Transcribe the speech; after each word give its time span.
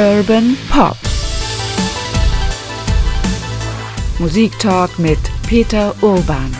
Urban 0.00 0.56
Pop. 0.70 0.96
Musiktalk 4.18 4.98
mit 4.98 5.18
Peter 5.46 5.94
Urban. 6.00 6.56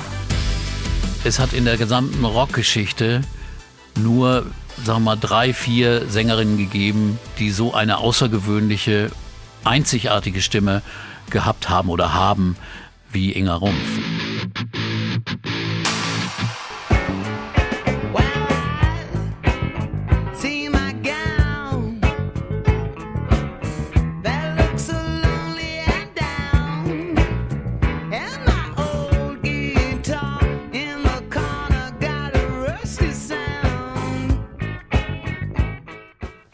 Es 1.24 1.38
hat 1.38 1.54
in 1.54 1.64
der 1.64 1.78
gesamten 1.78 2.22
Rockgeschichte 2.26 3.22
nur, 3.98 4.44
sagen 4.84 4.98
wir 4.98 5.00
mal, 5.00 5.16
drei, 5.16 5.54
vier 5.54 6.06
Sängerinnen 6.06 6.58
gegeben, 6.58 7.18
die 7.38 7.50
so 7.50 7.72
eine 7.72 7.96
außergewöhnliche, 7.96 9.10
einzigartige 9.64 10.42
Stimme 10.42 10.82
gehabt 11.30 11.70
haben 11.70 11.88
oder 11.88 12.12
haben 12.12 12.58
wie 13.10 13.32
Inga 13.32 13.54
Rumpf. 13.54 14.19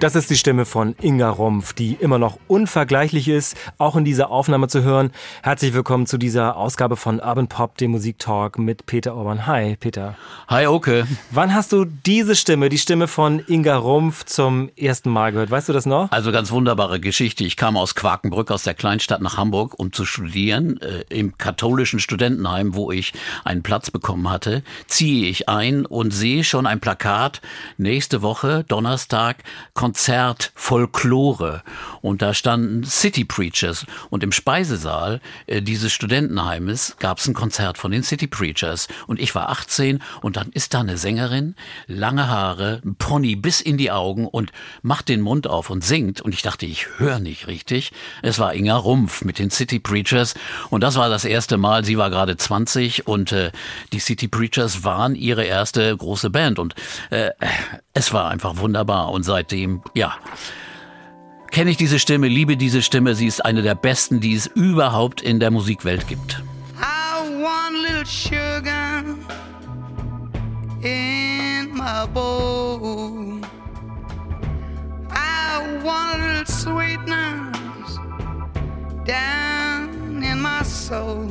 Das 0.07 0.15
ist 0.15 0.31
die 0.31 0.37
Stimme 0.37 0.67
von 0.67 0.95
Inga 1.03 1.31
Rumpf, 1.31 1.73
die 1.73 1.95
immer 1.95 2.21
noch 2.21 2.39
unvergleichlich 2.47 3.27
ist, 3.27 3.57
auch 3.77 3.97
in 3.97 4.05
dieser 4.05 4.31
Aufnahme 4.31 4.69
zu 4.69 4.85
hören. 4.85 5.11
Herzlich 5.43 5.75
willkommen 5.75 6.07
zu 6.07 6.17
dieser 6.17 6.57
Ausgabe 6.57 6.95
von 6.95 7.19
Urban 7.19 7.49
Pop, 7.49 7.77
dem 7.77 7.91
Musiktalk 7.91 8.57
mit 8.57 8.87
Peter 8.87 9.17
Orban. 9.17 9.49
Hi, 9.49 9.75
Peter. 9.75 10.17
Hi, 10.47 10.69
Oke. 10.69 11.09
Wann 11.33 11.53
hast 11.53 11.73
du 11.73 11.85
diese 11.85 12.37
Stimme, 12.37 12.69
die 12.69 12.79
Stimme 12.79 13.09
von 13.09 13.43
Inga 13.49 13.75
Rumpf, 13.79 14.25
zum 14.27 14.71
ersten 14.77 15.11
Mal 15.11 15.33
gehört? 15.33 15.51
Weißt 15.51 15.69
du 15.69 15.73
das 15.73 15.87
noch? 15.87 16.13
Also 16.13 16.31
ganz 16.31 16.53
wunderbare 16.53 17.01
Geschichte. 17.01 17.43
Ich 17.43 17.57
kam 17.57 17.77
aus 17.77 17.97
Quakenbrück, 17.97 18.53
aus 18.53 18.63
der 18.63 18.75
Kleinstadt 18.75 19.21
nach 19.21 19.37
Hamburg, 19.37 19.77
um 19.77 19.93
zu 19.93 20.05
studieren. 20.05 20.81
Äh, 20.83 21.03
Im 21.09 21.37
katholischen 21.37 21.99
Studentenheim, 21.99 22.77
wo 22.77 22.93
ich 22.93 23.13
einen 23.43 23.65
Platz 23.65 23.91
bekommen 23.91 24.31
hatte, 24.31 24.63
ziehe 24.87 25.29
ich 25.29 25.49
ein 25.49 25.85
und 25.85 26.13
sehe 26.13 26.45
schon 26.45 26.65
ein 26.65 26.79
Plakat. 26.79 27.41
Nächste 27.77 28.23
Woche, 28.23 28.63
Donnerstag, 28.69 29.39
Konzert 29.97 30.53
Folklore. 30.55 31.63
Und 32.03 32.21
da 32.21 32.35
standen 32.35 32.85
City 32.85 33.25
Preachers. 33.25 33.87
Und 34.11 34.23
im 34.23 34.31
Speisesaal 34.31 35.23
äh, 35.47 35.63
dieses 35.63 35.91
Studentenheimes 35.91 36.97
gab 36.99 37.17
es 37.17 37.27
ein 37.27 37.33
Konzert 37.33 37.79
von 37.79 37.93
den 37.93 38.03
City 38.03 38.27
Preachers. 38.27 38.89
Und 39.07 39.19
ich 39.19 39.35
war 39.35 39.49
18 39.49 40.03
und 40.21 40.37
dann 40.37 40.51
ist 40.51 40.75
da 40.75 40.81
eine 40.81 40.99
Sängerin, 40.99 41.55
lange 41.87 42.29
Haare, 42.29 42.83
Pony 42.99 43.37
bis 43.37 43.63
in 43.63 43.79
die 43.79 43.91
Augen 43.91 44.27
und 44.27 44.53
macht 44.83 45.09
den 45.09 45.23
Mund 45.23 45.47
auf 45.47 45.71
und 45.71 45.83
singt. 45.83 46.21
Und 46.21 46.35
ich 46.35 46.43
dachte, 46.43 46.67
ich 46.67 46.99
höre 46.99 47.19
nicht 47.19 47.47
richtig. 47.47 47.91
Es 48.21 48.39
war 48.39 48.53
Inga 48.53 48.77
Rumpf 48.77 49.25
mit 49.25 49.39
den 49.39 49.51
City 49.51 49.79
Preachers. 49.79 50.35
Und 50.69 50.83
das 50.83 50.97
war 50.97 51.09
das 51.09 51.25
erste 51.25 51.57
Mal, 51.57 51.87
sie 51.87 51.97
war 51.97 52.11
gerade 52.11 52.37
20 52.37 53.07
und 53.07 53.33
äh, 53.33 53.51
die 53.95 54.01
City 54.01 54.29
Preachers 54.29 54.85
waren 54.85 55.15
ihre 55.15 55.45
erste 55.45 55.97
große 55.97 56.29
Band. 56.29 56.59
Und 56.59 56.75
äh, 57.09 57.31
es 57.95 58.13
war 58.13 58.29
einfach 58.29 58.59
wunderbar. 58.59 59.11
Und 59.11 59.23
seitdem, 59.23 59.76
ja, 59.95 60.15
kenne 61.51 61.71
ich 61.71 61.77
diese 61.77 61.99
Stimme, 61.99 62.29
liebe 62.29 62.57
diese 62.57 62.83
Stimme. 62.83 63.15
Sie 63.15 63.27
ist 63.27 63.45
eine 63.45 63.63
der 63.63 63.75
besten, 63.75 64.21
die 64.21 64.35
es 64.35 64.47
überhaupt 64.47 65.23
in 65.23 65.41
der 65.41 65.51
Musikwelt 65.51 66.07
gibt. 66.07 66.43
I 66.79 67.43
want 67.43 67.77
little 67.83 68.05
sugar 68.05 69.03
in 70.83 71.73
my 71.73 72.07
bowl. 72.13 73.41
I 75.11 75.81
want 75.83 76.21
little 76.21 76.47
sweetness 76.47 77.99
down 79.07 80.23
in 80.23 80.41
my 80.41 80.63
soul. 80.63 81.27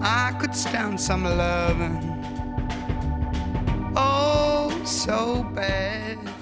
I 0.00 0.32
could 0.38 0.54
stand 0.54 1.00
some 1.00 1.24
loving. 1.24 1.98
Oh, 3.96 4.70
so 4.84 5.44
bad. 5.54 6.33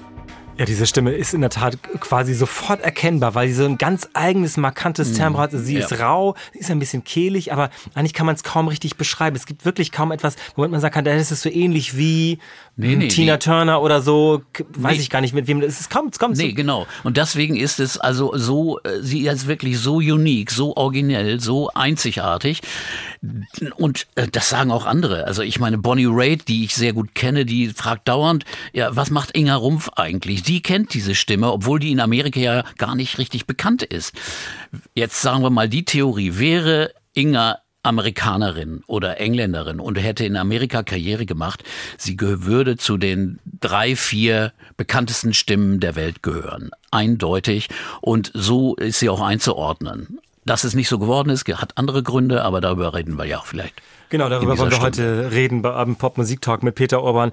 Ja, 0.58 0.66
diese 0.66 0.86
Stimme 0.86 1.12
ist 1.12 1.32
in 1.32 1.40
der 1.40 1.48
Tat 1.48 1.78
quasi 2.00 2.34
sofort 2.34 2.82
erkennbar, 2.82 3.34
weil 3.34 3.48
sie 3.48 3.54
so 3.54 3.64
ein 3.64 3.78
ganz 3.78 4.08
eigenes, 4.12 4.58
markantes 4.58 5.12
mm, 5.12 5.14
Timbre 5.14 5.42
hat. 5.42 5.50
Sie 5.52 5.74
ja. 5.74 5.80
ist 5.80 5.98
rau, 5.98 6.34
sie 6.52 6.58
ist 6.58 6.70
ein 6.70 6.78
bisschen 6.78 7.04
kehlig, 7.04 7.52
aber 7.52 7.70
eigentlich 7.94 8.12
kann 8.12 8.26
man 8.26 8.34
es 8.34 8.42
kaum 8.42 8.68
richtig 8.68 8.96
beschreiben. 8.96 9.34
Es 9.34 9.46
gibt 9.46 9.64
wirklich 9.64 9.92
kaum 9.92 10.12
etwas, 10.12 10.36
womit 10.54 10.70
man 10.70 10.80
sagen 10.80 10.92
kann, 10.92 11.04
das 11.06 11.32
ist 11.32 11.40
so 11.40 11.48
ähnlich 11.48 11.96
wie 11.96 12.38
nee, 12.76 12.96
nee, 12.96 13.08
Tina 13.08 13.32
nee. 13.32 13.38
Turner 13.38 13.80
oder 13.80 14.02
so, 14.02 14.42
weiß 14.76 15.00
ich 15.00 15.08
gar 15.08 15.22
nicht 15.22 15.32
mit 15.32 15.46
wem. 15.46 15.62
Es 15.62 15.88
kommt, 15.88 16.14
es 16.14 16.18
kommt. 16.18 16.36
Nee, 16.36 16.50
so. 16.50 16.54
genau. 16.54 16.86
Und 17.02 17.16
deswegen 17.16 17.56
ist 17.56 17.80
es 17.80 17.96
also 17.96 18.36
so, 18.36 18.78
äh, 18.80 19.00
sie 19.00 19.26
ist 19.26 19.46
wirklich 19.46 19.78
so 19.78 19.96
unique, 19.96 20.50
so 20.50 20.76
originell, 20.76 21.40
so 21.40 21.70
einzigartig. 21.70 22.60
Und 23.76 24.06
äh, 24.16 24.28
das 24.28 24.50
sagen 24.50 24.70
auch 24.70 24.84
andere. 24.84 25.26
Also 25.26 25.42
ich 25.42 25.58
meine, 25.58 25.78
Bonnie 25.78 26.08
Raitt, 26.08 26.48
die 26.48 26.64
ich 26.64 26.74
sehr 26.74 26.92
gut 26.92 27.14
kenne, 27.14 27.46
die 27.46 27.68
fragt 27.68 28.06
dauernd, 28.06 28.44
ja, 28.74 28.94
was 28.94 29.10
macht 29.10 29.34
Inga 29.36 29.56
Rumpf 29.56 29.88
eigentlich? 29.96 30.41
Die 30.46 30.62
kennt 30.62 30.94
diese 30.94 31.14
Stimme, 31.14 31.52
obwohl 31.52 31.78
die 31.78 31.92
in 31.92 32.00
Amerika 32.00 32.40
ja 32.40 32.64
gar 32.78 32.94
nicht 32.94 33.18
richtig 33.18 33.46
bekannt 33.46 33.82
ist. 33.82 34.14
Jetzt 34.94 35.20
sagen 35.22 35.42
wir 35.42 35.50
mal, 35.50 35.68
die 35.68 35.84
Theorie 35.84 36.38
wäre 36.38 36.92
Inga 37.14 37.58
Amerikanerin 37.82 38.82
oder 38.86 39.20
Engländerin 39.20 39.80
und 39.80 39.96
hätte 39.96 40.24
in 40.24 40.36
Amerika 40.36 40.82
Karriere 40.82 41.26
gemacht, 41.26 41.64
sie 41.98 42.16
würde 42.20 42.76
zu 42.76 42.96
den 42.96 43.40
drei, 43.60 43.96
vier 43.96 44.52
bekanntesten 44.76 45.34
Stimmen 45.34 45.80
der 45.80 45.96
Welt 45.96 46.22
gehören. 46.22 46.70
Eindeutig. 46.90 47.68
Und 48.00 48.30
so 48.34 48.76
ist 48.76 49.00
sie 49.00 49.08
auch 49.08 49.20
einzuordnen. 49.20 50.20
Dass 50.44 50.64
es 50.64 50.74
nicht 50.74 50.88
so 50.88 50.98
geworden 50.98 51.30
ist, 51.30 51.46
hat 51.48 51.78
andere 51.78 52.02
Gründe, 52.02 52.42
aber 52.42 52.60
darüber 52.60 52.94
reden 52.94 53.16
wir 53.16 53.24
ja 53.24 53.38
auch 53.38 53.46
vielleicht. 53.46 53.74
Genau, 54.10 54.28
darüber 54.28 54.58
wollen 54.58 54.70
wir 54.70 54.76
Stunde. 54.76 55.24
heute 55.24 55.32
reden 55.32 55.62
bei 55.62 55.72
Abend 55.72 55.98
Pop 55.98 56.18
Musik 56.18 56.40
Talk 56.40 56.62
mit 56.62 56.74
Peter 56.74 57.02
Orban. 57.02 57.32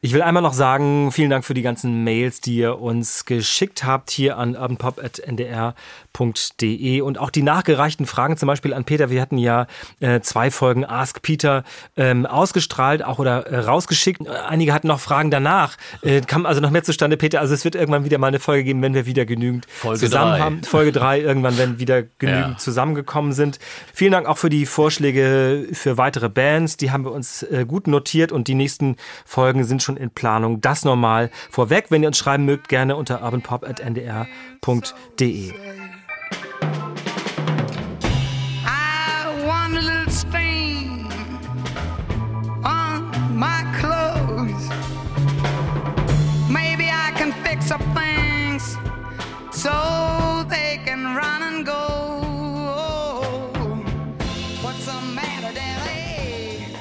Ich 0.00 0.12
will 0.12 0.22
einmal 0.22 0.44
noch 0.44 0.52
sagen, 0.52 1.10
vielen 1.10 1.30
Dank 1.30 1.44
für 1.44 1.54
die 1.54 1.62
ganzen 1.62 2.04
Mails, 2.04 2.40
die 2.40 2.54
ihr 2.54 2.80
uns 2.80 3.24
geschickt 3.24 3.82
habt 3.82 4.10
hier 4.10 4.36
an 4.36 4.54
abendpop.ndr 4.54 5.74
www.ftf.de 6.18 7.00
und 7.00 7.18
auch 7.18 7.30
die 7.30 7.42
nachgereichten 7.42 8.06
Fragen 8.06 8.36
zum 8.36 8.46
Beispiel 8.46 8.74
an 8.74 8.84
Peter. 8.84 9.10
Wir 9.10 9.20
hatten 9.20 9.38
ja 9.38 9.66
äh, 10.00 10.20
zwei 10.20 10.50
Folgen 10.50 10.84
Ask 10.84 11.22
Peter 11.22 11.64
ähm, 11.96 12.26
ausgestrahlt, 12.26 13.04
auch 13.04 13.18
oder 13.18 13.46
äh, 13.46 13.58
rausgeschickt. 13.60 14.28
Einige 14.28 14.74
hatten 14.74 14.88
noch 14.88 15.00
Fragen 15.00 15.30
danach. 15.30 15.76
Äh, 16.02 16.20
kam 16.22 16.46
also 16.46 16.60
noch 16.60 16.70
mehr 16.70 16.82
zustande, 16.84 17.16
Peter. 17.16 17.40
Also 17.40 17.54
es 17.54 17.64
wird 17.64 17.74
irgendwann 17.74 18.04
wieder 18.04 18.18
mal 18.18 18.26
eine 18.28 18.38
Folge 18.40 18.64
geben, 18.64 18.82
wenn 18.82 18.92
wir 18.94 19.06
wieder 19.06 19.24
genügend 19.24 19.66
Folge 19.70 20.00
zusammen 20.00 20.32
drei. 20.32 20.40
haben. 20.40 20.62
Folge 20.64 20.92
drei 20.92 21.20
irgendwann, 21.20 21.56
wenn 21.58 21.78
wieder 21.78 22.02
genügend 22.02 22.52
ja. 22.52 22.58
zusammengekommen 22.58 23.32
sind. 23.32 23.58
Vielen 23.92 24.12
Dank 24.12 24.26
auch 24.26 24.38
für 24.38 24.50
die 24.50 24.66
Vorschläge 24.66 25.68
für 25.72 25.96
weitere 25.98 26.28
Bands. 26.28 26.76
Die 26.76 26.90
haben 26.90 27.04
wir 27.04 27.12
uns 27.12 27.42
äh, 27.44 27.64
gut 27.66 27.86
notiert 27.86 28.32
und 28.32 28.48
die 28.48 28.54
nächsten 28.54 28.96
Folgen 29.24 29.64
sind 29.64 29.82
schon 29.82 29.96
in 29.96 30.10
Planung. 30.10 30.60
Das 30.60 30.84
normal 30.84 31.30
vorweg. 31.50 31.86
Wenn 31.90 32.02
ihr 32.02 32.08
uns 32.08 32.18
schreiben 32.18 32.44
mögt, 32.44 32.68
gerne 32.68 32.96
unter 32.96 33.22
urbanpop.ndr.de. 33.22 34.28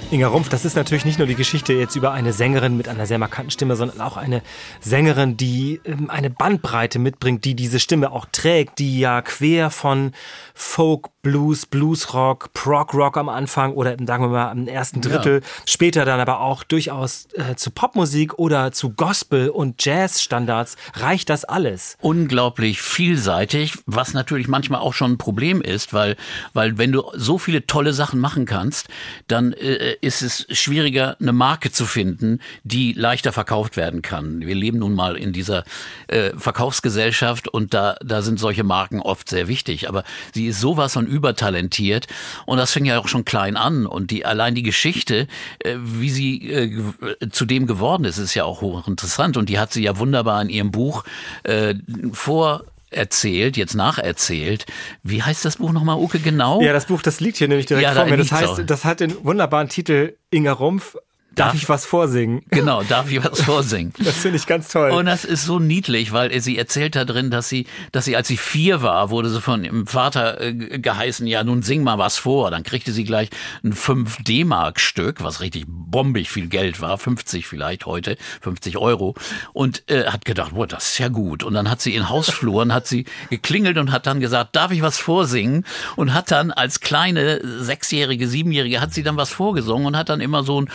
Inga 0.09 0.28
Rumpf, 0.29 0.47
das 0.47 0.63
ist 0.63 0.78
natürlich 0.78 1.03
nicht 1.03 1.18
nur 1.18 1.28
die 1.28 1.35
Geschichte 1.35 1.73
jetzt 1.73 1.97
über 1.97 2.13
eine 2.13 2.31
Sängerin 2.31 2.78
mit 2.78 2.88
einer 2.88 3.06
sehr 3.06 3.19
markanten 3.19 3.51
Stimme, 3.51 3.75
sondern 3.75 4.00
auch 4.00 4.16
eine 4.16 4.41
Sängerin, 4.79 5.35
die 5.35 5.81
ähm, 5.84 6.09
eine 6.09 6.29
Bandbreite 6.29 6.97
mitbringt, 6.97 7.43
die 7.43 7.55
diese 7.55 7.82
Stimme 7.82 8.14
auch 8.14 8.26
trägt, 8.32 8.79
die 8.79 9.02
ja 9.02 9.22
quer 9.22 9.70
von 9.70 10.14
Folk, 10.53 11.09
Blues, 11.23 11.66
Bluesrock, 11.66 12.53
Prog 12.53 12.93
Rock 12.93 13.17
am 13.17 13.28
Anfang 13.28 13.73
oder 13.73 13.97
sagen 14.05 14.23
wir 14.23 14.29
mal 14.29 14.52
im 14.53 14.70
ersten 14.70 15.02
Drittel, 15.02 15.41
ja. 15.41 15.47
später 15.66 16.05
dann 16.05 16.22
aber 16.22 16.40
auch 16.40 16.64
durchaus 16.64 17.28
äh, 17.34 17.55
zu 17.55 17.70
Popmusik 17.70 18.40
oder 18.40 18.72
zu 18.72 18.91
Gospel 18.91 19.49
und 19.49 19.84
Jazzstandards 19.84 20.78
reicht 20.93 21.29
das 21.29 21.43
alles. 21.43 21.97
Unglaublich 21.99 22.82
vielseitig, 22.82 23.73
was 23.85 24.14
natürlich 24.14 24.47
manchmal 24.47 24.79
auch 24.79 24.93
schon 24.93 25.14
ein 25.14 25.17
Problem 25.17 25.61
ist, 25.61 25.93
weil 25.93 26.16
weil 26.53 26.78
wenn 26.78 26.93
du 26.93 27.03
so 27.14 27.37
viele 27.37 27.67
tolle 27.67 27.91
Sachen 27.91 28.22
machen 28.22 28.46
kannst, 28.46 28.87
dann 29.28 29.52
äh, 29.52 29.97
ist 30.02 30.22
es 30.22 30.46
schwieriger, 30.52 31.17
eine 31.20 31.34
Marke 31.34 31.72
zu 31.72 31.85
finden, 31.85 32.40
die 32.64 32.94
leichter 32.94 33.32
verkauft 33.32 33.78
werden 33.78 34.02
kann. 34.02 34.41
Wir 34.41 34.55
leben 34.55 34.79
nun 34.79 34.94
mal 34.94 35.17
in 35.17 35.34
dieser 35.34 35.64
äh, 36.08 36.32
Verkaufsgesellschaft 36.38 37.47
und 37.47 37.73
da, 37.73 37.96
da 38.03 38.22
sind 38.22 38.40
solche 38.40 38.64
Marken 38.64 39.02
oft 39.02 39.29
sehr 39.29 39.47
wichtig. 39.47 39.90
Aber 39.90 40.03
sie 40.34 40.47
ist 40.47 40.59
sowas 40.59 40.94
von 40.94 41.08
übertalentiert 41.08 42.08
und 42.46 42.58
das 42.58 42.72
fing 42.72 42.85
ja 42.85 42.99
auch 42.99 43.08
schon 43.08 43.26
klein 43.26 43.58
an. 43.58 43.85
Und 43.85 44.11
die 44.11 44.26
allein 44.26 44.55
die 44.55 44.64
Geschichte, 44.64 45.28
äh, 45.59 45.76
wie 45.78 46.09
sie 46.09 46.52
äh, 46.52 47.29
zu 47.29 47.46
dem 47.46 47.67
geworden 47.67 48.05
ist, 48.05 48.17
ist 48.17 48.34
ja 48.34 48.44
auch 48.44 48.61
hochinteressant. 48.61 49.38
Und 49.38 49.49
die 49.49 49.59
hat 49.59 49.73
sie 49.73 49.84
ja 49.84 49.97
wunderbar 49.97 50.41
in 50.41 50.49
ihrem 50.49 50.72
Buch 50.72 51.03
äh, 51.44 51.76
vor 52.11 52.64
erzählt, 52.89 53.57
jetzt 53.57 53.75
nacherzählt. 53.75 54.66
Wie 55.03 55.22
heißt 55.22 55.43
das 55.45 55.57
Buch 55.57 55.72
nochmal, 55.72 55.97
Uke, 55.97 56.19
genau? 56.19 56.61
Ja, 56.61 56.73
das 56.73 56.85
Buch, 56.85 57.01
das 57.01 57.19
liegt 57.19 57.37
hier 57.37 57.47
nämlich 57.47 57.66
direkt 57.66 57.84
Ja, 57.84 57.93
vor 57.93 58.05
mir. 58.05 58.17
Das 58.17 58.31
heißt, 58.31 58.63
das 58.66 58.85
hat 58.85 58.99
den 58.99 59.23
wunderbaren 59.25 59.69
Titel 59.69 60.16
Inga 60.29 60.53
Rumpf. 60.53 60.95
Darf, 61.37 61.51
Darf- 61.51 61.55
ich 61.55 61.69
was 61.69 61.85
vorsingen? 61.85 62.41
Genau, 62.49 62.81
darf 62.84 63.11
ich 63.11 63.23
was 63.23 63.41
vorsingen? 63.41 63.93
Das 64.03 64.16
finde 64.17 64.37
ich 64.37 64.47
ganz 64.47 64.69
toll. 64.69 64.91
Und 64.91 65.05
das 65.05 65.23
ist 65.25 65.45
so 65.45 65.59
niedlich, 65.59 66.11
weil 66.11 66.39
sie 66.41 66.57
erzählt 66.57 66.95
da 66.95 67.05
drin, 67.05 67.29
dass 67.29 67.47
sie, 67.49 67.67
dass 67.91 68.05
sie, 68.05 68.16
als 68.16 68.28
sie 68.28 68.37
vier 68.37 68.81
war, 68.81 69.09
wurde 69.11 69.29
sie 69.29 69.41
von 69.41 69.63
ihrem 69.63 69.85
Vater 69.85 70.41
äh, 70.41 70.53
geheißen, 70.53 71.28
ja, 71.28 71.43
nun 71.43 71.61
sing 71.61 71.84
mal 71.84 71.97
was 71.97 72.17
vor. 72.17 72.49
Dann 72.51 72.63
kriegte 72.63 72.91
sie 72.91 73.03
gleich 73.03 73.29
ein 73.63 73.73
5 73.73 74.23
D-Mark-Stück, 74.23 75.23
was 75.23 75.41
richtig 75.41 75.66
bombig 75.67 76.29
viel 76.29 76.47
Geld 76.47 76.81
war, 76.81 76.97
50 76.97 77.45
vielleicht 77.45 77.85
heute, 77.85 78.17
50 78.41 78.78
Euro. 78.78 79.13
Und 79.53 79.84
äh, 79.89 80.05
hat 80.05 80.25
gedacht, 80.25 80.55
boah, 80.55 80.67
das 80.67 80.89
ist 80.93 80.97
ja 80.97 81.09
gut. 81.09 81.43
Und 81.43 81.53
dann 81.53 81.69
hat 81.69 81.81
sie 81.81 81.93
in 81.93 82.09
Hausfluren, 82.09 82.73
hat 82.73 82.87
sie 82.87 83.05
geklingelt 83.29 83.78
und 83.78 83.91
hat 83.91 84.07
dann 84.07 84.19
gesagt, 84.19 84.55
darf 84.55 84.72
ich 84.72 84.81
was 84.81 84.97
vorsingen? 84.97 85.66
Und 85.95 86.13
hat 86.13 86.31
dann 86.31 86.51
als 86.51 86.79
kleine 86.79 87.41
Sechsjährige, 87.61 88.28
Siebenjährige, 88.28 88.81
hat 88.81 88.93
sie 88.93 89.03
dann 89.03 89.17
was 89.17 89.29
vorgesungen 89.29 89.85
und 89.85 89.97
hat 89.97 90.09
dann 90.09 90.22
immer 90.22 90.43
so 90.43 90.61
ein 90.61 90.69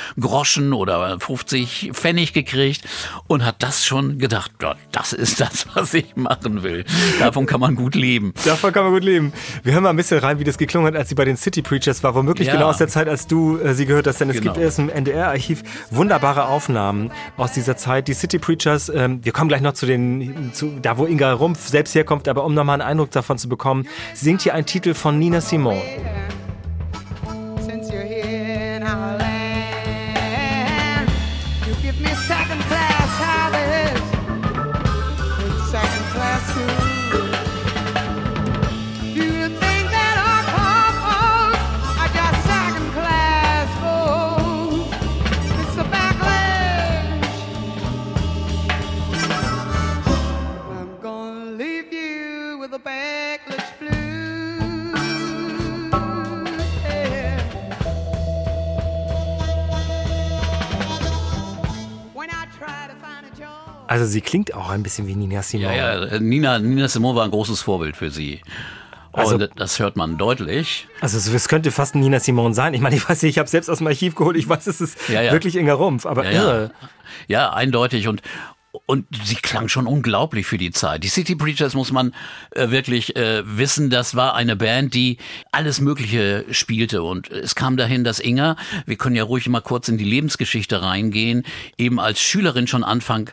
Groschen 0.52 0.72
oder 0.74 1.18
50 1.18 1.90
Pfennig 1.94 2.32
gekriegt 2.32 2.84
und 3.26 3.44
hat 3.44 3.62
das 3.62 3.86
schon 3.86 4.18
gedacht, 4.18 4.50
ja, 4.60 4.74
das 4.90 5.12
ist 5.12 5.40
das, 5.40 5.66
was 5.74 5.94
ich 5.94 6.14
machen 6.16 6.62
will. 6.62 6.84
Davon 7.18 7.46
kann 7.46 7.60
man 7.60 7.74
gut 7.74 7.94
leben. 7.94 8.34
Davon 8.44 8.72
kann 8.72 8.84
man 8.84 8.92
gut 8.92 9.04
leben. 9.04 9.32
Wir 9.62 9.72
hören 9.72 9.82
mal 9.82 9.90
ein 9.90 9.96
bisschen 9.96 10.18
rein, 10.18 10.38
wie 10.38 10.44
das 10.44 10.58
geklungen 10.58 10.88
hat, 10.92 10.98
als 10.98 11.08
sie 11.08 11.14
bei 11.14 11.24
den 11.24 11.36
City 11.36 11.62
Preachers 11.62 12.02
war. 12.02 12.14
Womöglich 12.14 12.48
Ja. 12.48 12.54
genau 12.54 12.66
aus 12.68 12.76
der 12.78 12.88
Zeit, 12.88 13.08
als 13.08 13.26
du 13.26 13.58
äh, 13.58 13.74
sie 13.74 13.86
gehört 13.86 14.06
hast. 14.06 14.20
Denn 14.20 14.28
es 14.30 14.36
Genau. 14.40 14.52
gibt 14.52 14.62
erst 14.64 14.78
im 14.78 14.90
NDR-Archiv 14.90 15.62
wunderbare 15.90 16.46
Aufnahmen 16.46 17.10
aus 17.36 17.52
dieser 17.52 17.76
Zeit. 17.76 18.08
Die 18.08 18.14
City 18.14 18.38
Preachers, 18.38 18.90
ähm, 18.94 19.24
wir 19.24 19.32
kommen 19.32 19.48
gleich 19.48 19.62
noch 19.62 19.72
zu 19.74 19.86
den, 19.86 20.50
zu, 20.52 20.72
da 20.82 20.98
wo 20.98 21.06
Inga 21.06 21.32
Rumpf 21.32 21.66
selbst 21.68 21.94
herkommt, 21.94 22.28
aber 22.28 22.44
um 22.44 22.52
nochmal 22.54 22.80
einen 22.80 22.88
Eindruck 22.90 23.10
davon 23.12 23.38
zu 23.38 23.48
bekommen, 23.48 23.86
singt 24.14 24.42
hier 24.42 24.54
einen 24.54 24.66
Titel 24.66 24.92
von 24.94 25.18
Nina 25.18 25.40
Simone. 25.40 25.80
Also 64.02 64.12
sie 64.12 64.20
klingt 64.20 64.52
auch 64.54 64.68
ein 64.70 64.82
bisschen 64.82 65.06
wie 65.06 65.14
Nina 65.14 65.42
Simone. 65.42 65.76
Ja, 65.76 66.04
ja, 66.06 66.18
Nina, 66.18 66.58
Nina 66.58 66.88
Simone 66.88 67.16
war 67.16 67.24
ein 67.24 67.30
großes 67.30 67.60
Vorbild 67.62 67.96
für 67.96 68.10
sie. 68.10 68.40
Also- 69.12 69.34
und 69.36 69.50
das 69.56 69.78
hört 69.78 69.96
man 69.96 70.18
deutlich. 70.18 70.88
Also 71.00 71.18
es- 71.18 71.28
es 71.28 71.46
könnte 71.48 71.70
fast 71.70 71.94
Nina 71.94 72.18
Simone 72.18 72.52
sein. 72.54 72.74
Ich 72.74 72.80
meine, 72.80 72.96
ich 72.96 73.08
weiß 73.08 73.22
nicht, 73.22 73.30
ich 73.34 73.38
habe 73.38 73.48
selbst 73.48 73.68
aus 73.70 73.78
dem 73.78 73.86
Archiv 73.86 74.14
geholt. 74.16 74.36
Ich 74.36 74.48
weiß, 74.48 74.66
es 74.66 74.80
ist 74.80 75.08
Ja, 75.08 75.22
ja. 75.22 75.30
wirklich 75.32 75.54
Inga 75.56 75.74
Rumpf, 75.74 76.04
aber 76.06 76.24
Ja, 76.24 76.30
irre. 76.32 76.70
ja. 76.80 76.88
ja, 77.28 77.52
eindeutig 77.52 78.08
und 78.08 78.22
und 78.86 79.04
sie 79.26 79.34
klang 79.34 79.68
schon 79.68 79.86
unglaublich 79.86 80.46
für 80.46 80.56
die 80.56 80.70
Zeit. 80.70 81.04
Die 81.04 81.08
City 81.08 81.36
Preachers 81.36 81.74
muss 81.74 81.92
man 81.92 82.14
äh, 82.52 82.70
wirklich 82.70 83.14
äh, 83.16 83.42
wissen, 83.44 83.90
das 83.90 84.14
war 84.16 84.34
eine 84.34 84.56
Band, 84.56 84.94
die 84.94 85.18
alles 85.52 85.78
Mögliche 85.82 86.46
spielte. 86.52 87.02
Und 87.02 87.30
es 87.30 87.54
kam 87.54 87.76
dahin, 87.76 88.02
dass 88.02 88.18
Inga, 88.18 88.56
wir 88.86 88.96
können 88.96 89.14
ja 89.14 89.24
ruhig 89.24 89.46
mal 89.50 89.60
kurz 89.60 89.88
in 89.88 89.98
die 89.98 90.04
Lebensgeschichte 90.06 90.80
reingehen, 90.80 91.44
eben 91.76 92.00
als 92.00 92.22
Schülerin 92.22 92.66
schon 92.66 92.82
anfang, 92.82 93.28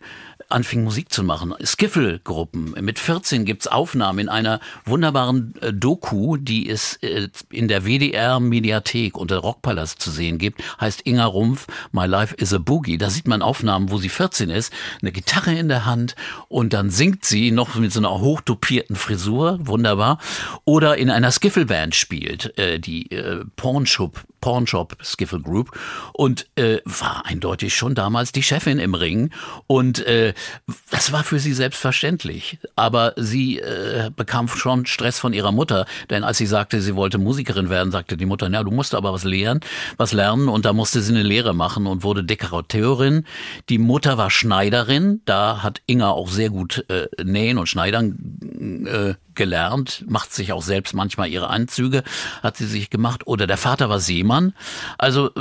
anfing 0.49 0.83
Musik 0.83 1.11
zu 1.11 1.23
machen. 1.23 1.53
Skiffle-Gruppen. 1.63 2.75
Mit 2.81 2.97
14 2.97 3.45
gibt's 3.45 3.67
Aufnahmen 3.67 4.19
in 4.19 4.29
einer 4.29 4.59
wunderbaren 4.83 5.53
äh, 5.61 5.71
Doku, 5.71 6.37
die 6.37 6.69
es 6.69 6.95
äh, 6.97 7.29
in 7.51 7.67
der 7.67 7.85
WDR-Mediathek 7.85 9.15
unter 9.15 9.37
Rockpalast 9.37 10.01
zu 10.01 10.09
sehen 10.09 10.39
gibt. 10.39 10.63
Heißt 10.81 11.05
Inga 11.05 11.25
Rumpf, 11.25 11.67
My 11.91 12.07
Life 12.07 12.35
is 12.35 12.53
a 12.53 12.57
Boogie. 12.57 12.97
Da 12.97 13.09
sieht 13.09 13.27
man 13.27 13.43
Aufnahmen, 13.43 13.91
wo 13.91 13.99
sie 13.99 14.09
14 14.09 14.49
ist, 14.49 14.73
eine 15.01 15.11
Gitarre 15.11 15.53
in 15.53 15.67
der 15.69 15.85
Hand 15.85 16.15
und 16.47 16.73
dann 16.73 16.89
singt 16.89 17.25
sie 17.25 17.51
noch 17.51 17.75
mit 17.75 17.93
so 17.93 17.99
einer 17.99 18.19
hochdopierten 18.19 18.95
Frisur, 18.95 19.59
wunderbar. 19.61 20.17
Oder 20.65 20.97
in 20.97 21.11
einer 21.11 21.31
Skiffle-Band 21.31 21.93
spielt, 21.93 22.57
äh, 22.57 22.79
die 22.79 23.11
äh, 23.11 23.45
Pornshop, 23.55 24.23
Pornshop 24.41 24.97
Skiffle 25.03 25.41
Group 25.41 25.71
und 26.13 26.47
äh, 26.55 26.79
war 26.85 27.25
eindeutig 27.25 27.75
schon 27.75 27.95
damals 27.95 28.31
die 28.31 28.43
Chefin 28.43 28.79
im 28.79 28.93
Ring 28.93 29.31
und 29.67 29.99
äh, 30.05 30.33
das 30.91 31.11
war 31.11 31.23
für 31.23 31.39
sie 31.39 31.53
selbstverständlich. 31.53 32.59
Aber 32.75 33.13
sie 33.15 33.59
äh, 33.59 34.11
bekam 34.15 34.47
schon 34.47 34.85
Stress 34.85 35.19
von 35.19 35.33
ihrer 35.33 35.51
Mutter, 35.51 35.85
denn 36.09 36.23
als 36.23 36.37
sie 36.37 36.45
sagte, 36.45 36.81
sie 36.81 36.95
wollte 36.95 37.17
Musikerin 37.17 37.69
werden, 37.69 37.91
sagte 37.91 38.17
die 38.17 38.25
Mutter, 38.25 38.49
na, 38.49 38.63
du 38.63 38.71
musst 38.71 38.95
aber 38.95 39.13
was 39.13 39.23
lernen, 39.23 39.61
was 39.97 40.13
lernen 40.13 40.49
und 40.49 40.65
da 40.65 40.73
musste 40.73 41.01
sie 41.01 41.13
eine 41.13 41.23
Lehre 41.23 41.53
machen 41.53 41.87
und 41.87 42.03
wurde 42.03 42.23
Dekorateurin. 42.23 43.25
Die 43.69 43.77
Mutter 43.77 44.17
war 44.17 44.29
Schneiderin, 44.29 45.21
da 45.25 45.63
hat 45.63 45.81
Inga 45.87 46.09
auch 46.09 46.29
sehr 46.29 46.49
gut 46.49 46.85
äh, 46.89 47.07
nähen 47.23 47.57
und 47.57 47.67
schneidern 47.67 48.85
äh, 48.85 49.13
gelernt, 49.39 50.03
macht 50.05 50.33
sich 50.33 50.51
auch 50.51 50.61
selbst 50.61 50.93
manchmal 50.93 51.29
ihre 51.29 51.49
Anzüge, 51.49 52.03
hat 52.43 52.57
sie 52.57 52.67
sich 52.67 52.89
gemacht. 52.89 53.25
Oder 53.25 53.47
der 53.47 53.55
Vater 53.55 53.89
war 53.89 54.01
Seemann. 54.01 54.53
Also 54.97 55.31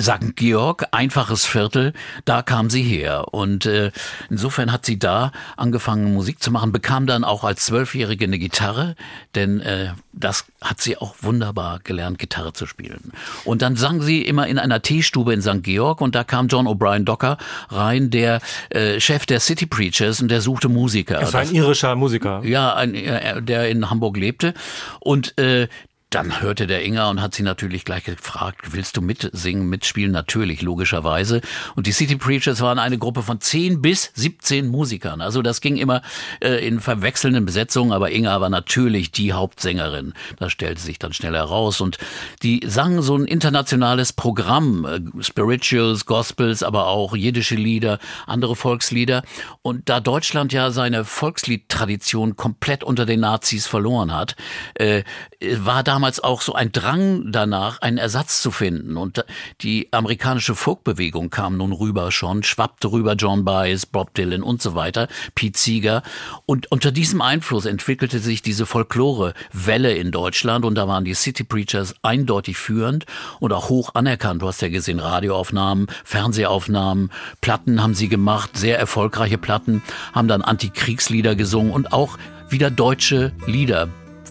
St. 0.00 0.34
Georg, 0.34 0.86
einfaches 0.92 1.44
Viertel, 1.44 1.92
da 2.24 2.42
kam 2.42 2.70
sie 2.70 2.82
her. 2.82 3.34
Und 3.34 3.66
äh, 3.66 3.90
insofern 4.30 4.72
hat 4.72 4.86
sie 4.86 4.98
da 4.98 5.32
angefangen, 5.56 6.14
Musik 6.14 6.42
zu 6.42 6.50
machen, 6.50 6.72
bekam 6.72 7.06
dann 7.06 7.22
auch 7.22 7.44
als 7.44 7.66
Zwölfjährige 7.66 8.24
eine 8.24 8.38
Gitarre, 8.38 8.96
denn 9.34 9.60
äh, 9.60 9.92
das 10.12 10.46
hat 10.60 10.80
sie 10.80 10.96
auch 10.96 11.16
wunderbar 11.20 11.80
gelernt, 11.84 12.18
Gitarre 12.18 12.52
zu 12.52 12.66
spielen. 12.66 13.12
Und 13.44 13.62
dann 13.62 13.76
sang 13.76 14.00
sie 14.00 14.22
immer 14.22 14.46
in 14.46 14.58
einer 14.58 14.82
Teestube 14.82 15.32
in 15.32 15.42
St. 15.42 15.62
Georg 15.62 16.00
und 16.00 16.14
da 16.14 16.24
kam 16.24 16.48
John 16.48 16.66
O'Brien 16.66 17.04
Docker 17.04 17.36
rein, 17.68 18.10
der 18.10 18.40
äh, 18.70 19.00
Chef 19.00 19.26
der 19.26 19.40
City 19.40 19.66
Preachers 19.66 20.22
und 20.22 20.28
der 20.28 20.40
suchte 20.40 20.68
Musiker. 20.68 21.20
Es 21.20 21.32
war 21.32 21.42
ein 21.42 21.54
irischer 21.54 21.94
Musiker. 21.94 22.42
Ja, 22.44 22.74
ein, 22.74 22.94
äh, 22.94 23.17
der 23.40 23.68
in 23.68 23.90
Hamburg 23.90 24.16
lebte. 24.16 24.54
Und 25.00 25.38
äh, 25.38 25.68
dann 26.10 26.40
hörte 26.40 26.66
der 26.66 26.84
Inga 26.84 27.10
und 27.10 27.20
hat 27.20 27.34
sie 27.34 27.42
natürlich 27.42 27.84
gleich 27.84 28.04
gefragt, 28.04 28.72
willst 28.72 28.96
du 28.96 29.02
mitsingen, 29.02 29.68
mitspielen? 29.68 30.10
Natürlich, 30.10 30.62
logischerweise. 30.62 31.42
Und 31.76 31.86
die 31.86 31.92
City 31.92 32.16
Preachers 32.16 32.60
waren 32.60 32.78
eine 32.78 32.96
Gruppe 32.96 33.22
von 33.22 33.40
10 33.40 33.82
bis 33.82 34.10
17 34.14 34.68
Musikern. 34.68 35.20
Also 35.20 35.42
das 35.42 35.60
ging 35.60 35.76
immer 35.76 36.00
äh, 36.40 36.66
in 36.66 36.80
verwechselnden 36.80 37.44
Besetzungen, 37.44 37.92
aber 37.92 38.10
Inga 38.10 38.40
war 38.40 38.48
natürlich 38.48 39.12
die 39.12 39.34
Hauptsängerin. 39.34 40.14
Das 40.38 40.52
stellte 40.52 40.80
sich 40.80 40.98
dann 40.98 41.12
schnell 41.12 41.34
heraus. 41.34 41.82
Und 41.82 41.98
die 42.42 42.62
sangen 42.66 43.02
so 43.02 43.14
ein 43.14 43.26
internationales 43.26 44.14
Programm, 44.14 44.86
äh, 44.86 45.22
Spirituals, 45.22 46.06
Gospels, 46.06 46.62
aber 46.62 46.86
auch 46.86 47.14
jiddische 47.14 47.54
Lieder, 47.56 47.98
andere 48.26 48.56
Volkslieder. 48.56 49.22
Und 49.60 49.90
da 49.90 50.00
Deutschland 50.00 50.54
ja 50.54 50.70
seine 50.70 51.04
Volksliedtradition 51.04 52.36
komplett 52.36 52.82
unter 52.82 53.04
den 53.04 53.20
Nazis 53.20 53.66
verloren 53.66 54.14
hat, 54.14 54.36
äh, 54.74 55.02
war 55.40 55.82
damals 55.98 56.22
auch 56.22 56.42
so 56.42 56.52
ein 56.52 56.70
Drang 56.70 57.32
danach, 57.32 57.82
einen 57.82 57.98
Ersatz 57.98 58.40
zu 58.40 58.52
finden. 58.52 58.96
Und 58.96 59.24
die 59.62 59.88
amerikanische 59.92 60.54
Folkbewegung 60.54 61.28
kam 61.28 61.56
nun 61.56 61.72
rüber 61.72 62.12
schon, 62.12 62.44
schwappte 62.44 62.92
rüber 62.92 63.14
John 63.14 63.44
Baez, 63.44 63.84
Bob 63.84 64.14
Dylan 64.14 64.44
und 64.44 64.62
so 64.62 64.76
weiter, 64.76 65.08
Pete 65.34 65.58
Seeger. 65.58 66.04
Und 66.46 66.70
unter 66.70 66.92
diesem 66.92 67.20
Einfluss 67.20 67.66
entwickelte 67.66 68.20
sich 68.20 68.42
diese 68.42 68.64
Folklore-Welle 68.64 69.92
in 69.92 70.12
Deutschland 70.12 70.64
und 70.64 70.76
da 70.76 70.86
waren 70.86 71.04
die 71.04 71.14
City 71.14 71.42
Preachers 71.42 71.96
eindeutig 72.02 72.58
führend 72.58 73.04
und 73.40 73.52
auch 73.52 73.68
hoch 73.68 73.96
anerkannt. 73.96 74.42
Du 74.42 74.46
hast 74.46 74.62
ja 74.62 74.68
gesehen, 74.68 75.00
Radioaufnahmen, 75.00 75.88
Fernsehaufnahmen, 76.04 77.10
Platten 77.40 77.82
haben 77.82 77.94
sie 77.94 78.08
gemacht, 78.08 78.56
sehr 78.56 78.78
erfolgreiche 78.78 79.36
Platten, 79.36 79.82
haben 80.12 80.28
dann 80.28 80.42
Antikriegslieder 80.42 81.34
gesungen 81.34 81.72
und 81.72 81.92
auch 81.92 82.18
wieder 82.50 82.70
deutsche 82.70 83.32
Lieder 83.48 83.88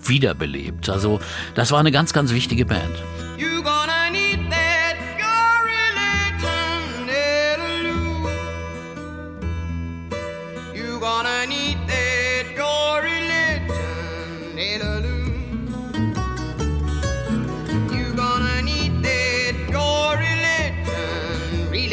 wiederbelebt. 0.09 0.89
Also 0.89 1.19
das 1.55 1.71
war 1.71 1.79
eine 1.79 1.91
ganz, 1.91 2.13
ganz 2.13 2.33
wichtige 2.33 2.65
Band. 2.65 3.03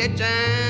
religion. 0.09 0.63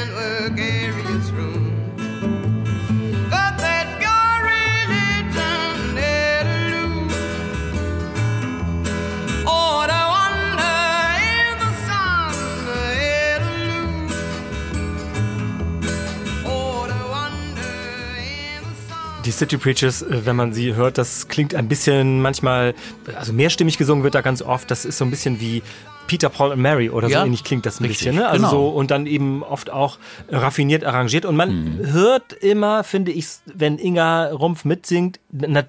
Die 19.25 19.31
City 19.31 19.57
Preachers, 19.57 20.03
äh, 20.03 20.27
wenn 20.27 20.37
man 20.37 20.53
sie 20.53 20.75
hört, 20.75 20.99
das 20.99 21.29
klingt 21.29 21.55
ein 21.55 21.69
bisschen 21.69 22.21
manchmal, 22.21 22.75
also 23.17 23.33
mehrstimmig 23.33 23.79
gesungen 23.79 24.05
wird 24.05 24.15
da 24.15 24.21
ganz 24.21 24.43
oft. 24.43 24.71
Das 24.71 24.85
ist 24.85 24.99
so 24.99 25.05
ein 25.05 25.11
bisschen 25.11 25.41
wie 25.41 25.63
Peter, 26.07 26.29
Paul 26.29 26.51
und 26.53 26.61
Mary 26.61 26.91
oder 26.91 27.09
so 27.09 27.15
Ja, 27.15 27.25
ähnlich 27.25 27.45
klingt 27.45 27.65
das 27.65 27.81
ein 27.81 27.85
richtig, 27.85 28.09
bisschen. 28.09 28.17
Ne? 28.17 28.29
Also 28.29 28.37
genau. 28.47 28.51
so 28.51 28.69
und 28.69 28.91
dann 28.91 29.07
eben 29.07 29.43
oft 29.43 29.71
auch 29.71 29.99
raffiniert 30.29 30.85
arrangiert. 30.85 31.25
Und 31.25 31.37
man 31.37 31.49
Hm. 31.51 31.93
hört 31.93 32.33
immer, 32.35 32.85
finde 32.85 33.13
ich, 33.13 33.27
wenn 33.47 33.79
Inga 33.79 34.27
Rumpf 34.33 34.65
mitsingt, 34.67 35.19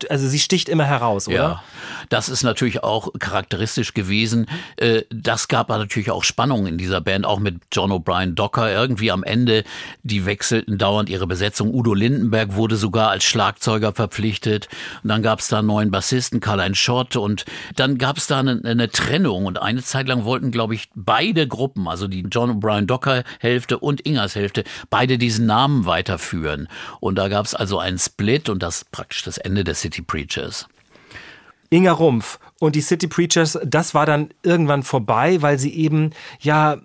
also 0.09 0.27
sie 0.27 0.39
sticht 0.39 0.69
immer 0.69 0.85
heraus, 0.85 1.27
oder? 1.27 1.35
Ja, 1.35 1.63
das 2.09 2.29
ist 2.29 2.43
natürlich 2.43 2.83
auch 2.83 3.11
charakteristisch 3.19 3.93
gewesen. 3.93 4.47
Äh, 4.77 5.03
Das 5.09 5.47
gab 5.47 5.69
natürlich 5.69 6.11
auch 6.11 6.23
Spannungen 6.23 6.67
in 6.67 6.77
dieser 6.77 7.01
Band, 7.01 7.25
auch 7.25 7.39
mit 7.39 7.55
John 7.71 7.91
O'Brien 7.91 8.35
Docker. 8.35 8.71
Irgendwie 8.71 9.11
am 9.11 9.23
Ende, 9.23 9.63
die 10.03 10.25
wechselten 10.25 10.77
dauernd 10.77 11.09
ihre 11.09 11.27
Besetzung. 11.27 11.73
Udo 11.73 11.93
Lindenberg 11.93 12.55
wurde 12.55 12.75
sogar 12.75 13.09
als 13.09 13.23
Schlagzeuger 13.23 13.93
verpflichtet. 13.93 14.67
Und 15.03 15.09
dann 15.09 15.23
gab 15.23 15.39
es 15.39 15.47
da 15.47 15.59
einen 15.59 15.67
neuen 15.67 15.91
Bassisten, 15.91 16.39
Karl-Heinz 16.39 16.77
Schott. 16.77 17.15
Und 17.15 17.45
dann 17.75 17.97
gab 17.97 18.17
es 18.17 18.27
da 18.27 18.39
eine, 18.39 18.61
eine 18.63 18.89
Trennung. 18.89 19.45
Und 19.45 19.61
eine 19.61 19.81
Zeit 19.81 20.07
lang 20.07 20.25
wollten, 20.25 20.51
glaube 20.51 20.75
ich, 20.75 20.89
beide 20.93 21.47
Gruppen, 21.47 21.87
also 21.87 22.07
die 22.07 22.25
John 22.29 22.59
O'Brien 22.59 22.85
Docker 22.85 23.23
Hälfte 23.39 23.79
und 23.79 24.01
Ingers 24.01 24.35
Hälfte, 24.35 24.63
beide 24.89 25.17
diesen 25.17 25.45
Namen 25.45 25.85
weiterführen. 25.85 26.67
Und 26.99 27.15
da 27.15 27.29
gab 27.29 27.45
es 27.45 27.55
also 27.55 27.79
einen 27.79 27.97
Split 27.97 28.49
und 28.49 28.61
das 28.61 28.85
praktisch 28.85 29.23
das 29.23 29.37
Ende 29.37 29.54
der 29.63 29.75
City 29.75 30.01
Preachers. 30.01 30.67
Inga 31.71 31.91
Rumpf 31.93 32.39
und 32.59 32.75
die 32.75 32.81
City 32.81 33.07
Preachers, 33.07 33.57
das 33.65 33.93
war 33.93 34.05
dann 34.05 34.29
irgendwann 34.43 34.83
vorbei, 34.83 35.41
weil 35.41 35.57
sie 35.59 35.73
eben 35.73 36.11
ja 36.39 36.77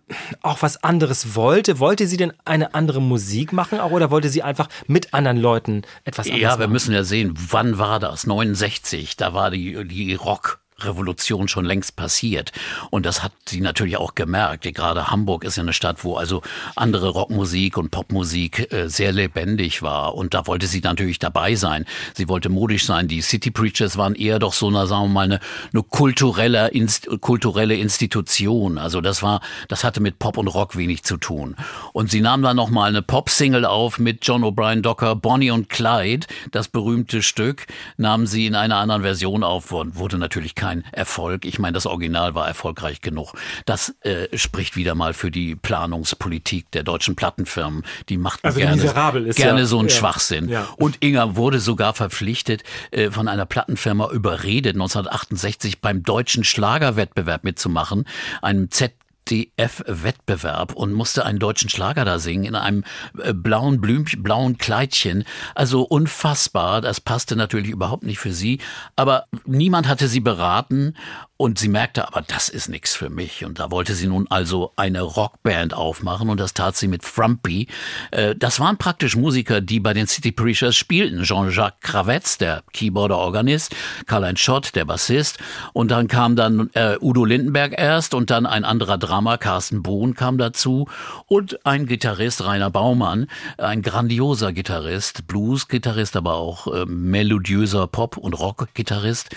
auch 0.43 0.63
was 0.63 0.83
anderes 0.83 1.35
wollte. 1.37 1.79
Wollte 1.79 2.07
sie 2.07 2.17
denn 2.17 2.33
eine 2.45 2.75
andere 2.75 3.01
Musik 3.03 3.53
machen 3.53 3.79
auch 3.79 3.91
oder 3.91 4.11
wollte 4.11 4.31
sie 4.31 4.43
einfach 4.43 4.69
mit 4.87 5.13
anderen 5.15 5.37
Leuten 5.37 5.83
etwas 6.05 6.27
anderes 6.27 6.43
Ja, 6.43 6.59
wir 6.59 6.67
machen? 6.67 6.73
müssen 6.73 6.95
ja 6.95 7.05
sehen, 7.05 7.35
wann 7.51 7.79
war 7.79 8.01
das? 8.01 8.27
69, 8.27 9.17
da 9.17 9.35
war 9.35 9.51
die, 9.51 9.87
die 9.87 10.15
Rock. 10.15 10.61
Revolution 10.85 11.49
schon 11.49 11.65
längst 11.65 11.97
passiert. 11.97 12.53
Und 12.91 13.07
das 13.07 13.23
hat 13.23 13.33
sie 13.47 13.61
natürlich 13.61 13.97
auch 13.97 14.15
gemerkt. 14.15 14.63
Gerade 14.75 15.09
Hamburg 15.09 15.45
ist 15.45 15.57
ja 15.57 15.63
eine 15.63 15.73
Stadt, 15.73 16.05
wo 16.05 16.17
also 16.17 16.43
andere 16.77 17.11
Rockmusik 17.11 17.77
und 17.77 17.91
Popmusik 17.91 18.73
äh, 18.73 18.89
sehr 18.89 19.13
lebendig 19.13 19.83
war. 19.83 20.15
Und 20.15 20.35
da 20.35 20.47
wollte 20.47 20.67
sie 20.67 20.81
natürlich 20.81 21.19
dabei 21.19 21.55
sein. 21.55 21.87
Sie 22.15 22.29
wollte 22.29 22.49
modisch 22.49 22.87
sein. 22.87 23.09
Die 23.09 23.21
City 23.21 23.51
Preachers 23.51 23.97
waren 23.97 24.15
eher 24.15 24.39
doch 24.39 24.53
so 24.53 24.69
eine, 24.69 24.87
sagen 24.87 25.05
wir 25.05 25.09
mal, 25.09 25.25
eine, 25.25 25.41
eine 25.73 25.83
kulturelle, 25.83 26.69
Inst 26.69 27.09
kulturelle 27.21 27.75
Institution. 27.75 28.79
Also 28.79 29.01
das 29.01 29.23
war, 29.23 29.41
das 29.69 29.85
hatte 29.85 30.01
mit 30.01 30.19
Pop 30.19 30.37
und 30.37 30.49
Rock 30.49 30.77
wenig 30.77 31.03
zu 31.03 31.17
tun. 31.17 31.57
Und 31.93 32.11
sie 32.11 32.21
nahm 32.21 32.43
dann 32.43 32.57
noch 32.57 32.71
mal 32.71 32.89
eine 32.89 33.03
Pop-Single 33.03 33.65
auf 33.65 33.99
mit 33.99 34.27
John 34.27 34.43
O'Brien 34.43 34.83
Docker, 34.83 35.17
Bonnie 35.17 35.51
und 35.51 35.69
Clyde. 35.69 36.27
Das 36.51 36.69
berühmte 36.69 37.23
Stück 37.23 37.67
nahmen 37.97 38.27
sie 38.27 38.47
in 38.47 38.55
einer 38.55 38.77
anderen 38.77 39.03
Version 39.03 39.43
auf, 39.43 39.71
wurde 39.71 40.11
wurde 40.11 40.19
natürlich 40.19 40.55
kein 40.55 40.70
Erfolg. 40.93 41.45
Ich 41.45 41.59
meine, 41.59 41.75
das 41.75 41.87
Original 41.87 42.35
war 42.35 42.47
erfolgreich 42.49 43.01
genug. 43.01 43.35
Das 43.67 43.95
äh, 44.03 44.37
spricht 44.37 44.77
wieder 44.77 44.95
mal 44.95 45.13
für 45.15 45.31
die 45.31 45.55
Planungspolitik 45.57 46.71
der 46.71 46.83
deutschen 46.83 47.17
Plattenfirmen. 47.17 47.85
Die 48.09 48.17
machten 48.17 48.47
Also 48.47 48.59
gerne, 48.61 48.83
ist 49.27 49.37
gerne 49.37 49.61
ja- 49.61 49.67
so 49.67 49.79
einen 49.79 49.89
ja. 49.89 49.95
Schwachsinn. 49.95 50.49
Ja. 50.49 50.69
Und 50.77 50.99
Inga 51.03 51.37
wurde 51.37 51.61
sogar 51.61 51.95
verpflichtet, 51.95 52.63
äh, 52.91 53.11
von 53.11 53.29
einer 53.29 53.47
Plattenfirma 53.47 54.11
überredet, 54.11 54.75
1968 54.77 55.81
beim 55.81 56.03
deutschen 56.03 56.45
Schlagerwettbewerb 56.45 57.45
mitzumachen, 57.45 58.07
einem 58.43 58.71
Z 58.71 58.93
DF-Wettbewerb 59.31 60.75
und 60.75 60.93
musste 60.93 61.25
einen 61.25 61.39
deutschen 61.39 61.69
Schlager 61.69 62.05
da 62.05 62.19
singen 62.19 62.45
in 62.45 62.55
einem 62.55 62.85
äh, 63.23 63.33
blauen 63.33 63.81
Blümchen, 63.81 64.23
blauen 64.23 64.59
Kleidchen. 64.59 65.25
Also 65.55 65.83
unfassbar. 65.83 66.81
Das 66.81 67.01
passte 67.01 67.37
natürlich 67.37 67.71
überhaupt 67.71 68.05
nicht 68.05 68.19
für 68.19 68.33
sie. 68.33 68.59
Aber 68.97 69.27
niemand 69.45 69.89
hatte 69.89 70.09
sie 70.09 70.21
beraten 70.21 70.95
und 71.41 71.59
sie 71.59 71.69
merkte, 71.69 72.07
aber 72.07 72.21
das 72.21 72.51
ist 72.51 72.69
nichts 72.69 72.95
für 72.95 73.09
mich. 73.09 73.47
Und 73.47 73.61
da 73.61 73.71
wollte 73.71 73.95
sie 73.95 74.09
nun 74.09 74.27
also 74.29 74.75
eine 74.77 75.01
Rockband 75.01 75.73
aufmachen 75.73 76.29
und 76.29 76.39
das 76.39 76.53
tat 76.53 76.77
sie 76.77 76.87
mit 76.87 77.03
Frumpy. 77.03 77.67
Äh, 78.11 78.35
Das 78.37 78.61
waren 78.61 78.77
praktisch 78.77 79.17
Musiker, 79.17 79.63
die 79.63 79.81
bei 79.81 79.95
den 79.95 80.07
City 80.07 80.33
Preachers 80.33 80.77
spielten. 80.77 81.23
Jean-Jacques 81.23 81.81
Kravetz, 81.81 82.37
der 82.37 82.63
Keyboarder 82.75 83.17
Organist, 83.17 83.75
Karl-Heinz 84.05 84.41
Schott, 84.41 84.75
der 84.75 84.85
Bassist. 84.85 85.39
Und 85.73 85.91
dann 85.91 86.09
kam 86.09 86.37
dann 86.37 86.69
äh, 86.75 86.99
Udo 87.01 87.25
Lindenberg 87.25 87.73
erst 87.75 88.13
und 88.13 88.29
dann 88.29 88.45
ein 88.45 88.67
anderer 88.67 88.99
Drama, 88.99 89.39
Carsten 89.39 89.83
Bohn 89.83 90.13
kam 90.13 90.37
dazu 90.37 90.89
und 91.27 91.65
ein 91.65 91.87
Gitarrist, 91.87 92.45
Rainer 92.45 92.69
Baumann, 92.69 93.29
ein 93.57 93.81
grandioser 93.81 94.53
Gitarrist, 94.53 95.27
Blues-Gitarrist, 95.27 96.17
aber 96.17 96.35
auch 96.35 96.67
äh, 96.67 96.85
melodiöser 96.85 97.87
Pop- 97.87 98.19
und 98.19 98.35
Rock-Gitarrist. 98.35 99.31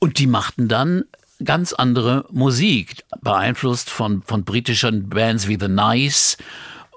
Und 0.00 0.18
die 0.18 0.26
machten 0.26 0.66
dann 0.66 1.04
ganz 1.44 1.72
andere 1.72 2.24
Musik, 2.30 3.04
beeinflusst 3.20 3.90
von, 3.90 4.22
von 4.22 4.44
britischen 4.44 5.08
Bands 5.08 5.48
wie 5.48 5.58
The 5.60 5.68
Nice, 5.68 6.36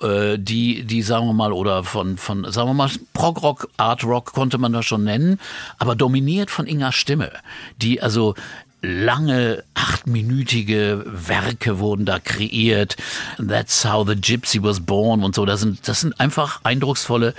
äh, 0.01 0.37
die, 0.37 0.83
die, 0.83 1.01
sagen 1.01 1.27
wir 1.27 1.33
mal, 1.33 1.51
oder 1.51 1.83
von, 1.83 2.17
von, 2.17 2.49
sagen 2.51 2.69
wir 2.69 2.73
mal, 2.73 2.89
Prog-Rock, 3.13 3.69
Art-Rock 3.77 4.33
konnte 4.33 4.57
man 4.57 4.73
das 4.73 4.85
schon 4.85 5.03
nennen, 5.03 5.39
aber 5.77 5.95
dominiert 5.95 6.49
von 6.51 6.67
Ingas 6.67 6.95
Stimme, 6.95 7.31
die 7.77 8.01
also 8.01 8.35
lange, 8.81 9.63
achtminütige 9.73 11.03
Werke 11.05 11.79
wurden 11.79 12.05
da 12.05 12.19
kreiert. 12.19 12.95
That's 13.37 13.83
how 13.83 14.07
the 14.07 14.15
Gypsy 14.15 14.63
was 14.63 14.79
born 14.79 15.23
und 15.23 15.35
so. 15.35 15.45
Das 15.45 15.59
sind, 15.59 15.85
das 15.87 16.01
sind 16.01 16.19
einfach 16.19 16.61
eindrucksvolle 16.63 17.33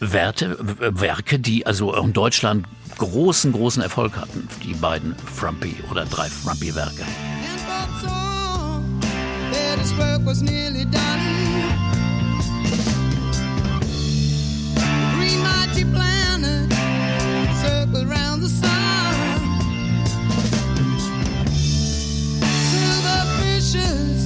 Werte, 0.00 0.56
Werke, 0.60 1.38
die 1.38 1.66
also 1.66 1.94
in 1.94 2.12
Deutschland 2.12 2.66
großen, 2.98 3.52
großen 3.52 3.82
Erfolg 3.82 4.16
hatten. 4.16 4.48
Die 4.64 4.74
beiden 4.74 5.14
Frumpy 5.16 5.76
oder 5.90 6.04
drei 6.06 6.28
Frumpy-Werke. 6.28 7.04
And 23.72 24.19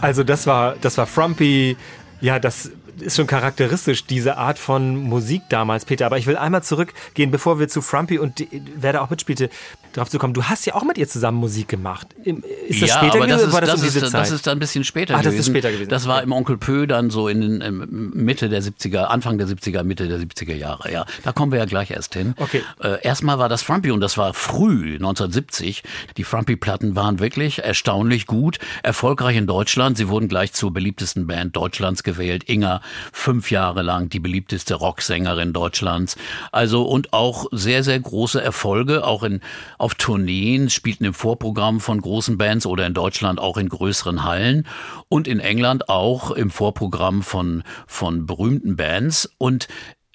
Also 0.00 0.24
das 0.24 0.46
war, 0.46 0.76
das 0.80 0.98
war 0.98 1.06
Frumpy. 1.06 1.76
Ja, 2.20 2.38
das 2.38 2.70
ist 3.00 3.16
schon 3.16 3.26
charakteristisch, 3.26 4.06
diese 4.06 4.36
Art 4.36 4.58
von 4.58 4.96
Musik 4.96 5.42
damals, 5.48 5.84
Peter. 5.84 6.06
Aber 6.06 6.18
ich 6.18 6.26
will 6.26 6.36
einmal 6.36 6.62
zurückgehen, 6.62 7.30
bevor 7.30 7.58
wir 7.58 7.68
zu 7.68 7.82
Frumpy 7.82 8.18
und 8.18 8.38
die, 8.38 8.48
wer 8.76 8.92
da 8.92 9.00
auch 9.00 9.10
mitspielte, 9.10 9.50
drauf 9.92 10.10
zu 10.10 10.18
kommen. 10.18 10.34
Du 10.34 10.44
hast 10.44 10.66
ja 10.66 10.74
auch 10.74 10.84
mit 10.84 10.98
ihr 10.98 11.08
zusammen 11.08 11.38
Musik 11.38 11.68
gemacht. 11.68 12.08
Ist 12.24 12.82
das 12.82 12.90
ja, 12.90 12.96
später 12.98 13.16
aber 13.16 13.26
gewesen 13.26 13.28
das 13.28 13.38
oder 13.38 13.46
ist, 13.46 13.52
war 13.52 13.60
das, 13.60 13.70
das, 13.70 13.80
um 13.80 13.86
ist, 13.86 14.10
Zeit? 14.10 14.20
das 14.20 14.30
ist 14.30 14.46
dann 14.46 14.56
ein 14.56 14.60
bisschen 14.60 14.84
später 14.84 15.14
Ah, 15.14 15.18
das 15.18 15.26
ist 15.26 15.32
gewesen. 15.32 15.52
später 15.52 15.72
gewesen. 15.72 15.88
Das 15.88 16.06
war 16.06 16.22
im 16.22 16.32
Onkel 16.32 16.58
Pö 16.58 16.86
dann 16.86 17.10
so 17.10 17.28
in 17.28 17.40
den 17.40 17.60
ähm, 17.60 18.10
Mitte 18.14 18.48
der 18.48 18.62
70er, 18.62 19.04
Anfang 19.04 19.38
der 19.38 19.46
70er, 19.46 19.82
Mitte 19.82 20.08
der 20.08 20.18
70er 20.18 20.54
Jahre. 20.54 20.92
Ja, 20.92 21.06
da 21.24 21.32
kommen 21.32 21.52
wir 21.52 21.58
ja 21.58 21.64
gleich 21.64 21.90
erst 21.90 22.14
hin. 22.14 22.34
Okay. 22.36 22.62
Äh, 22.82 23.02
erstmal 23.02 23.38
war 23.38 23.48
das 23.48 23.62
Frumpy 23.62 23.90
und 23.90 24.00
das 24.00 24.18
war 24.18 24.34
früh, 24.34 24.94
1970. 24.96 25.82
Die 26.16 26.24
Frumpy-Platten 26.24 26.96
waren 26.96 27.18
wirklich 27.18 27.60
erstaunlich 27.60 28.26
gut, 28.26 28.58
erfolgreich 28.82 29.36
in 29.36 29.46
Deutschland. 29.46 29.96
Sie 29.96 30.08
wurden 30.08 30.28
gleich 30.28 30.52
zur 30.52 30.72
beliebtesten 30.72 31.26
Band 31.26 31.56
Deutschlands 31.56 32.02
gewählt. 32.02 32.48
Inga 32.48 32.80
fünf 33.12 33.50
Jahre 33.50 33.82
lang 33.82 34.08
die 34.08 34.20
beliebteste 34.20 34.74
Rocksängerin 34.74 35.52
Deutschlands. 35.52 36.16
Also 36.52 36.82
und 36.82 37.12
auch 37.12 37.46
sehr, 37.52 37.82
sehr 37.82 37.98
große 37.98 38.42
Erfolge, 38.42 39.04
auch 39.04 39.22
in, 39.22 39.40
auf 39.78 39.94
Tourneen, 39.94 40.70
spielten 40.70 41.04
im 41.04 41.14
Vorprogramm 41.14 41.80
von 41.80 42.00
großen 42.00 42.38
Bands 42.38 42.66
oder 42.66 42.86
in 42.86 42.94
Deutschland 42.94 43.40
auch 43.40 43.56
in 43.56 43.68
größeren 43.68 44.24
Hallen 44.24 44.66
und 45.08 45.28
in 45.28 45.40
England 45.40 45.88
auch 45.88 46.30
im 46.30 46.50
Vorprogramm 46.50 47.22
von, 47.22 47.62
von 47.86 48.26
berühmten 48.26 48.76
Bands. 48.76 49.30
Und 49.38 49.68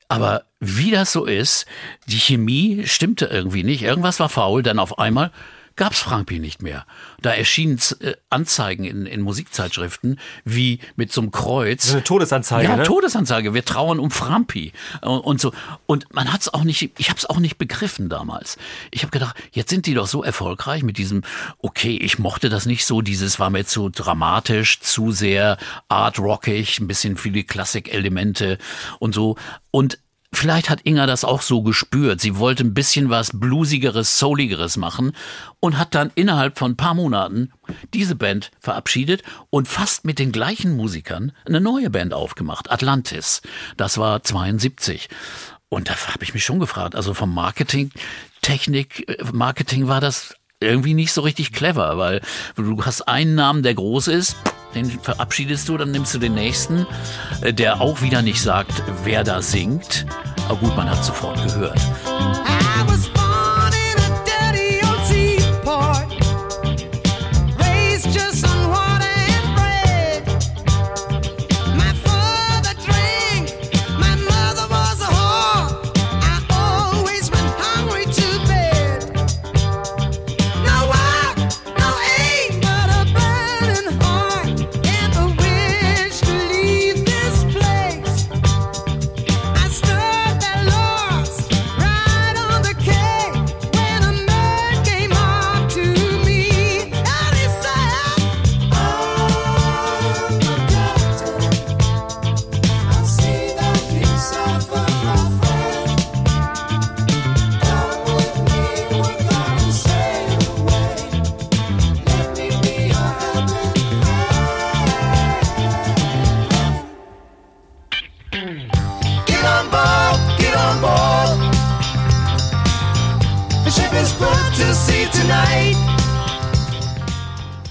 aber 0.08 0.44
wie 0.60 0.92
das 0.92 1.14
so 1.14 1.24
ist, 1.24 1.66
die 2.08 2.20
Chemie 2.20 2.84
stimmte 2.86 3.28
irgendwie 3.28 3.64
nicht. 3.64 3.82
Irgendwas 3.82 4.20
war 4.20 4.28
faul, 4.28 4.62
denn 4.62 4.78
auf 4.78 5.00
einmal 5.00 5.32
gab's 5.76 6.00
Frankie 6.00 6.40
nicht 6.40 6.62
mehr. 6.62 6.86
Da 7.22 7.32
erschienen 7.32 7.80
äh, 8.00 8.14
Anzeigen 8.30 8.84
in, 8.84 9.06
in 9.06 9.22
Musikzeitschriften 9.22 10.20
wie 10.46 10.80
mit 10.96 11.12
so 11.12 11.22
einem 11.22 11.32
Kreuz. 11.32 11.92
Eine 11.92 12.04
Todesanzeige, 12.04 12.68
Ja, 12.68 12.78
ne? 12.78 12.84
Todesanzeige. 12.84 13.54
Wir 13.54 13.66
trauern 13.66 14.00
um 14.00 14.12
Frampi 14.12 14.74
und, 15.02 15.20
und 15.20 15.42
so. 15.42 15.54
Und 15.86 16.14
man 16.14 16.32
hat's 16.32 16.54
auch 16.54 16.64
nicht. 16.64 16.92
Ich 16.98 17.10
habe 17.10 17.18
es 17.18 17.26
auch 17.26 17.40
nicht 17.40 17.58
begriffen 17.58 18.10
damals. 18.10 18.58
Ich 18.92 19.04
habe 19.04 19.12
gedacht, 19.12 19.36
jetzt 19.52 19.70
sind 19.70 19.86
die 19.86 19.94
doch 19.94 20.08
so 20.08 20.24
erfolgreich 20.24 20.84
mit 20.84 20.98
diesem. 20.98 21.24
Okay, 21.60 21.98
ich 21.98 22.20
mochte 22.20 22.50
das 22.50 22.66
nicht 22.66 22.86
so. 22.86 23.02
Dieses 23.02 23.40
war 23.40 23.50
mir 23.50 23.66
zu 23.66 23.90
dramatisch, 23.90 24.80
zu 24.80 25.12
sehr 25.12 25.58
art 25.88 26.20
rockig, 26.20 26.80
ein 26.80 26.88
bisschen 26.88 27.18
viele 27.18 27.44
Klassik-Elemente 27.44 28.58
und 29.00 29.14
so. 29.14 29.38
Und 29.72 30.00
Vielleicht 30.34 30.70
hat 30.70 30.82
Inga 30.86 31.08
das 31.08 31.26
auch 31.26 31.42
so 31.42 31.62
gespürt. 31.62 32.22
Sie 32.22 32.38
wollte 32.38 32.64
ein 32.64 32.74
bisschen 32.74 33.10
was 33.10 33.32
bluesigeres, 33.34 34.18
souligeres 34.18 34.78
machen 34.78 35.12
und 35.60 35.78
hat 35.78 35.94
dann 35.94 36.12
innerhalb 36.16 36.58
von 36.58 36.72
ein 36.72 36.78
paar 36.78 36.94
Monaten 36.94 37.52
diese 37.94 38.16
Band 38.16 38.52
verabschiedet 38.60 39.24
und 39.50 39.68
fast 39.68 40.06
mit 40.06 40.20
den 40.20 40.32
gleichen 40.32 40.76
Musikern 40.76 41.34
eine 41.46 41.60
neue 41.60 41.90
Band 41.90 42.14
aufgemacht, 42.14 42.72
Atlantis. 42.72 43.42
Das 43.76 43.98
war 43.98 44.24
72. 44.24 45.10
Und 45.68 45.90
da 45.90 45.96
habe 45.96 46.24
ich 46.24 46.34
mich 46.34 46.44
schon 46.44 46.60
gefragt, 46.60 46.96
also 46.96 47.14
vom 47.14 47.34
Marketing, 47.34 47.92
Technik, 48.42 49.08
äh, 49.08 49.24
Marketing 49.32 49.88
war 49.88 50.02
das 50.02 50.36
irgendwie 50.62 50.94
nicht 50.94 51.12
so 51.12 51.22
richtig 51.22 51.52
clever, 51.52 51.98
weil 51.98 52.22
du 52.56 52.86
hast 52.86 53.08
einen 53.08 53.36
Namen, 53.36 53.64
der 53.64 53.74
groß 53.74 54.08
ist, 54.08 54.36
den 54.76 54.90
verabschiedest 54.90 55.68
du, 55.68 55.78
dann 55.78 55.92
nimmst 55.92 56.14
du 56.14 56.20
den 56.20 56.36
nächsten, 56.36 56.86
äh, 57.42 57.54
der 57.54 57.82
auch 57.82 58.02
wieder 58.02 58.22
nicht 58.22 58.42
sagt, 58.42 58.84
wer 59.04 59.24
da 59.24 59.42
singt. 59.42 60.06
Aber 60.48 60.60
gut, 60.60 60.76
man 60.76 60.90
hat 60.90 61.04
sofort 61.04 61.42
gehört. 61.44 61.80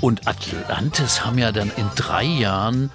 Und 0.00 0.26
Atlantis 0.26 1.24
haben 1.24 1.38
ja 1.38 1.52
dann 1.52 1.70
in 1.76 1.88
drei 1.94 2.24
Jahren 2.24 2.90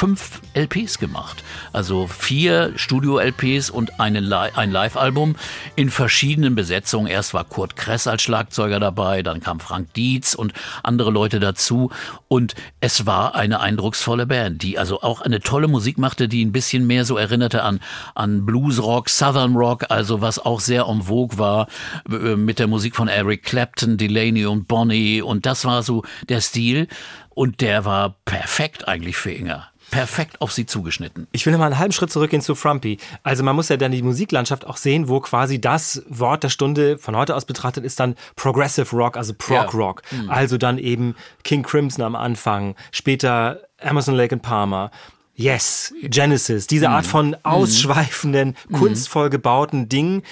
fünf 0.00 0.40
LPs 0.54 0.98
gemacht. 0.98 1.44
Also 1.74 2.06
vier 2.06 2.72
Studio-LPs 2.74 3.68
und 3.68 4.00
eine 4.00 4.20
ein 4.54 4.70
Live-Album 4.70 5.36
in 5.76 5.90
verschiedenen 5.90 6.54
Besetzungen. 6.54 7.06
Erst 7.06 7.34
war 7.34 7.44
Kurt 7.44 7.76
Kress 7.76 8.06
als 8.06 8.22
Schlagzeuger 8.22 8.80
dabei, 8.80 9.22
dann 9.22 9.40
kam 9.40 9.60
Frank 9.60 9.92
Dietz 9.92 10.32
und 10.32 10.54
andere 10.82 11.10
Leute 11.10 11.38
dazu. 11.38 11.90
Und 12.28 12.54
es 12.80 13.04
war 13.04 13.34
eine 13.34 13.60
eindrucksvolle 13.60 14.26
Band, 14.26 14.62
die 14.62 14.78
also 14.78 15.02
auch 15.02 15.20
eine 15.20 15.40
tolle 15.40 15.68
Musik 15.68 15.98
machte, 15.98 16.28
die 16.28 16.42
ein 16.46 16.52
bisschen 16.52 16.86
mehr 16.86 17.04
so 17.04 17.18
erinnerte 17.18 17.62
an, 17.62 17.78
an 18.14 18.46
Bluesrock, 18.46 19.10
Southern 19.10 19.54
Rock, 19.54 19.90
also 19.90 20.22
was 20.22 20.38
auch 20.38 20.60
sehr 20.60 20.86
en 20.86 21.02
vogue 21.02 21.36
war 21.36 21.68
äh, 22.10 22.36
mit 22.36 22.58
der 22.58 22.68
Musik 22.68 22.96
von 22.96 23.08
Eric 23.08 23.42
Clapton, 23.42 23.98
Delaney 23.98 24.46
und 24.46 24.66
Bonnie. 24.66 25.20
Und 25.20 25.44
das 25.44 25.66
war 25.66 25.82
so 25.82 26.04
der 26.30 26.40
Stil. 26.40 26.88
Und 27.28 27.60
der 27.60 27.84
war 27.84 28.16
perfekt 28.24 28.88
eigentlich 28.88 29.16
für 29.18 29.32
Inga. 29.32 29.69
Perfekt 29.90 30.40
auf 30.40 30.52
sie 30.52 30.66
zugeschnitten. 30.66 31.26
Ich 31.32 31.44
will 31.46 31.56
mal 31.58 31.66
einen 31.66 31.78
halben 31.78 31.92
Schritt 31.92 32.10
zurückgehen 32.10 32.42
zu 32.42 32.54
Frumpy. 32.54 32.98
Also 33.22 33.42
man 33.42 33.56
muss 33.56 33.68
ja 33.68 33.76
dann 33.76 33.92
die 33.92 34.02
Musiklandschaft 34.02 34.66
auch 34.66 34.76
sehen, 34.76 35.08
wo 35.08 35.20
quasi 35.20 35.60
das 35.60 36.02
Wort 36.08 36.44
der 36.44 36.48
Stunde 36.48 36.98
von 36.98 37.16
heute 37.16 37.34
aus 37.34 37.44
betrachtet 37.44 37.84
ist 37.84 37.98
dann 38.00 38.14
Progressive 38.36 38.94
Rock, 38.94 39.16
also 39.16 39.34
Prog 39.34 39.50
Ja. 39.50 39.78
Rock. 39.78 40.02
Also 40.28 40.58
dann 40.58 40.78
eben 40.78 41.14
King 41.42 41.62
Crimson 41.62 42.04
am 42.04 42.14
Anfang, 42.14 42.76
später 42.92 43.60
Emerson 43.78 44.14
Lake 44.14 44.34
and 44.34 44.42
Palmer. 44.42 44.90
Yes, 45.34 45.94
Genesis, 46.02 46.66
diese 46.66 46.90
Art 46.90 47.06
von 47.06 47.34
ausschweifenden, 47.44 48.56
kunstvoll 48.72 49.30
gebauten 49.30 49.88
Dingen. 49.88 50.22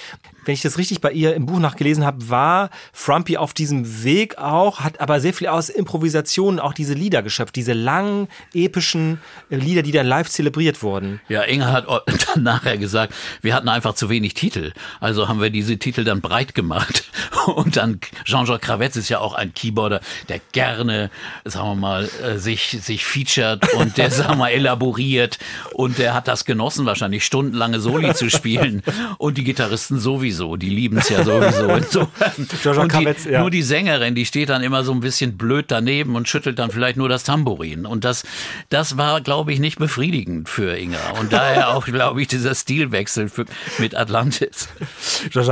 Wenn 0.45 0.53
ich 0.53 0.61
das 0.61 0.77
richtig 0.77 1.01
bei 1.01 1.11
ihr 1.11 1.35
im 1.35 1.45
Buch 1.45 1.59
nachgelesen 1.59 2.05
habe, 2.05 2.29
war 2.29 2.69
Frumpy 2.93 3.37
auf 3.37 3.53
diesem 3.53 4.03
Weg 4.03 4.37
auch, 4.37 4.81
hat 4.81 5.01
aber 5.01 5.19
sehr 5.19 5.33
viel 5.33 5.47
aus 5.47 5.69
Improvisationen 5.69 6.59
auch 6.59 6.73
diese 6.73 6.93
Lieder 6.93 7.21
geschöpft, 7.21 7.55
diese 7.55 7.73
langen, 7.73 8.27
epischen 8.53 9.19
äh, 9.49 9.55
Lieder, 9.55 9.81
die 9.81 9.91
dann 9.91 10.07
live 10.07 10.29
zelebriert 10.29 10.81
wurden. 10.83 11.21
Ja, 11.29 11.43
Inga 11.43 11.71
hat 11.71 11.87
dann 12.33 12.43
nachher 12.43 12.77
gesagt, 12.77 13.13
wir 13.41 13.53
hatten 13.53 13.69
einfach 13.69 13.93
zu 13.93 14.09
wenig 14.09 14.33
Titel. 14.33 14.73
Also 14.99 15.27
haben 15.27 15.41
wir 15.41 15.49
diese 15.49 15.77
Titel 15.77 16.03
dann 16.03 16.21
breit 16.21 16.55
gemacht. 16.55 17.09
Und 17.45 17.77
dann 17.77 17.99
Jean-Jacques 18.25 18.61
Kravetz 18.65 18.95
ist 18.95 19.09
ja 19.09 19.19
auch 19.19 19.33
ein 19.33 19.53
Keyboarder, 19.53 20.01
der 20.27 20.39
gerne, 20.51 21.09
sagen 21.45 21.69
wir 21.69 21.75
mal, 21.75 22.09
äh, 22.23 22.37
sich, 22.37 22.77
sich 22.81 23.05
featured 23.05 23.73
und 23.73 23.97
der, 23.97 24.11
sagen 24.11 24.31
wir 24.31 24.35
mal, 24.35 24.49
elaboriert. 24.49 25.39
Und 25.73 25.97
der 25.97 26.13
hat 26.13 26.27
das 26.27 26.45
genossen, 26.45 26.85
wahrscheinlich 26.85 27.25
stundenlange 27.25 27.79
Soli 27.79 28.13
zu 28.13 28.29
spielen. 28.29 28.83
Und 29.17 29.37
die 29.37 29.43
Gitarristen 29.43 29.99
sowieso, 30.31 30.55
die 30.55 30.69
lieben 30.69 30.97
es 30.97 31.09
ja 31.09 31.23
sowieso. 31.23 31.67
Insofern. 31.75 32.47
Jean-Jacques 32.61 33.25
Und 33.25 33.25
die, 33.25 33.37
nur 33.37 33.51
die 33.51 33.61
Sängerin, 33.61 34.15
die 34.15 34.25
steht 34.25 34.49
dann 34.49 34.63
immer 34.63 34.83
so 34.83 34.91
ein 34.91 34.99
bisschen 34.99 35.37
blöd 35.37 35.65
daneben 35.69 36.15
und 36.15 36.27
schüttelt 36.27 36.59
dann 36.59 36.71
vielleicht 36.71 36.97
nur 36.97 37.09
das 37.09 37.23
Tambourin. 37.23 37.85
Und 37.85 38.03
das, 38.03 38.23
das 38.69 38.97
war, 38.97 39.21
glaube 39.21 39.53
ich, 39.53 39.59
nicht 39.59 39.79
befriedigend 39.79 40.49
für 40.49 40.77
Inga. 40.77 40.97
Und 41.19 41.33
daher 41.33 41.69
auch, 41.69 41.85
glaube 41.85 42.21
ich, 42.21 42.27
dieser 42.27 42.55
Stilwechsel 42.55 43.29
für, 43.29 43.45
mit 43.77 43.95
Atlantis. 43.95 44.69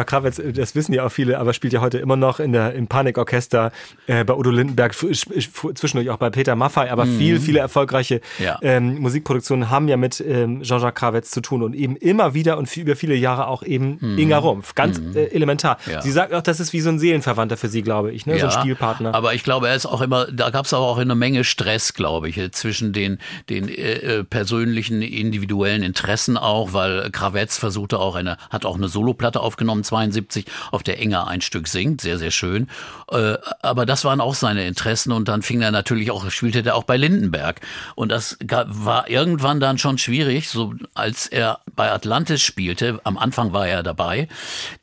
Kravetz, 0.05 0.39
äh, 0.39 0.53
das 0.53 0.75
wissen 0.75 0.93
ja 0.93 1.05
auch 1.05 1.11
viele, 1.11 1.39
aber 1.39 1.53
spielt 1.53 1.73
ja 1.73 1.81
heute 1.81 1.97
immer 1.99 2.15
noch 2.15 2.39
in 2.39 2.51
der, 2.51 2.73
im 2.73 2.87
Panikorchester 2.87 3.71
äh, 4.07 4.23
bei 4.23 4.33
Udo 4.33 4.49
Lindenberg, 4.49 4.93
zwischendurch 4.93 6.09
auch 6.09 6.17
bei 6.17 6.29
Peter 6.29 6.55
Maffay, 6.55 6.89
aber 6.89 7.05
viel, 7.05 7.39
viele 7.39 7.59
erfolgreiche 7.59 8.21
Ja. 8.39 8.59
ähm, 8.61 8.99
Musikproduktionen 8.99 9.69
haben 9.69 9.87
ja 9.87 9.97
mit 9.97 10.23
ähm, 10.25 10.61
Jean-Jacques 10.61 10.99
Kravetz 10.99 11.31
zu 11.31 11.41
tun 11.41 11.63
und 11.63 11.75
eben 11.75 11.95
immer 11.95 12.33
wieder 12.33 12.57
und 12.57 12.67
viel, 12.67 12.83
über 12.83 12.95
viele 12.95 13.15
Jahre 13.15 13.47
auch 13.47 13.63
eben 13.63 13.99
Inga 14.17 14.37
Rumpf. 14.37 14.66
Ganz 14.75 14.99
äh, 15.15 15.25
elementar. 15.25 15.77
Ja. 15.89 16.01
Sie 16.01 16.11
sagt 16.11 16.33
auch, 16.33 16.41
das 16.41 16.59
ist 16.59 16.73
wie 16.73 16.81
so 16.81 16.89
ein 16.89 16.99
Seelenverwandter 16.99 17.57
für 17.57 17.67
sie, 17.67 17.81
glaube 17.81 18.11
ich, 18.11 18.25
ne? 18.25 18.39
so 18.39 18.47
ein 18.47 18.51
Spielpartner. 18.51 19.13
Aber 19.13 19.33
ich 19.33 19.43
glaube, 19.43 19.67
er 19.69 19.75
ist 19.75 19.85
auch 19.85 20.01
immer, 20.01 20.25
da 20.31 20.49
gab 20.49 20.65
es 20.65 20.73
aber 20.73 20.85
auch 20.85 20.97
eine 20.97 21.15
Menge 21.15 21.43
Stress, 21.43 21.93
glaube 21.93 22.29
ich, 22.29 22.37
äh, 22.37 22.51
zwischen 22.51 22.93
den, 22.93 23.19
den 23.49 23.69
äh, 23.69 23.71
äh, 23.71 24.23
persönlichen, 24.23 25.01
individuellen 25.01 25.83
Interessen 25.83 26.37
auch, 26.37 26.73
weil 26.73 27.09
Kravetz 27.11 27.57
versuchte 27.57 27.99
auch 27.99 28.15
eine, 28.15 28.37
hat 28.49 28.65
auch 28.65 28.75
eine 28.75 28.87
Soloplatte 28.87 29.39
aufgenommen, 29.39 29.83
72, 29.83 30.45
auf 30.71 30.83
der 30.83 30.99
Enger 30.99 31.27
ein 31.27 31.41
Stück 31.41 31.67
singt, 31.67 32.01
sehr, 32.01 32.17
sehr 32.17 32.31
schön. 32.31 32.67
Äh, 33.11 33.35
aber 33.61 33.85
das 33.85 34.05
waren 34.05 34.21
auch 34.21 34.35
seine 34.35 34.65
Interessen 34.67 35.11
und 35.11 35.27
dann 35.27 35.41
fing 35.41 35.61
er 35.61 35.71
natürlich 35.71 36.11
auch, 36.11 36.29
spielte 36.29 36.63
er 36.65 36.75
auch 36.75 36.83
bei 36.83 36.97
Lindenberg. 36.97 37.61
Und 37.95 38.11
das 38.11 38.37
war 38.47 39.09
irgendwann 39.09 39.59
dann 39.59 39.77
schon 39.77 39.97
schwierig, 39.97 40.49
so 40.49 40.73
als 40.93 41.27
er 41.27 41.59
bei 41.75 41.91
Atlantis 41.91 42.41
spielte, 42.41 42.99
am 43.03 43.17
Anfang 43.17 43.53
war 43.53 43.67
er 43.67 43.83
dabei, 43.83 44.27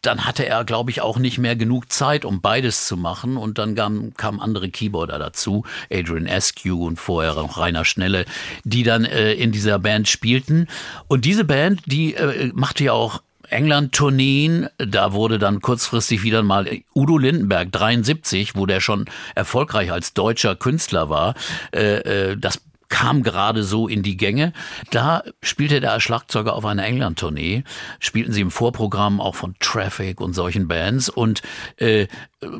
dann 0.03 0.25
hatte 0.25 0.47
er, 0.47 0.65
glaube 0.65 0.91
ich, 0.91 1.01
auch 1.01 1.19
nicht 1.19 1.39
mehr 1.39 1.57
genug 1.57 1.93
Zeit, 1.93 2.25
um 2.25 2.41
beides 2.41 2.87
zu 2.87 2.97
machen. 2.97 3.37
Und 3.37 3.59
dann 3.59 3.75
kamen, 3.75 4.41
andere 4.41 4.71
Keyboarder 4.71 5.19
dazu, 5.19 5.65
Adrian 5.91 6.29
Askew 6.29 6.87
und 6.87 6.99
vorher 6.99 7.35
noch 7.35 7.59
Rainer 7.59 7.85
Schnelle, 7.85 8.25
die 8.65 8.83
dann 8.83 9.05
äh, 9.05 9.33
in 9.35 9.53
dieser 9.53 9.79
Band 9.79 10.09
spielten. 10.09 10.69
Und 11.09 11.25
diese 11.25 11.45
Band, 11.45 11.83
die 11.87 12.15
äh, 12.15 12.51
machte 12.55 12.85
ja 12.85 12.93
auch 12.93 13.23
England-Tourneen, 13.49 14.69
da 14.79 15.13
wurde 15.13 15.39
dann 15.39 15.61
kurzfristig 15.61 16.23
wieder 16.23 16.43
mal 16.43 16.69
Udo 16.95 17.19
Lindenberg, 17.19 17.71
73, 17.73 18.57
wo 18.57 18.67
der 18.67 18.81
schon 18.81 19.07
erfolgreich 19.35 19.93
als 19.93 20.15
deutscher 20.15 20.57
Künstler 20.57 21.09
war, 21.09 21.35
äh, 21.73 22.31
äh, 22.31 22.37
das 22.37 22.61
kam 22.89 23.23
gerade 23.23 23.63
so 23.63 23.89
in 23.89 24.03
die 24.03 24.17
Gänge. 24.17 24.53
Da 24.91 25.23
spielte 25.43 25.81
der 25.81 26.01
Schlagzeuger 26.01 26.55
auf 26.55 26.65
einer 26.65 26.85
England-Tournee, 26.85 27.65
spielten 28.01 28.33
sie 28.33 28.41
im 28.41 28.51
Vorprogramm 28.51 29.21
auch 29.21 29.35
von 29.35 29.55
Traffic 29.61 30.21
und 30.21 30.35
solchen 30.35 30.69
Bands 30.69 31.09
und 31.09 31.43
äh, 31.77 32.07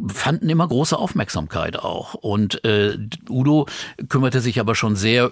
fanden 0.09 0.49
immer 0.49 0.67
große 0.67 0.99
Aufmerksamkeit 0.99 1.79
auch. 1.79 2.15
Und 2.15 2.65
äh, 2.65 2.99
Udo 3.29 3.67
kümmerte 4.09 4.41
sich 4.41 4.61
aber 4.61 4.75
schon 4.75 4.97
sehr 4.97 5.31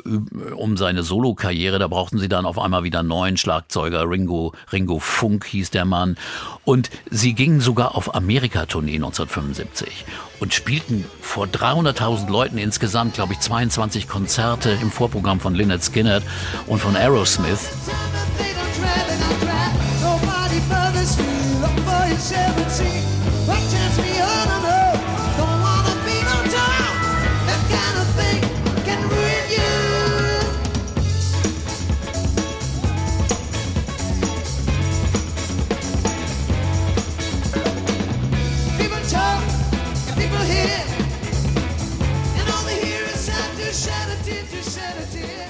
um 0.57 0.77
seine 0.77 1.03
Solokarriere. 1.03 1.79
Da 1.79 1.89
brauchten 1.89 2.19
sie 2.19 2.29
dann 2.29 2.47
auf 2.47 2.59
einmal 2.59 2.85
wieder 2.85 3.01
einen 3.01 3.09
neuen 3.09 3.37
Schlagzeuger. 3.37 4.09
Ringo, 4.09 4.53
Ringo 4.73 4.99
Funk 4.99 5.47
hieß 5.47 5.71
der 5.71 5.85
Mann. 5.85 6.17
Und 6.65 6.91
sie 7.11 7.35
gingen 7.35 7.61
sogar 7.61 7.97
auf 7.97 8.15
Amerika-Tournee 8.15 8.97
1975 8.97 10.05
und 10.41 10.53
spielten 10.53 11.05
vor 11.21 11.47
300.000 11.47 12.31
Leuten 12.31 12.59
insgesamt, 12.59 13.15
glaube 13.15 13.35
ich, 13.35 13.41
22 13.41 14.09
Konzerte 14.09 14.77
im 14.83 14.91
Vorprogramm 14.91 15.41
von 15.41 15.55
Lynyrd 15.55 15.83
Skynyrd 15.83 16.25
und 16.67 16.81
von 16.81 16.97
Aerosmith. 16.97 17.71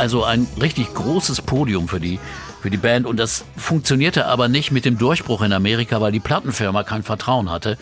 Also 0.02 0.24
ein 0.24 0.48
richtig 0.60 0.94
großes 0.94 1.42
Podium 1.42 1.86
für 1.86 2.00
die 2.00 2.18
für 2.62 2.70
die 2.70 2.76
Band 2.76 3.06
und 3.06 3.16
das 3.16 3.44
funktionierte 3.56 4.26
aber 4.26 4.46
nicht 4.46 4.70
mit 4.70 4.84
dem 4.84 4.96
Durchbruch 4.96 5.42
in 5.42 5.52
Amerika, 5.52 6.00
weil 6.00 6.12
die 6.12 6.20
Plattenfirma 6.20 6.84
kein 6.84 7.02
Vertrauen 7.02 7.50
hatte 7.50 7.76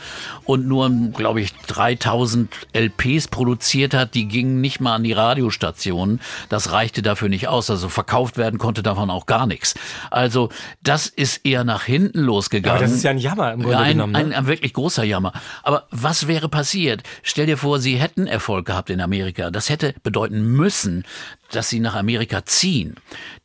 und 0.44 0.66
nur, 0.66 0.88
glaube 1.14 1.42
ich, 1.42 1.54
3000 1.66 2.50
LPs 2.72 3.28
produziert 3.28 3.92
hat, 3.92 4.14
die 4.14 4.26
gingen 4.26 4.62
nicht 4.62 4.80
mal 4.80 4.94
an 4.94 5.04
die 5.04 5.12
Radiostationen. 5.12 6.20
Das 6.48 6.72
reichte 6.72 7.02
dafür 7.02 7.28
nicht 7.28 7.46
aus, 7.46 7.68
also 7.68 7.90
verkauft 7.90 8.38
werden 8.38 8.58
konnte 8.58 8.82
davon 8.82 9.10
auch 9.10 9.26
gar 9.26 9.46
nichts. 9.46 9.74
Also 10.10 10.48
das 10.82 11.08
ist 11.08 11.44
eher 11.44 11.64
nach 11.64 11.84
hinten 11.84 12.20
losgegangen. 12.20 12.78
aber 12.78 12.86
das 12.86 12.96
ist 12.96 13.04
ja 13.04 13.10
ein 13.10 13.18
Jammer 13.18 13.52
im 13.52 13.62
Grunde 13.62 13.78
ein, 13.78 13.92
genommen. 13.92 14.12
Ne? 14.14 14.18
Ein, 14.18 14.32
ein 14.32 14.46
wirklich 14.46 14.72
großer 14.72 15.04
Jammer. 15.04 15.34
Aber 15.62 15.88
was 15.90 16.26
wäre 16.26 16.48
passiert? 16.48 17.02
Stell 17.22 17.44
dir 17.44 17.58
vor, 17.58 17.80
sie 17.80 17.96
hätten 17.96 18.26
Erfolg 18.26 18.64
gehabt 18.64 18.88
in 18.88 19.02
Amerika. 19.02 19.50
Das 19.50 19.68
hätte 19.68 19.94
bedeuten 20.02 20.40
müssen, 20.40 21.04
dass 21.50 21.68
sie 21.68 21.80
nach 21.80 21.94
Amerika 21.94 22.44
ziehen. 22.44 22.94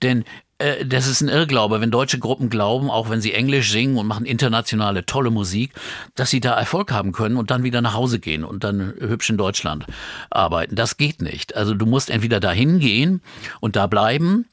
Denn 0.02 0.24
äh, 0.58 0.86
das 0.86 1.08
ist 1.08 1.22
ein 1.22 1.30
Irrglaube, 1.30 1.82
wenn 1.82 1.92
deutsche 1.92 2.20
Gruppen 2.20 2.50
glauben, 2.50 2.90
auch 2.90 3.10
wenn 3.10 3.22
sie 3.22 3.34
Englisch 3.34 3.72
singen 3.72 3.98
und 3.98 4.08
machen 4.08 4.26
internationale 4.26 5.06
tolle 5.06 5.32
Musik, 5.32 5.72
dass 6.16 6.30
sie 6.30 6.40
da 6.40 6.54
Erfolg 6.54 6.92
haben 6.92 7.12
können 7.12 7.38
und 7.38 7.52
dann 7.52 7.64
wieder 7.64 7.82
nach 7.82 7.94
Hause 7.94 8.20
gehen 8.20 8.44
und 8.44 8.64
dann 8.64 8.94
hübsch 9.00 9.30
in 9.30 9.38
Deutschland 9.38 9.86
arbeiten. 10.30 10.76
Das 10.76 10.98
geht 10.98 11.22
nicht. 11.22 11.56
Also 11.56 11.74
du 11.74 11.86
musst 11.86 12.10
entweder 12.10 12.40
dahin 12.40 12.80
gehen 12.80 13.22
und 13.60 13.76
da 13.76 13.88
bleiben 13.88 14.46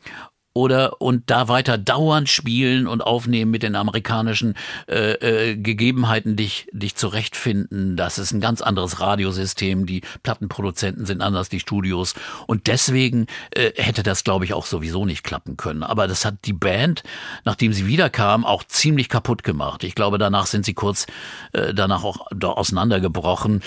oder 0.54 1.00
und 1.00 1.30
da 1.30 1.48
weiter 1.48 1.78
dauernd 1.78 2.28
spielen 2.28 2.86
und 2.86 3.00
aufnehmen 3.00 3.50
mit 3.50 3.62
den 3.62 3.76
amerikanischen 3.76 4.54
äh, 4.88 5.12
äh, 5.52 5.56
Gegebenheiten 5.56 6.36
dich 6.36 6.68
dich 6.72 6.94
zurechtfinden. 6.94 7.96
Das 7.96 8.18
ist 8.18 8.32
ein 8.32 8.40
ganz 8.40 8.60
anderes 8.60 9.00
Radiosystem. 9.00 9.86
Die 9.86 10.02
Plattenproduzenten 10.22 11.06
sind 11.06 11.22
anders, 11.22 11.48
die 11.48 11.60
Studios 11.60 12.14
und 12.46 12.66
deswegen 12.66 13.26
äh, 13.50 13.72
hätte 13.76 14.02
das 14.02 14.24
glaube 14.24 14.44
ich 14.44 14.54
auch 14.54 14.66
sowieso 14.66 15.06
nicht 15.06 15.24
klappen 15.24 15.56
können. 15.56 15.82
Aber 15.82 16.06
das 16.06 16.24
hat 16.24 16.44
die 16.44 16.52
Band, 16.52 17.02
nachdem 17.44 17.72
sie 17.72 17.86
wiederkam, 17.86 18.44
auch 18.44 18.64
ziemlich 18.64 19.08
kaputt 19.08 19.42
gemacht. 19.42 19.84
Ich 19.84 19.94
glaube, 19.94 20.18
danach 20.18 20.46
sind 20.46 20.64
sie 20.64 20.74
kurz 20.74 21.06
äh, 21.52 21.72
danach 21.74 22.04
auch 22.04 22.26
auseinandergebrochen. 22.42 23.62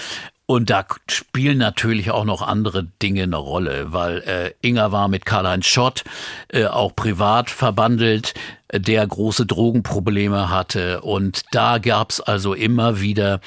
Und 0.48 0.70
da 0.70 0.86
spielen 1.08 1.58
natürlich 1.58 2.12
auch 2.12 2.26
noch 2.26 2.44
andere 2.44 2.84
Dinge 3.02 3.24
eine 3.24 3.38
Rolle, 3.38 3.94
weil 3.94 4.20
äh, 4.20 4.54
Inga 4.62 4.92
war 4.92 5.08
mit 5.08 5.26
Karl-Heinz 5.26 5.66
Schott 5.66 6.04
äh, 6.50 6.66
auch 6.66 6.96
privat 6.96 7.50
verbandelt 7.50 8.36
der 8.80 9.06
große 9.06 9.46
Drogenprobleme 9.46 10.50
hatte. 10.50 11.02
Und 11.02 11.44
da 11.52 11.78
gab's 11.78 12.20
also 12.20 12.54
immer 12.54 13.02
wieder 13.02 13.42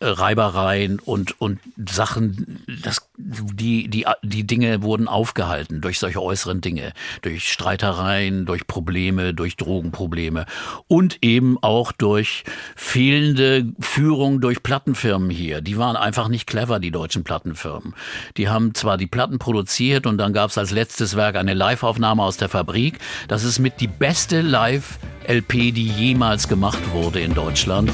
äh, 0.00 0.06
Reibereien 0.06 0.98
und, 0.98 1.40
und 1.40 1.60
Sachen, 1.88 2.64
das, 2.82 3.08
die, 3.16 3.88
die, 3.88 4.04
die 4.22 4.46
Dinge 4.46 4.82
wurden 4.82 5.06
aufgehalten 5.06 5.80
durch 5.80 5.98
solche 5.98 6.20
äußeren 6.20 6.60
Dinge, 6.60 6.92
durch 7.22 7.48
Streitereien, 7.48 8.44
durch 8.46 8.66
Probleme, 8.66 9.32
durch 9.32 9.56
Drogenprobleme 9.56 10.46
und 10.88 11.18
eben 11.22 11.56
auch 11.62 11.92
durch 11.92 12.44
fehlende 12.74 13.72
Führung 13.78 14.40
durch 14.40 14.62
Plattenfirmen 14.62 15.30
hier. 15.30 15.60
Die 15.60 15.78
waren 15.78 15.96
einfach 15.96 16.28
nicht 16.28 16.46
clever, 16.46 16.80
die 16.80 16.90
deutschen 16.90 17.22
Plattenfirmen. 17.22 17.94
Die 18.36 18.48
haben 18.48 18.74
zwar 18.74 18.98
die 18.98 19.06
Platten 19.06 19.38
produziert 19.38 20.06
und 20.06 20.18
dann 20.18 20.32
gab's 20.32 20.58
als 20.58 20.72
letztes 20.72 21.16
Werk 21.16 21.36
eine 21.36 21.54
Live-Aufnahme 21.54 22.22
aus 22.22 22.38
der 22.38 22.48
Fabrik. 22.48 22.98
Das 23.28 23.44
ist 23.44 23.58
mit 23.58 23.80
die 23.80 23.86
beste 23.86 24.40
Live 24.40 24.71
Live-LP, 24.72 25.74
die 25.74 25.86
jemals 25.86 26.48
gemacht 26.48 26.80
wurde 26.92 27.20
in 27.20 27.34
Deutschland. 27.34 27.90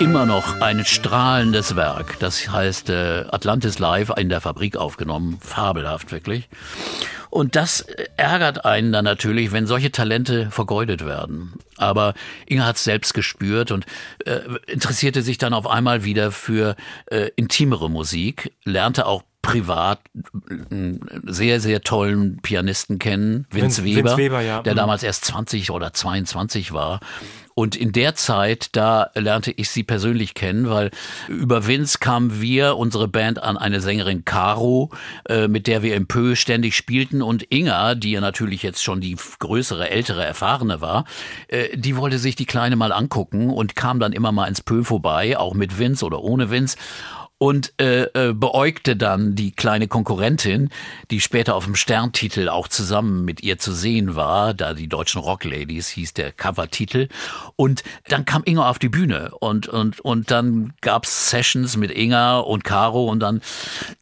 Immer 0.00 0.24
noch 0.24 0.60
ein 0.60 0.84
strahlendes 0.84 1.76
Werk. 1.76 2.18
Das 2.18 2.48
heißt 2.48 2.90
äh, 2.90 3.26
Atlantis 3.30 3.78
Live 3.78 4.10
in 4.16 4.28
der 4.28 4.40
Fabrik 4.40 4.76
aufgenommen. 4.76 5.38
Fabelhaft 5.40 6.10
wirklich. 6.10 6.48
Und 7.28 7.54
das 7.54 7.82
ärgert 8.16 8.64
einen 8.64 8.90
dann 8.92 9.04
natürlich, 9.04 9.52
wenn 9.52 9.66
solche 9.66 9.92
Talente 9.92 10.50
vergeudet 10.50 11.06
werden. 11.06 11.52
Aber 11.76 12.14
Inge 12.46 12.66
hat 12.66 12.76
es 12.76 12.84
selbst 12.84 13.14
gespürt 13.14 13.70
und 13.70 13.86
äh, 14.24 14.40
interessierte 14.66 15.22
sich 15.22 15.38
dann 15.38 15.54
auf 15.54 15.68
einmal 15.68 16.02
wieder 16.02 16.32
für 16.32 16.74
äh, 17.06 17.30
intimere 17.36 17.88
Musik, 17.88 18.52
lernte 18.64 19.06
auch 19.06 19.22
privat 19.42 20.00
einen 20.70 21.00
sehr, 21.24 21.60
sehr 21.60 21.80
tollen 21.80 22.38
Pianisten 22.42 22.98
kennen, 22.98 23.46
Vince, 23.50 23.82
Vince- 23.82 23.84
Weber, 23.84 24.10
Vince 24.10 24.16
Weber, 24.18 24.40
ja. 24.42 24.62
der 24.62 24.74
Mhm. 24.74 24.78
damals 24.78 25.02
erst 25.02 25.24
20 25.24 25.70
oder 25.70 25.92
22 25.92 26.72
war. 26.72 27.00
Und 27.54 27.74
in 27.76 27.92
der 27.92 28.14
Zeit, 28.14 28.68
da 28.72 29.10
lernte 29.14 29.50
ich 29.50 29.68
sie 29.70 29.82
persönlich 29.82 30.34
kennen, 30.34 30.70
weil 30.70 30.90
über 31.28 31.66
Vince 31.66 31.98
kamen 31.98 32.40
wir, 32.40 32.76
unsere 32.78 33.06
Band, 33.08 33.42
an 33.42 33.58
eine 33.58 33.80
Sängerin 33.80 34.24
Caro, 34.24 34.90
äh, 35.28 35.46
mit 35.48 35.66
der 35.66 35.82
wir 35.82 35.94
im 35.96 36.06
Pö 36.06 36.36
ständig 36.36 36.74
spielten. 36.76 37.20
Und 37.20 37.44
Inga, 37.50 37.96
die 37.96 38.12
ja 38.12 38.20
natürlich 38.20 38.62
jetzt 38.62 38.82
schon 38.82 39.00
die 39.00 39.16
größere, 39.40 39.90
ältere, 39.90 40.24
erfahrene 40.24 40.80
war, 40.80 41.04
äh, 41.48 41.76
die 41.76 41.96
wollte 41.96 42.18
sich 42.18 42.34
die 42.36 42.46
Kleine 42.46 42.76
mal 42.76 42.92
angucken 42.92 43.50
und 43.50 43.76
kam 43.76 44.00
dann 44.00 44.12
immer 44.12 44.32
mal 44.32 44.46
ins 44.46 44.62
Pö 44.62 44.82
vorbei, 44.84 45.36
auch 45.36 45.52
mit 45.54 45.78
Vince 45.78 46.04
oder 46.06 46.20
ohne 46.22 46.50
Vince 46.50 46.76
und 47.42 47.72
äh, 47.80 48.02
äh, 48.02 48.34
beäugte 48.34 48.96
dann 48.96 49.34
die 49.34 49.50
kleine 49.50 49.88
Konkurrentin, 49.88 50.68
die 51.10 51.22
später 51.22 51.54
auf 51.54 51.64
dem 51.64 51.74
Sterntitel 51.74 52.50
auch 52.50 52.68
zusammen 52.68 53.24
mit 53.24 53.42
ihr 53.42 53.58
zu 53.58 53.72
sehen 53.72 54.14
war, 54.14 54.52
da 54.52 54.74
die 54.74 54.88
deutschen 54.88 55.22
Rock 55.22 55.44
Ladies 55.44 55.88
hieß 55.88 56.12
der 56.12 56.32
Covertitel. 56.32 57.08
Und 57.56 57.82
dann 58.08 58.26
kam 58.26 58.42
Inga 58.44 58.68
auf 58.68 58.78
die 58.78 58.90
Bühne 58.90 59.30
und 59.40 59.68
und 59.68 60.00
und 60.00 60.30
dann 60.30 60.74
gab's 60.82 61.30
Sessions 61.30 61.78
mit 61.78 61.90
Inga 61.90 62.40
und 62.40 62.62
Caro 62.62 63.06
und 63.06 63.20
dann 63.20 63.40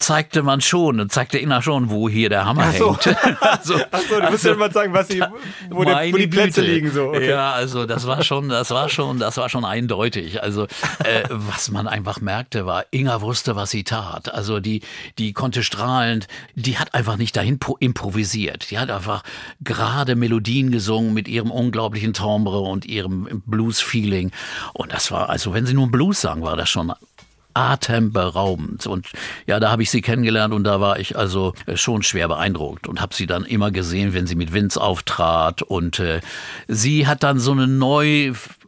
zeigte 0.01 0.42
man 0.42 0.61
schon 0.61 0.98
und 0.98 1.12
zeigte 1.12 1.38
Inga 1.38 1.62
schon, 1.62 1.90
wo 1.90 2.09
hier 2.09 2.31
der 2.31 2.44
Hammer 2.44 2.66
Ach 2.70 2.74
so. 2.74 2.98
hängt. 3.05 3.16
also, 3.40 3.74
Achso, 3.92 4.20
du 4.20 4.31
musst 4.33 4.44
ja 4.44 4.55
mal 4.57 4.72
sagen, 4.72 4.92
was 4.92 5.07
sie, 5.07 5.22
wo, 5.70 5.85
der, 5.85 6.12
wo 6.12 6.16
die 6.16 6.27
Plätze 6.27 6.62
Güte. 6.62 6.72
liegen. 6.72 6.90
So. 6.90 7.11
Okay. 7.11 7.29
Ja, 7.31 7.53
also 7.53 7.87
das 7.87 8.05
war 8.05 8.24
schon, 8.24 8.48
das 8.48 8.70
war 8.70 8.88
schon, 8.88 9.20
das 9.20 9.37
war 9.37 9.48
schon 9.48 9.64
eindeutig. 9.64 10.42
Also 10.42 10.64
äh, 11.05 11.22
was 11.31 11.70
man 11.70 11.87
einfach 11.87 12.20
merkte, 12.20 12.66
war, 12.66 12.85
Inga 12.90 13.20
wusste, 13.29 13.55
was 13.55 13.71
sie 13.71 13.85
tat. 13.85 14.33
Also 14.33 14.59
die, 14.59 14.81
die 15.19 15.33
konnte 15.35 15.62
strahlend, 15.62 16.27
die 16.55 16.79
hat 16.79 16.95
einfach 16.95 17.19
nicht 17.19 17.37
dahin 17.37 17.59
pro- 17.59 17.77
improvisiert. 17.79 18.71
Die 18.71 18.79
hat 18.79 18.91
einfach 18.91 19.23
gerade 19.61 20.17
Melodien 20.17 20.71
gesungen 20.71 21.12
mit 21.12 21.29
ihrem 21.29 21.51
unglaublichen 21.51 22.14
Timbre 22.14 22.61
und 22.61 22.87
ihrem 22.87 23.43
Blues-Feeling. 23.45 24.33
Und 24.73 24.93
das 24.93 25.12
war, 25.12 25.29
also 25.29 25.53
wenn 25.53 25.67
sie 25.67 25.75
nur 25.75 25.91
Blues 25.91 26.23
sang, 26.23 26.43
war 26.43 26.57
das 26.57 26.71
schon 26.71 26.93
atemberaubend. 27.55 28.87
Und 28.87 29.09
ja, 29.47 29.59
da 29.59 29.71
habe 29.71 29.83
ich 29.83 29.91
sie 29.91 30.01
kennengelernt 30.01 30.55
und 30.55 30.64
da 30.64 30.81
war 30.81 31.01
ich 31.01 31.17
also 31.17 31.55
äh, 31.67 31.77
schon 31.77 32.03
schwer 32.05 32.29
beeindruckt 32.29 32.87
und 32.87 33.01
habe 33.01 33.14
sie 33.14 33.27
dann 33.27 33.45
immer 33.45 33.71
gesehen, 33.73 34.14
wenn 34.14 34.27
sie 34.29 34.37
mit 34.37 34.53
Vince 34.53 34.81
auftrat. 34.81 35.62
Und 35.62 35.99
äh, 35.99 36.21
sie 36.69 37.07
hat 37.07 37.23
dann 37.23 37.41
so 37.41 37.53
eine 37.53 37.67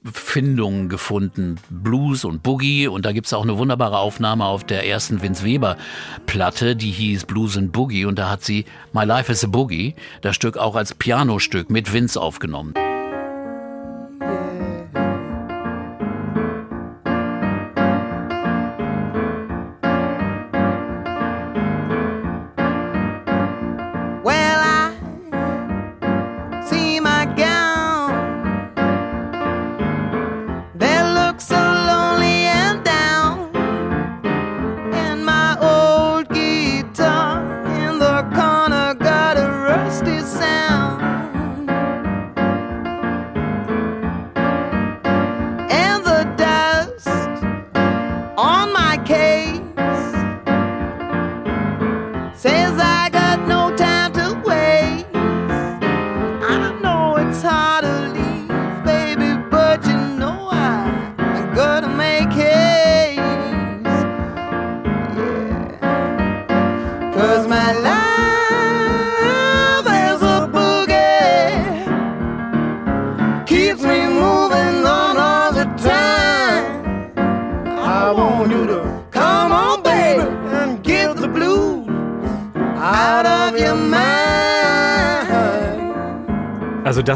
Neufindung 0.03 0.89
gefunden, 0.89 1.57
Blues 1.69 2.25
und 2.25 2.43
Boogie. 2.43 2.89
Und 2.89 3.05
da 3.05 3.13
gibt's 3.13 3.33
auch 3.33 3.43
eine 3.43 3.59
wunderbare 3.59 3.99
Aufnahme 3.99 4.45
auf 4.45 4.65
der 4.65 4.87
ersten 4.87 5.23
Vince 5.23 5.45
Weber 5.45 5.77
Platte, 6.27 6.77
die 6.77 6.91
hieß 6.91 7.27
Blues 7.27 7.57
and 7.57 7.73
Boogie. 7.73 8.05
Und 8.05 8.19
da 8.19 8.31
hat 8.31 8.43
sie 8.43 8.65
My 8.93 9.05
Life 9.05 9.31
is 9.31 9.45
a 9.45 9.49
Boogie, 9.49 9.95
das 10.23 10.37
Stück 10.37 10.57
auch 10.57 10.77
als 10.77 10.95
Pianostück 10.95 11.71
mit 11.71 11.93
Vince 11.93 12.21
aufgenommen. 12.21 12.75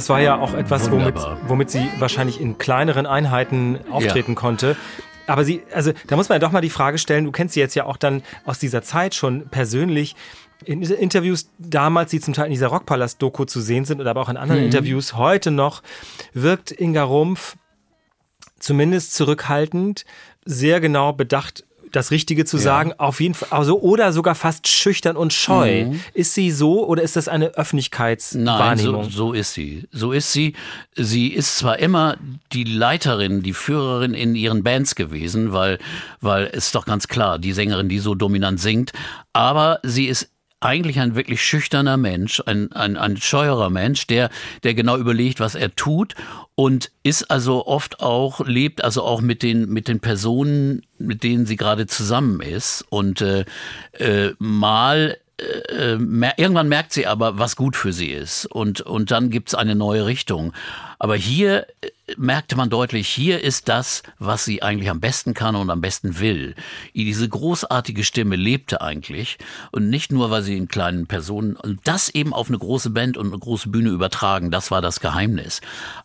Das 0.04 0.10
war 0.10 0.20
ja 0.20 0.38
auch 0.38 0.52
etwas, 0.52 0.90
womit, 0.90 1.14
womit 1.48 1.70
sie 1.70 1.88
wahrscheinlich 1.98 2.38
in 2.38 2.58
kleineren 2.58 3.06
Einheiten 3.06 3.78
auftreten 3.90 4.34
konnte. 4.34 4.76
Aber 5.26 5.44
sie, 5.44 5.62
also 5.72 5.92
da 6.08 6.16
muss 6.16 6.28
man 6.28 6.36
ja 6.36 6.40
doch 6.40 6.52
mal 6.52 6.60
die 6.60 6.68
Frage 6.68 6.98
stellen, 6.98 7.24
du 7.24 7.32
kennst 7.32 7.54
sie 7.54 7.60
jetzt 7.60 7.74
ja 7.74 7.86
auch 7.86 7.96
dann 7.96 8.22
aus 8.44 8.58
dieser 8.58 8.82
Zeit 8.82 9.14
schon 9.14 9.48
persönlich. 9.48 10.14
In 10.62 10.82
Interviews 10.82 11.48
damals, 11.58 12.10
die 12.10 12.20
zum 12.20 12.34
Teil 12.34 12.44
in 12.44 12.50
dieser 12.50 12.66
Rockpalast-Doku 12.66 13.46
zu 13.46 13.62
sehen 13.62 13.86
sind, 13.86 13.98
oder 13.98 14.10
aber 14.10 14.20
auch 14.20 14.28
in 14.28 14.36
anderen 14.36 14.62
Interviews 14.62 15.14
heute 15.14 15.50
noch, 15.50 15.82
wirkt 16.34 16.70
Inga 16.70 17.04
Rumpf 17.04 17.56
zumindest 18.58 19.14
zurückhaltend, 19.14 20.04
sehr 20.44 20.80
genau 20.80 21.14
bedacht, 21.14 21.64
das 21.94 22.10
Richtige 22.10 22.44
zu 22.44 22.58
sagen, 22.58 22.92
auf 22.98 23.20
jeden 23.20 23.34
Fall, 23.34 23.48
also, 23.50 23.80
oder 23.80 24.12
sogar 24.12 24.34
fast 24.34 24.68
schüchtern 24.68 25.16
und 25.16 25.32
scheu. 25.32 25.86
Ist 26.12 26.34
sie 26.34 26.50
so 26.50 26.86
oder 26.86 27.02
ist 27.02 27.16
das 27.16 27.28
eine 27.28 27.46
Nein, 27.46 27.52
so, 27.54 27.60
Öffentlichkeitswahrnehmung? 27.60 29.10
so 29.10 29.32
ist 29.32 29.54
sie. 29.54 29.84
So 29.92 30.12
ist 30.12 30.32
sie. 30.32 30.54
Sie 30.94 31.28
ist 31.28 31.58
zwar 31.58 31.78
immer 31.78 32.16
die 32.52 32.64
Leiterin, 32.64 33.42
die 33.42 33.52
Führerin 33.52 34.14
in 34.14 34.34
ihren 34.34 34.62
Bands 34.62 34.94
gewesen, 34.94 35.52
weil, 35.52 35.78
weil 36.20 36.46
es 36.52 36.66
ist 36.66 36.74
doch 36.74 36.86
ganz 36.86 37.08
klar, 37.08 37.38
die 37.38 37.52
Sängerin, 37.52 37.88
die 37.88 37.98
so 37.98 38.14
dominant 38.14 38.60
singt, 38.60 38.92
aber 39.32 39.80
sie 39.82 40.06
ist 40.06 40.33
eigentlich 40.64 40.98
ein 41.00 41.14
wirklich 41.14 41.44
schüchterner 41.44 41.96
Mensch, 41.96 42.42
ein, 42.46 42.72
ein, 42.72 42.96
ein 42.96 43.16
scheuerer 43.16 43.70
Mensch, 43.70 44.06
der, 44.06 44.30
der 44.62 44.74
genau 44.74 44.96
überlegt, 44.96 45.40
was 45.40 45.54
er 45.54 45.74
tut 45.76 46.14
und 46.54 46.90
ist 47.02 47.30
also 47.30 47.66
oft 47.66 48.00
auch, 48.00 48.40
lebt 48.46 48.82
also 48.82 49.02
auch 49.02 49.20
mit 49.20 49.42
den, 49.42 49.68
mit 49.68 49.88
den 49.88 50.00
Personen, 50.00 50.82
mit 50.98 51.22
denen 51.22 51.46
sie 51.46 51.56
gerade 51.56 51.86
zusammen 51.86 52.40
ist 52.40 52.84
und 52.88 53.20
äh, 53.20 53.44
äh, 53.92 54.32
mal 54.38 55.18
äh, 55.38 55.96
mer- 55.96 56.38
irgendwann 56.38 56.68
merkt 56.68 56.92
sie 56.92 57.06
aber, 57.06 57.38
was 57.38 57.56
gut 57.56 57.76
für 57.76 57.92
sie 57.92 58.10
ist. 58.10 58.46
Und, 58.46 58.80
und 58.80 59.10
dann 59.10 59.30
gibt's 59.30 59.54
eine 59.54 59.74
neue 59.74 60.06
Richtung. 60.06 60.52
Aber 60.98 61.16
hier 61.16 61.66
äh, 61.80 61.88
merkte 62.16 62.56
man 62.56 62.68
deutlich, 62.68 63.08
hier 63.08 63.40
ist 63.40 63.68
das, 63.68 64.02
was 64.18 64.44
sie 64.44 64.62
eigentlich 64.62 64.90
am 64.90 65.00
besten 65.00 65.32
kann 65.32 65.56
und 65.56 65.70
am 65.70 65.80
besten 65.80 66.18
will. 66.20 66.54
Diese 66.94 67.28
großartige 67.28 68.04
Stimme 68.04 68.36
lebte 68.36 68.80
eigentlich. 68.82 69.38
Und 69.72 69.88
nicht 69.88 70.12
nur, 70.12 70.30
weil 70.30 70.42
sie 70.42 70.56
in 70.56 70.68
kleinen 70.68 71.06
Personen, 71.06 71.56
und 71.56 71.80
das 71.84 72.10
eben 72.10 72.34
auf 72.34 72.48
eine 72.48 72.58
große 72.58 72.90
Band 72.90 73.16
und 73.16 73.28
eine 73.28 73.38
große 73.38 73.70
Bühne 73.70 73.90
übertragen, 73.90 74.50
das 74.50 74.70
war 74.70 74.82
das 74.82 75.00
Geheimnis. 75.00 75.60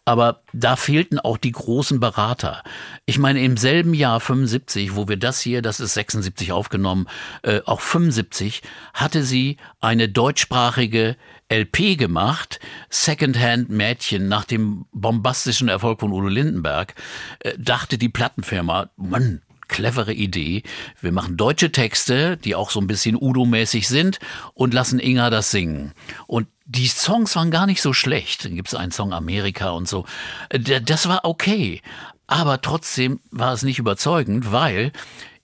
Aber 0.06 0.42
da 0.54 0.76
fehlten 0.76 1.20
auch 1.20 1.38
die 1.38 1.52
großen 1.52 2.00
Berater. 2.00 2.64
Ich 3.06 3.20
meine, 3.20 3.44
im 3.44 3.58
selben 3.58 3.94
Jahr 3.94 4.20
75, 4.20 4.96
wo 4.96 5.08
wir 5.08 5.18
das 5.18 5.42
hier, 5.42 5.62
das 5.62 5.80
ist 5.80 5.94
76 5.96 6.52
aufgenommen, 6.52 7.08
äh, 7.44 7.62
auch 7.66 7.82
75, 7.82 8.62
hatte 8.94 9.24
sie 9.24 9.58
eine 9.82 10.08
deutschsprachige 10.08 11.18
LP 11.50 11.98
gemacht, 11.98 12.60
Secondhand 12.90 13.70
Mädchen, 13.70 14.28
nach 14.28 14.46
dem 14.46 14.86
bombastischen 14.92 15.68
Erfolg 15.68 16.00
von 16.00 16.12
Udo 16.12 16.28
Lindenberg, 16.28 16.94
äh, 17.40 17.54
dachte 17.58 17.98
die 17.98 18.10
Plattenfirma, 18.10 18.90
Mann, 18.98 19.42
clevere 19.68 20.14
Idee. 20.14 20.64
Wir 21.00 21.12
machen 21.12 21.38
deutsche 21.38 21.72
Texte, 21.72 22.38
die 22.38 22.56
auch 22.56 22.70
so 22.70 22.80
ein 22.80 22.88
bisschen 22.88 23.16
Udo-mäßig 23.16 23.88
sind 23.88 24.20
und 24.54 24.74
lassen 24.74 25.00
Inga 25.00 25.30
das 25.30 25.52
singen. 25.52 25.94
Und 26.28 26.48
die 26.66 26.88
Songs 26.88 27.36
waren 27.36 27.52
gar 27.52 27.66
nicht 27.66 27.82
so 27.82 27.94
schlecht. 27.94 28.46
Dann 28.46 28.56
gibt 28.56 28.68
es 28.68 28.76
einen 28.76 28.92
Song 28.92 29.14
Amerika 29.14 29.72
und 29.72 29.88
so. 29.88 30.06
Äh, 30.50 30.60
Das 30.60 31.08
war 31.08 31.26
okay. 31.26 31.82
Aber 32.28 32.62
trotzdem 32.62 33.22
war 33.32 33.54
es 33.54 33.64
nicht 33.64 33.80
überzeugend, 33.80 34.52
weil 34.52 34.92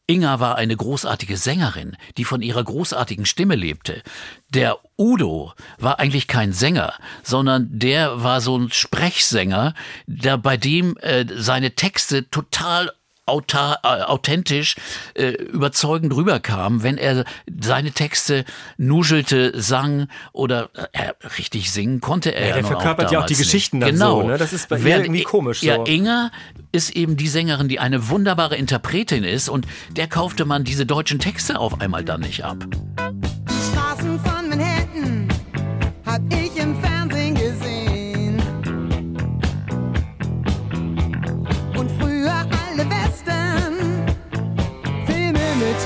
Inga 0.07 0.39
war 0.39 0.55
eine 0.55 0.75
großartige 0.75 1.35
Sängerin, 1.35 1.97
die 2.17 2.25
von 2.25 2.41
ihrer 2.41 2.63
großartigen 2.63 3.25
Stimme 3.25 3.55
lebte. 3.55 4.03
Der 4.49 4.77
Udo 4.97 5.53
war 5.79 5.99
eigentlich 5.99 6.27
kein 6.27 6.53
Sänger, 6.53 6.93
sondern 7.23 7.67
der 7.71 8.23
war 8.23 8.39
so 8.39 8.57
ein 8.57 8.71
Sprechsänger, 8.71 9.73
der 10.05 10.37
bei 10.37 10.57
dem 10.57 10.95
äh, 10.97 11.25
seine 11.35 11.75
Texte 11.75 12.29
total 12.29 12.91
auta, 13.25 13.79
äh, 13.83 14.03
authentisch, 14.03 14.75
äh, 15.15 15.29
überzeugend 15.29 16.15
rüberkam, 16.15 16.83
wenn 16.83 16.97
er 16.97 17.25
seine 17.61 17.91
Texte 17.91 18.45
nuschelte, 18.77 19.59
sang 19.59 20.07
oder 20.33 20.69
äh, 20.93 21.11
richtig 21.37 21.71
singen 21.71 22.01
konnte 22.01 22.33
er. 22.33 22.49
Ja, 22.49 22.53
der 22.55 22.65
verkörpert 22.65 23.11
ja 23.11 23.19
auch 23.19 23.25
die 23.25 23.33
damals 23.33 23.51
Geschichten 23.51 23.79
nicht. 23.79 23.87
dann 23.87 23.95
genau. 23.95 24.21
so, 24.21 24.27
ne? 24.27 24.37
Das 24.37 24.53
ist 24.53 24.69
bei 24.69 24.83
Während 24.83 25.05
irgendwie 25.05 25.23
komisch 25.23 25.63
Ja, 25.63 25.77
so. 25.77 25.85
Inga 25.85 26.31
ist 26.71 26.91
eben 26.95 27.17
die 27.17 27.27
Sängerin, 27.27 27.67
die 27.67 27.79
eine 27.79 28.09
wunderbare 28.09 28.55
Interpretin 28.55 29.23
ist 29.23 29.49
und 29.49 29.65
der 29.91 30.07
kaufte 30.07 30.45
man 30.45 30.63
diese 30.63 30.85
deutschen 30.85 31.19
Texte 31.19 31.59
auf 31.59 31.81
einmal 31.81 32.03
dann 32.03 32.21
nicht 32.21 32.43
ab. 32.43 32.65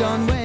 on 0.01 0.38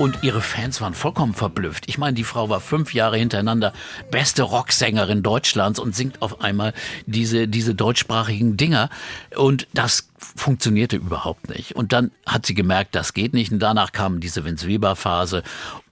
Und 0.00 0.22
ihre 0.22 0.40
Fans 0.40 0.80
waren 0.80 0.94
vollkommen 0.94 1.34
verblüfft. 1.34 1.84
Ich 1.86 1.98
meine, 1.98 2.14
die 2.14 2.24
Frau 2.24 2.48
war 2.48 2.60
fünf 2.60 2.94
Jahre 2.94 3.18
hintereinander 3.18 3.74
beste 4.10 4.44
Rocksängerin 4.44 5.22
Deutschlands 5.22 5.78
und 5.78 5.94
singt 5.94 6.22
auf 6.22 6.40
einmal 6.40 6.72
diese, 7.04 7.48
diese 7.48 7.74
deutschsprachigen 7.74 8.56
Dinger. 8.56 8.88
Und 9.36 9.68
das 9.74 10.08
funktionierte 10.16 10.96
überhaupt 10.96 11.50
nicht. 11.50 11.76
Und 11.76 11.92
dann 11.92 12.12
hat 12.24 12.46
sie 12.46 12.54
gemerkt, 12.54 12.94
das 12.94 13.12
geht 13.12 13.34
nicht. 13.34 13.52
Und 13.52 13.58
danach 13.58 13.92
kam 13.92 14.20
diese 14.20 14.42
Vince 14.42 14.66
Weber 14.66 14.96
Phase. 14.96 15.42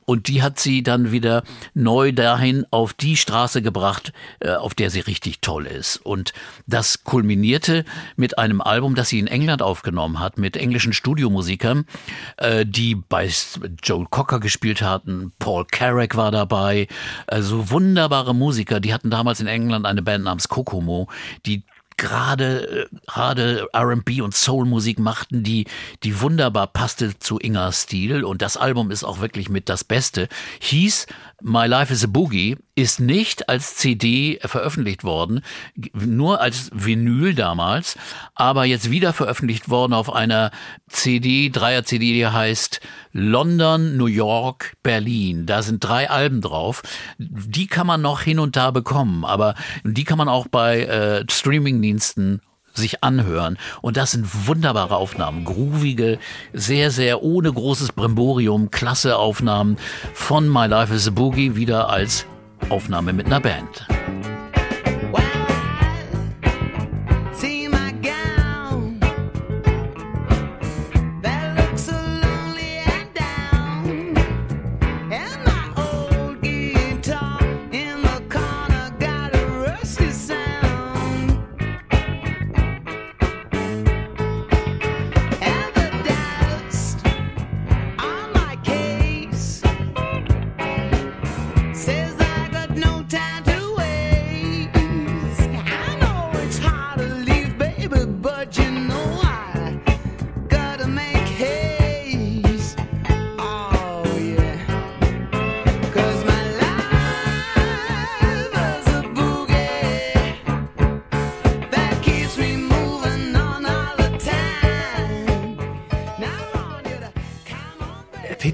Und 0.08 0.28
die 0.28 0.42
hat 0.42 0.58
sie 0.58 0.82
dann 0.82 1.12
wieder 1.12 1.42
neu 1.74 2.12
dahin 2.12 2.64
auf 2.70 2.94
die 2.94 3.14
Straße 3.14 3.60
gebracht, 3.60 4.14
äh, 4.40 4.52
auf 4.52 4.74
der 4.74 4.88
sie 4.88 5.00
richtig 5.00 5.42
toll 5.42 5.66
ist. 5.66 5.98
Und 5.98 6.32
das 6.66 7.04
kulminierte 7.04 7.84
mit 8.16 8.38
einem 8.38 8.62
Album, 8.62 8.94
das 8.94 9.10
sie 9.10 9.18
in 9.18 9.26
England 9.26 9.60
aufgenommen 9.60 10.18
hat, 10.18 10.38
mit 10.38 10.56
englischen 10.56 10.94
Studiomusikern, 10.94 11.84
äh, 12.38 12.64
die 12.64 12.94
bei 12.94 13.28
Joel 13.82 14.06
Cocker 14.08 14.40
gespielt 14.40 14.80
hatten. 14.80 15.32
Paul 15.38 15.66
Carrack 15.70 16.16
war 16.16 16.30
dabei. 16.30 16.88
Also 17.26 17.70
wunderbare 17.70 18.34
Musiker. 18.34 18.80
Die 18.80 18.94
hatten 18.94 19.10
damals 19.10 19.40
in 19.40 19.46
England 19.46 19.84
eine 19.84 20.00
Band 20.00 20.24
namens 20.24 20.48
Kokomo, 20.48 21.08
die 21.44 21.64
gerade 21.98 22.88
gerade 23.06 23.68
R&B 23.72 24.22
und 24.22 24.34
Soul-Musik 24.34 24.98
machten, 24.98 25.42
die 25.42 25.66
die 26.02 26.20
wunderbar 26.20 26.66
passte 26.68 27.18
zu 27.18 27.38
Ingas 27.38 27.82
Stil 27.82 28.24
und 28.24 28.40
das 28.40 28.56
Album 28.56 28.90
ist 28.90 29.04
auch 29.04 29.20
wirklich 29.20 29.50
mit 29.50 29.68
das 29.68 29.84
Beste. 29.84 30.28
Hieß 30.60 31.06
My 31.40 31.66
Life 31.68 31.92
is 31.92 32.02
a 32.02 32.08
Boogie, 32.08 32.56
ist 32.74 32.98
nicht 32.98 33.48
als 33.48 33.76
CD 33.76 34.40
veröffentlicht 34.42 35.04
worden, 35.04 35.42
nur 35.92 36.40
als 36.40 36.70
Vinyl 36.74 37.32
damals, 37.32 37.96
aber 38.34 38.64
jetzt 38.64 38.90
wieder 38.90 39.12
veröffentlicht 39.12 39.68
worden 39.68 39.92
auf 39.92 40.12
einer 40.12 40.50
CD, 40.88 41.50
Dreier-CD, 41.50 42.12
die 42.12 42.26
heißt 42.26 42.80
London, 43.12 43.96
New 43.96 44.06
York, 44.06 44.74
Berlin. 44.82 45.46
Da 45.46 45.62
sind 45.62 45.78
drei 45.84 46.10
Alben 46.10 46.40
drauf. 46.40 46.82
Die 47.18 47.68
kann 47.68 47.86
man 47.86 48.02
noch 48.02 48.20
hin 48.22 48.40
und 48.40 48.56
da 48.56 48.72
bekommen, 48.72 49.24
aber 49.24 49.54
die 49.84 50.04
kann 50.04 50.18
man 50.18 50.28
auch 50.28 50.48
bei 50.48 50.82
äh, 50.82 51.24
Streamingdiensten 51.30 52.40
sich 52.80 53.04
anhören. 53.04 53.58
Und 53.82 53.96
das 53.96 54.12
sind 54.12 54.46
wunderbare 54.46 54.96
Aufnahmen. 54.96 55.44
Groovige, 55.44 56.18
sehr, 56.52 56.90
sehr 56.90 57.22
ohne 57.22 57.52
großes 57.52 57.92
Brimborium, 57.92 58.70
klasse 58.70 59.16
Aufnahmen 59.16 59.76
von 60.14 60.48
My 60.48 60.66
Life 60.66 60.94
is 60.94 61.08
a 61.08 61.10
Boogie 61.10 61.54
wieder 61.56 61.90
als 61.90 62.26
Aufnahme 62.70 63.12
mit 63.12 63.26
einer 63.26 63.40
Band. 63.40 63.86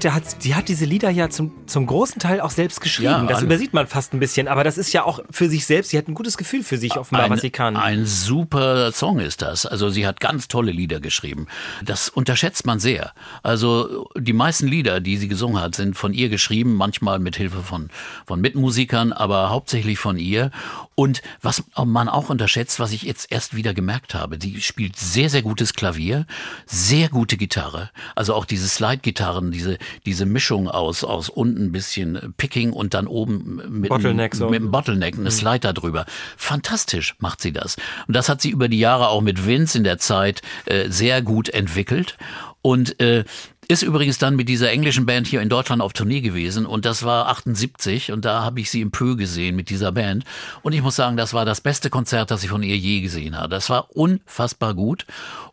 Peter 0.05 0.13
hat, 0.13 0.43
die 0.43 0.53
hat 0.53 0.67
diese 0.67 0.85
Lieder 0.85 1.09
ja 1.09 1.31
zum, 1.31 1.51
zum 1.65 1.87
großen 1.87 2.21
Teil 2.21 2.39
auch 2.39 2.51
selbst 2.51 2.79
geschrieben. 2.79 3.09
Ja, 3.09 3.23
das 3.23 3.41
übersieht 3.41 3.73
man 3.73 3.87
fast 3.87 4.13
ein 4.13 4.19
bisschen, 4.19 4.47
aber 4.47 4.63
das 4.63 4.77
ist 4.77 4.93
ja 4.93 5.03
auch 5.03 5.19
für 5.31 5.49
sich 5.49 5.65
selbst. 5.65 5.89
Sie 5.89 5.97
hat 5.97 6.07
ein 6.07 6.13
gutes 6.13 6.37
Gefühl 6.37 6.61
für 6.61 6.77
sich 6.77 6.95
offenbar, 6.95 7.27
was 7.31 7.41
sie 7.41 7.49
kann. 7.49 7.75
Ein 7.75 8.05
super 8.05 8.91
Song 8.91 9.19
ist 9.19 9.41
das. 9.41 9.65
Also 9.65 9.89
sie 9.89 10.05
hat 10.05 10.19
ganz 10.19 10.47
tolle 10.47 10.71
Lieder 10.71 10.99
geschrieben. 10.99 11.47
Das 11.83 12.07
unterschätzt 12.07 12.67
man 12.67 12.79
sehr. 12.79 13.13
Also 13.41 14.07
die 14.15 14.33
meisten 14.33 14.67
Lieder, 14.67 14.99
die 14.99 15.17
sie 15.17 15.27
gesungen 15.27 15.59
hat, 15.59 15.73
sind 15.73 15.97
von 15.97 16.13
ihr 16.13 16.29
geschrieben, 16.29 16.75
manchmal 16.75 17.17
mit 17.17 17.35
Hilfe 17.37 17.63
von, 17.63 17.89
von 18.27 18.39
Mitmusikern, 18.39 19.11
aber 19.11 19.49
hauptsächlich 19.49 19.97
von 19.97 20.17
ihr. 20.17 20.51
Und 20.93 21.23
was 21.41 21.63
man 21.83 22.09
auch 22.09 22.29
unterschätzt, 22.29 22.79
was 22.79 22.91
ich 22.91 23.01
jetzt 23.01 23.31
erst 23.31 23.55
wieder 23.55 23.73
gemerkt 23.73 24.13
habe, 24.13 24.37
sie 24.39 24.61
spielt 24.61 24.97
sehr, 24.97 25.31
sehr 25.31 25.41
gutes 25.41 25.73
Klavier, 25.73 26.27
sehr 26.67 27.09
gute 27.09 27.37
Gitarre. 27.37 27.89
Also 28.13 28.35
auch 28.35 28.45
diese 28.45 28.67
Slide-Gitarren, 28.67 29.51
diese, 29.51 29.79
diese 30.05 30.25
Mischung 30.25 30.67
aus, 30.67 31.03
aus 31.03 31.29
unten 31.29 31.65
ein 31.65 31.71
bisschen 31.71 32.33
Picking 32.37 32.71
und 32.71 32.93
dann 32.93 33.07
oben 33.07 33.61
mit, 33.69 33.89
Bottleneck 33.89 34.35
so. 34.35 34.49
mit 34.49 34.61
einem 34.61 34.71
Bottleneck, 34.71 35.17
eine 35.17 35.31
Slide 35.31 35.59
da 35.59 35.73
drüber. 35.73 36.05
Fantastisch 36.37 37.15
macht 37.19 37.41
sie 37.41 37.51
das. 37.51 37.75
Und 38.07 38.15
das 38.15 38.29
hat 38.29 38.41
sie 38.41 38.49
über 38.49 38.67
die 38.67 38.79
Jahre 38.79 39.09
auch 39.09 39.21
mit 39.21 39.45
Vince 39.45 39.77
in 39.77 39.83
der 39.83 39.97
Zeit 39.97 40.41
äh, 40.65 40.89
sehr 40.89 41.21
gut 41.21 41.49
entwickelt. 41.49 42.17
Und 42.61 42.99
äh, 42.99 43.25
ist 43.67 43.83
übrigens 43.83 44.17
dann 44.17 44.35
mit 44.35 44.49
dieser 44.49 44.71
englischen 44.71 45.05
Band 45.05 45.27
hier 45.27 45.41
in 45.41 45.49
Deutschland 45.49 45.81
auf 45.81 45.93
Tournee 45.93 46.21
gewesen 46.21 46.65
und 46.65 46.85
das 46.85 47.03
war 47.03 47.27
78 47.29 48.11
und 48.11 48.25
da 48.25 48.43
habe 48.43 48.59
ich 48.59 48.69
sie 48.69 48.81
im 48.81 48.91
Pö 48.91 49.15
gesehen 49.15 49.55
mit 49.55 49.69
dieser 49.69 49.91
Band 49.91 50.23
und 50.61 50.73
ich 50.73 50.81
muss 50.81 50.95
sagen, 50.95 51.17
das 51.17 51.33
war 51.33 51.45
das 51.45 51.61
beste 51.61 51.89
Konzert, 51.89 52.31
das 52.31 52.43
ich 52.43 52.49
von 52.49 52.63
ihr 52.63 52.77
je 52.77 53.01
gesehen 53.01 53.37
habe. 53.37 53.49
Das 53.49 53.69
war 53.69 53.95
unfassbar 53.95 54.75
gut 54.75 55.05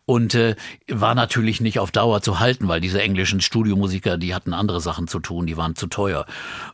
und 0.05 0.35
äh, 0.35 0.55
war 0.87 1.15
natürlich 1.15 1.61
nicht 1.61 1.79
auf 1.79 1.91
Dauer 1.91 2.21
zu 2.21 2.39
halten, 2.39 2.67
weil 2.67 2.81
diese 2.81 3.01
englischen 3.01 3.41
Studiomusiker, 3.41 4.17
die 4.17 4.35
hatten 4.35 4.53
andere 4.53 4.81
Sachen 4.81 5.07
zu 5.07 5.19
tun, 5.19 5.47
die 5.47 5.57
waren 5.57 5.75
zu 5.75 5.87
teuer, 5.87 6.25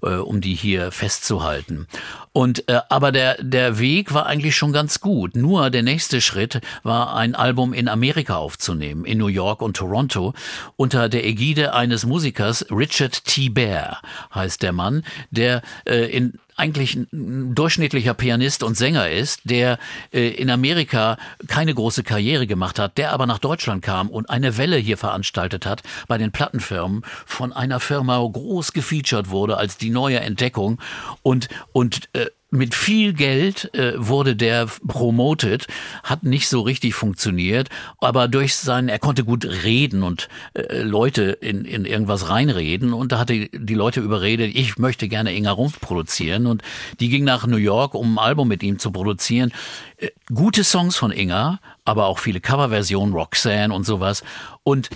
äh, 0.02 0.16
um 0.16 0.42
die 0.42 0.56
hier 0.56 0.92
festzuhalten. 0.92 1.88
Und 2.34 2.68
äh, 2.70 2.82
aber 2.90 3.12
der 3.12 3.42
der 3.42 3.80
Weg 3.80 4.14
war 4.14 4.26
eigentlich 4.26 4.56
schon 4.56 4.74
ganz 4.74 5.00
gut. 5.00 5.36
Nur 5.36 5.70
der 5.70 5.84
nächste 5.84 6.22
Schritt 6.22 6.62
war 6.84 7.16
ein 7.16 7.36
Album 7.36 7.74
in 7.74 7.88
Amerika 7.88 8.38
aufzunehmen, 8.38 9.06
in 9.06 9.18
New 9.18 9.28
York 9.28 9.62
und 9.62 9.78
Toronto 9.78 10.34
unter 10.76 11.10
der 11.10 11.26
Ägide 11.26 11.74
eines 11.74 12.06
Musikers 12.06 12.66
Richard 12.72 13.26
T. 13.26 13.50
Bear 13.50 14.02
heißt 14.34 14.64
der 14.64 14.74
Mann, 14.74 15.04
der 15.32 15.62
äh, 15.86 16.06
in 16.06 16.40
eigentlich 16.60 16.96
ein 16.96 17.56
durchschnittlicher 17.56 18.14
Pianist 18.14 18.64
und 18.64 18.78
Sänger 18.78 19.10
ist, 19.10 19.42
der 19.46 19.80
äh, 20.14 20.30
in 20.30 20.50
Amerika 20.50 21.18
keine 21.48 21.74
große 21.74 22.04
Karriere 22.04 22.48
gemacht 22.48 22.80
hat, 22.80 22.98
der 22.98 23.12
aber 23.14 23.26
nach 23.26 23.40
Deutschland 23.40 23.84
kam 23.84 24.10
und 24.10 24.30
eine 24.30 24.58
Welle 24.58 24.78
hier 24.78 24.98
veranstaltet 24.98 25.66
hat 25.66 25.84
bei 26.08 26.18
den 26.18 26.32
Plattenfirmen, 26.32 27.04
von 27.26 27.54
einer 27.54 27.80
Firma 27.80 28.18
groß 28.18 28.74
gefeatured 28.74 29.30
wurde 29.30 29.58
als 29.58 29.78
die 29.78 29.90
neue 29.90 30.20
Entdeckung. 30.20 30.80
Und, 31.24 31.48
und 31.72 32.10
äh, 32.14 32.28
mit 32.52 32.74
viel 32.74 33.14
Geld 33.14 33.74
äh, 33.76 33.94
wurde 33.96 34.36
der 34.36 34.68
promoted, 34.88 35.68
hat 36.04 36.24
nicht 36.24 36.50
so 36.50 36.62
richtig 36.62 36.96
funktioniert, 36.96 37.70
aber 38.00 38.28
durch 38.28 38.56
sein, 38.56 38.90
er 38.90 39.00
konnte 39.00 39.24
gut 39.24 39.46
reden 39.46 40.04
und 40.04 40.30
äh, 40.54 40.82
Leute 40.82 41.24
in, 41.42 41.66
in 41.66 41.86
irgendwas 41.86 42.30
reinreden 42.30 42.94
und 42.94 43.12
da 43.12 43.20
hatte 43.20 43.50
die 43.50 43.74
Leute 43.76 44.00
überredet, 44.00 44.52
ich 44.56 44.78
möchte 44.78 45.08
gerne 45.08 45.36
Inga 45.36 45.52
Rumpf 45.52 45.80
produzieren 45.80 46.48
und 46.48 46.64
die 47.00 47.10
ging 47.10 47.24
nach 47.24 47.46
New 47.46 47.58
York, 47.58 47.94
um 47.94 48.18
ein 48.18 48.24
Album 48.24 48.48
mit 48.48 48.64
ihm 48.64 48.80
zu 48.80 48.92
produzieren. 48.92 49.52
Äh, 49.98 50.10
gute 50.34 50.64
Songs 50.64 50.98
von 50.98 51.12
Inga, 51.12 51.60
aber 51.86 52.08
auch 52.08 52.20
viele 52.20 52.42
Coverversionen, 52.42 53.14
Roxanne 53.14 53.74
und 53.74 53.86
sowas 53.86 54.24
und 54.64 54.90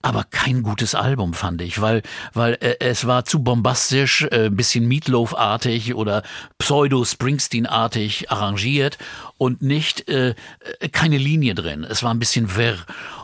aber 0.00 0.24
kein 0.30 0.62
gutes 0.62 0.94
Album 0.94 1.34
fand 1.34 1.60
ich, 1.60 1.80
weil 1.80 2.02
weil 2.32 2.54
äh, 2.60 2.76
es 2.78 3.06
war 3.06 3.24
zu 3.24 3.42
bombastisch, 3.42 4.22
äh, 4.30 4.48
bisschen 4.48 4.86
Meatloaf-artig 4.86 5.94
oder 5.94 6.22
Pseudo 6.58 7.04
Springsteen-artig 7.04 8.30
arrangiert 8.30 8.98
und 9.38 9.60
nicht 9.60 10.08
äh, 10.08 10.34
äh, 10.78 10.88
keine 10.88 11.18
Linie 11.18 11.54
drin. 11.54 11.84
Es 11.84 12.04
war 12.04 12.14
ein 12.14 12.20
bisschen 12.20 12.54
wirr 12.56 12.76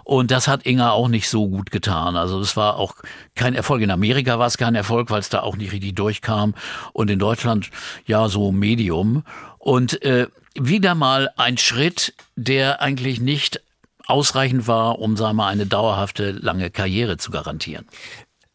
und 0.03 0.33
das 0.33 0.49
hat 0.49 0.67
Inga 0.67 0.91
auch 0.91 1.09
nicht 1.09 1.29
so 1.29 1.49
gut 1.49 1.71
getan. 1.71 2.17
Also 2.17 2.41
es 2.41 2.57
war 2.57 2.77
auch 2.77 2.97
kein 3.37 3.55
Erfolg. 3.55 3.81
In 3.83 3.93
Amerika 3.93 4.41
war 4.41 4.49
es 4.49 4.59
kein 4.59 4.75
Erfolg, 4.75 5.11
weil 5.11 5.21
es 5.21 5.29
da 5.29 5.41
auch 5.43 5.57
nicht 5.57 5.73
richtig 5.73 5.95
durchkam 5.95 6.55
und 6.93 7.09
in 7.09 7.21
Deutschland 7.21 7.71
ja 8.05 8.29
so 8.29 8.51
Medium 8.51 9.23
und 9.59 10.03
äh, 10.03 10.27
wieder 10.57 10.97
mal 10.97 11.31
ein 11.37 11.57
Schritt, 11.57 12.15
der 12.37 12.83
eigentlich 12.83 13.21
nicht 13.21 13.61
ausreichend 14.07 14.67
war, 14.69 14.99
um, 14.99 15.17
sagen 15.17 15.37
wir 15.37 15.45
mal, 15.45 15.49
eine 15.49 15.67
dauerhafte 15.67 16.33
lange 16.33 16.71
Karriere 16.71 17.17
zu 17.17 17.31
garantieren. 17.31 17.87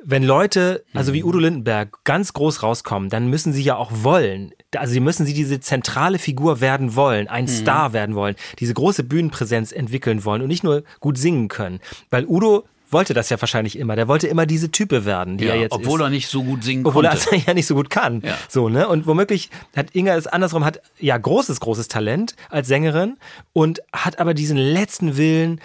Wenn 0.02 0.24
Leute, 0.24 0.86
also 0.93 1.12
wie 1.12 1.26
Udo 1.26 1.39
Lindenberg, 1.39 2.06
ganz 2.06 2.32
groß 2.32 2.64
rauskommen, 2.64 3.10
dann 3.10 3.28
müssen 3.28 3.52
sie 3.52 3.64
ja 3.64 3.76
auch 3.76 3.91
wollen. 3.91 4.52
Also 4.78 4.93
sie 4.93 5.02
müssen 5.02 5.26
sie 5.26 5.34
diese 5.34 5.60
zentrale 5.60 6.20
Figur 6.20 6.62
werden 6.62 6.95
wollen, 6.95 7.28
ein 7.28 7.45
Mhm. 7.45 7.50
Star 7.50 7.91
werden 7.91 8.16
wollen, 8.16 8.36
diese 8.60 8.74
große 8.74 9.04
Bühnenpräsenz 9.04 9.74
entwickeln 9.74 10.24
wollen 10.24 10.41
und 10.41 10.47
nicht 10.47 10.64
nur 10.64 10.84
gut 11.02 11.18
singen 11.18 11.50
können. 11.50 11.80
Weil 12.10 12.26
Udo 12.26 12.64
wollte 12.92 13.14
das 13.14 13.30
ja 13.30 13.40
wahrscheinlich 13.42 13.78
immer. 13.78 13.96
Der 13.96 14.08
wollte 14.08 14.28
immer 14.28 14.46
diese 14.46 14.72
Type 14.72 15.06
werden, 15.06 15.38
die 15.38 15.46
Ja, 15.46 15.54
er 15.54 15.62
jetzt 15.62 15.72
obwohl 15.74 16.00
ist. 16.00 16.06
er 16.06 16.10
nicht 16.10 16.28
so 16.28 16.44
gut 16.44 16.64
singen 16.64 16.86
Obwohl 16.86 17.06
er 17.06 17.12
konnte. 17.12 17.36
es 17.36 17.46
ja 17.48 17.54
nicht 17.54 17.68
so 17.68 17.76
gut 17.76 17.90
kann. 17.90 18.22
Ja. 18.26 18.36
So, 18.48 18.70
ne? 18.70 18.88
Und 18.88 19.06
womöglich 19.08 19.50
hat 19.76 19.96
Inga 19.96 20.16
es 20.16 20.28
andersrum, 20.28 20.66
hat 20.66 20.82
ja 21.00 21.18
großes, 21.18 21.60
großes 21.60 21.88
Talent 21.88 22.36
als 22.50 22.68
Sängerin 22.68 23.18
und 23.54 23.82
hat 23.94 24.20
aber 24.20 24.34
diesen 24.34 24.58
letzten 24.58 25.18
Willen, 25.18 25.62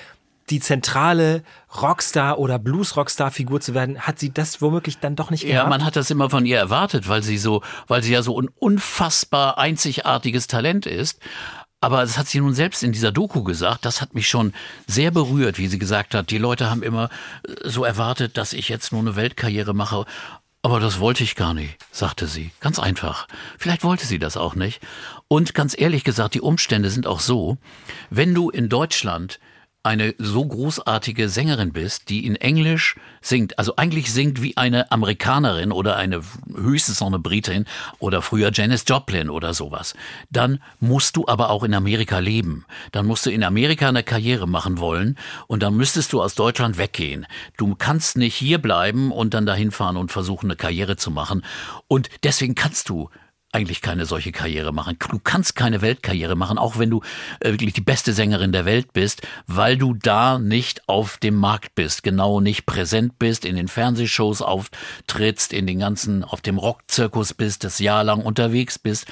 die 0.51 0.61
zentrale 0.61 1.43
Rockstar- 1.75 2.39
oder 2.39 2.59
Blues-Rockstar-Figur 2.59 3.63
zu 3.63 3.73
werden, 3.73 4.01
hat 4.01 4.19
sie 4.19 4.31
das 4.33 4.61
womöglich 4.61 4.99
dann 4.99 5.17
doch 5.17 5.31
nicht 5.31 5.45
Ja, 5.45 5.51
gehabt? 5.53 5.71
man 5.71 5.85
hat 5.87 5.97
das 5.97 6.11
immer 6.11 6.29
von 6.29 6.45
ihr 6.45 6.59
erwartet, 6.59 7.09
weil 7.09 7.23
sie 7.23 7.39
so, 7.39 7.63
weil 7.89 8.03
sie 8.03 8.13
ja 8.13 8.21
so 8.23 8.39
ein 8.39 8.51
unfassbar 8.59 9.57
einzigartiges 9.57 10.47
Talent 10.47 10.85
ist. 10.85 11.19
Aber 11.85 12.01
das 12.01 12.17
hat 12.17 12.29
sie 12.29 12.41
nun 12.41 12.55
selbst 12.55 12.83
in 12.83 12.93
dieser 12.93 13.13
Doku 13.13 13.43
gesagt. 13.43 13.85
Das 13.85 14.01
hat 14.01 14.15
mich 14.15 14.27
schon 14.27 14.55
sehr 14.87 15.11
berührt, 15.11 15.59
wie 15.59 15.67
sie 15.67 15.79
gesagt 15.79 16.15
hat. 16.15 16.31
Die 16.31 16.39
Leute 16.39 16.71
haben 16.71 16.83
immer 16.83 17.11
äh, 17.47 17.69
so 17.69 17.85
erwartet, 17.85 18.39
dass 18.39 18.55
ich 18.55 18.71
jetzt 18.71 18.91
nur 18.91 19.03
eine 19.03 19.17
Weltkarriere 19.17 19.75
mache. 19.75 20.07
Aber 20.63 20.81
das 20.81 20.99
wollte 20.99 21.23
ich 21.23 21.35
gar 21.35 21.53
nicht, 21.53 21.77
sagte 21.93 22.27
sie. 22.27 22.53
Ganz 22.61 22.79
einfach. 22.79 23.29
Vielleicht 23.59 23.85
wollte 23.85 24.07
sie 24.07 24.19
das 24.19 24.39
auch 24.39 24.55
nicht. 24.55 24.81
Und 25.29 25.53
ganz 25.53 25.79
ehrlich 25.79 26.05
gesagt, 26.05 26.33
die 26.33 26.41
Umstände 26.41 26.89
sind 26.89 27.07
auch 27.07 27.21
so, 27.21 27.59
wenn 28.09 28.35
du 28.35 28.49
in 28.49 28.71
Deutschland 28.71 29.39
eine 29.85 30.15
so 30.17 30.45
großartige 30.45 31.29
Sängerin 31.29 31.73
bist, 31.73 32.09
die 32.09 32.27
in 32.27 32.37
Englisch 32.37 32.97
singt, 33.21 33.59
also 33.59 33.77
eigentlich 33.77 34.13
singt 34.13 34.43
wie 34.43 34.57
eine 34.57 34.91
Amerikanerin 34.91 35.73
oder 35.73 35.97
eine 35.97 36.23
höchstens 36.55 37.01
noch 37.01 37.09
eine 37.09 37.19
Britin 37.19 37.67
oder 37.99 38.23
früher 38.23 38.51
Janis 38.53 38.85
Joplin 38.89 39.29
oder 39.29 39.53
sowas, 39.53 39.95
dann 40.31 40.61
musst 40.81 41.17
du 41.17 41.29
aber 41.29 41.51
auch 41.51 41.65
in 41.65 41.75
Amerika 41.75 42.19
leben. 42.19 42.65
Dann 42.93 43.05
musst 43.05 43.27
du 43.27 43.31
in 43.31 43.45
Amerika 43.45 43.89
eine 43.89 44.03
Karriere 44.03 44.49
machen 44.49 44.79
wollen 44.79 45.19
und 45.49 45.63
dann 45.63 45.77
müsstest 45.77 46.15
du 46.15 46.23
aus 46.23 46.35
Deutschland 46.35 46.79
weggehen. 46.79 47.27
Du 47.59 47.75
kannst 47.75 48.17
nicht 48.17 48.35
hier 48.35 48.59
bleiben 48.59 49.13
und 49.13 49.35
dann 49.35 49.45
dahin 49.45 49.71
fahren 49.71 49.99
und 49.99 50.11
versuchen 50.11 50.47
eine 50.47 50.57
Karriere 50.57 50.97
zu 50.97 51.11
machen 51.11 51.45
und 51.89 52.09
deswegen 52.23 52.55
kannst 52.55 52.89
du 52.89 53.11
eigentlich 53.55 53.81
keine 53.81 54.05
solche 54.05 54.33
Karriere 54.33 54.73
machen. 54.73 54.99
Du 55.11 55.19
kannst 55.19 55.55
keine 55.55 55.81
Weltkarriere 55.81 56.35
machen, 56.35 56.59
auch 56.59 56.79
wenn 56.79 56.91
du 56.91 57.01
äh, 57.41 57.53
wirklich 57.53 57.73
die 57.73 57.81
beste 57.81 58.13
Sängerin 58.13 58.53
der 58.53 58.65
Welt 58.65 58.93
bist, 58.93 59.23
weil 59.47 59.77
du 59.77 59.95
da 59.95 60.39
nicht 60.39 60.89
auf 60.89 61.19
dem 61.19 61.37
Markt 61.37 61.75
bist, 61.75 62.03
genau 62.03 62.41
nicht 62.41 62.67
präsent 62.67 63.19
bist, 63.19 63.45
in 63.45 63.57
den 63.57 63.69
Fernsehshows 63.69 64.43
auftrittst, 64.43 65.53
in 65.53 65.67
den 65.67 65.79
ganzen, 65.79 66.25
auf 66.25 66.41
dem 66.41 66.59
Rockzirkus 66.59 67.35
bist, 67.35 67.65
das 67.65 67.79
Jahr 67.79 68.03
lang 68.05 68.23
unterwegs 68.23 68.79
bist. 68.79 69.07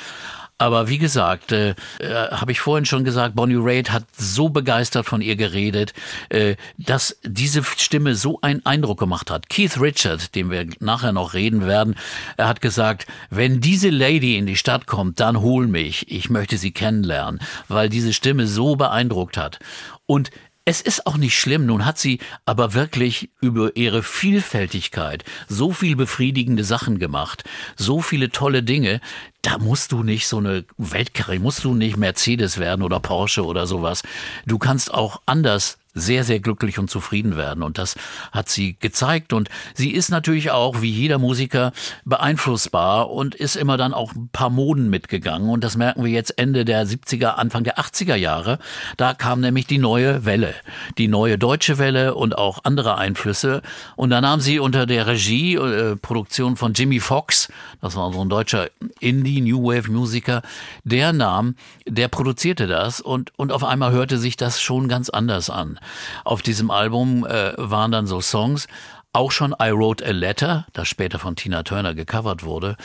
Aber 0.62 0.88
wie 0.88 0.98
gesagt, 0.98 1.50
äh, 1.50 1.70
äh, 1.98 2.28
habe 2.30 2.52
ich 2.52 2.60
vorhin 2.60 2.84
schon 2.84 3.02
gesagt, 3.02 3.34
Bonnie 3.34 3.58
Raitt 3.58 3.90
hat 3.90 4.04
so 4.16 4.48
begeistert 4.48 5.06
von 5.06 5.20
ihr 5.20 5.34
geredet, 5.34 5.92
äh, 6.28 6.54
dass 6.78 7.18
diese 7.24 7.64
Stimme 7.64 8.14
so 8.14 8.38
einen 8.42 8.64
Eindruck 8.64 9.00
gemacht 9.00 9.28
hat. 9.28 9.48
Keith 9.48 9.80
Richard, 9.80 10.36
dem 10.36 10.52
wir 10.52 10.68
nachher 10.78 11.10
noch 11.10 11.34
reden 11.34 11.66
werden, 11.66 11.96
er 12.36 12.46
hat 12.46 12.60
gesagt, 12.60 13.08
wenn 13.28 13.60
diese 13.60 13.90
Lady 13.90 14.38
in 14.38 14.46
die 14.46 14.54
Stadt 14.54 14.86
kommt, 14.86 15.18
dann 15.18 15.40
hol 15.40 15.66
mich. 15.66 16.08
Ich 16.08 16.30
möchte 16.30 16.56
sie 16.56 16.70
kennenlernen, 16.70 17.40
weil 17.66 17.88
diese 17.88 18.12
Stimme 18.12 18.46
so 18.46 18.76
beeindruckt 18.76 19.36
hat. 19.36 19.58
Und 20.06 20.30
es 20.64 20.80
ist 20.80 21.06
auch 21.06 21.16
nicht 21.16 21.38
schlimm, 21.38 21.66
nun 21.66 21.84
hat 21.84 21.98
sie 21.98 22.20
aber 22.46 22.74
wirklich 22.74 23.30
über 23.40 23.76
ihre 23.76 24.02
Vielfältigkeit 24.02 25.24
so 25.48 25.72
viel 25.72 25.96
befriedigende 25.96 26.64
Sachen 26.64 26.98
gemacht, 26.98 27.44
so 27.76 28.00
viele 28.00 28.30
tolle 28.30 28.62
Dinge, 28.62 29.00
da 29.42 29.58
musst 29.58 29.90
du 29.90 30.04
nicht 30.04 30.28
so 30.28 30.38
eine 30.38 30.64
Weltkarriere, 30.78 31.42
musst 31.42 31.64
du 31.64 31.74
nicht 31.74 31.96
Mercedes 31.96 32.58
werden 32.58 32.82
oder 32.82 33.00
Porsche 33.00 33.44
oder 33.44 33.66
sowas. 33.66 34.02
Du 34.46 34.58
kannst 34.58 34.94
auch 34.94 35.20
anders 35.26 35.78
sehr, 35.94 36.24
sehr 36.24 36.40
glücklich 36.40 36.78
und 36.78 36.90
zufrieden 36.90 37.36
werden. 37.36 37.62
Und 37.62 37.78
das 37.78 37.96
hat 38.32 38.48
sie 38.48 38.76
gezeigt. 38.78 39.32
Und 39.32 39.48
sie 39.74 39.90
ist 39.90 40.10
natürlich 40.10 40.50
auch, 40.50 40.80
wie 40.80 40.90
jeder 40.90 41.18
Musiker, 41.18 41.72
beeinflussbar 42.04 43.10
und 43.10 43.34
ist 43.34 43.56
immer 43.56 43.76
dann 43.76 43.92
auch 43.92 44.14
ein 44.14 44.28
paar 44.32 44.50
Moden 44.50 44.88
mitgegangen. 44.88 45.50
Und 45.50 45.64
das 45.64 45.76
merken 45.76 46.04
wir 46.04 46.10
jetzt 46.10 46.38
Ende 46.38 46.64
der 46.64 46.86
70er, 46.86 47.34
Anfang 47.34 47.64
der 47.64 47.78
80er 47.78 48.16
Jahre. 48.16 48.58
Da 48.96 49.14
kam 49.14 49.40
nämlich 49.40 49.66
die 49.66 49.78
neue 49.78 50.24
Welle, 50.24 50.54
die 50.98 51.08
neue 51.08 51.38
deutsche 51.38 51.78
Welle 51.78 52.14
und 52.14 52.36
auch 52.38 52.60
andere 52.64 52.96
Einflüsse. 52.96 53.62
Und 53.96 54.10
da 54.10 54.20
nahm 54.20 54.40
sie 54.40 54.58
unter 54.58 54.86
der 54.86 55.06
Regie, 55.06 55.54
äh, 55.54 55.96
Produktion 55.96 56.56
von 56.56 56.72
Jimmy 56.72 57.00
Fox, 57.00 57.48
das 57.80 57.96
war 57.96 58.12
so 58.12 58.20
ein 58.20 58.28
deutscher 58.28 58.68
Indie, 59.00 59.40
New 59.40 59.64
Wave 59.64 59.90
Musiker, 59.90 60.42
der 60.84 61.12
nahm, 61.12 61.56
der 61.86 62.08
produzierte 62.08 62.66
das 62.66 63.00
und, 63.00 63.32
und 63.36 63.52
auf 63.52 63.64
einmal 63.64 63.92
hörte 63.92 64.18
sich 64.18 64.36
das 64.36 64.60
schon 64.60 64.88
ganz 64.88 65.10
anders 65.10 65.50
an. 65.50 65.78
Auf 66.24 66.42
diesem 66.42 66.70
Album 66.70 67.26
äh, 67.26 67.52
waren 67.56 67.92
dann 67.92 68.06
so 68.06 68.20
Songs, 68.20 68.66
auch 69.14 69.30
schon 69.30 69.54
I 69.60 69.72
Wrote 69.72 70.04
a 70.06 70.10
Letter, 70.10 70.66
das 70.72 70.88
später 70.88 71.18
von 71.18 71.36
Tina 71.36 71.62
Turner 71.62 71.94
gecovert 71.94 72.44
wurde. 72.44 72.76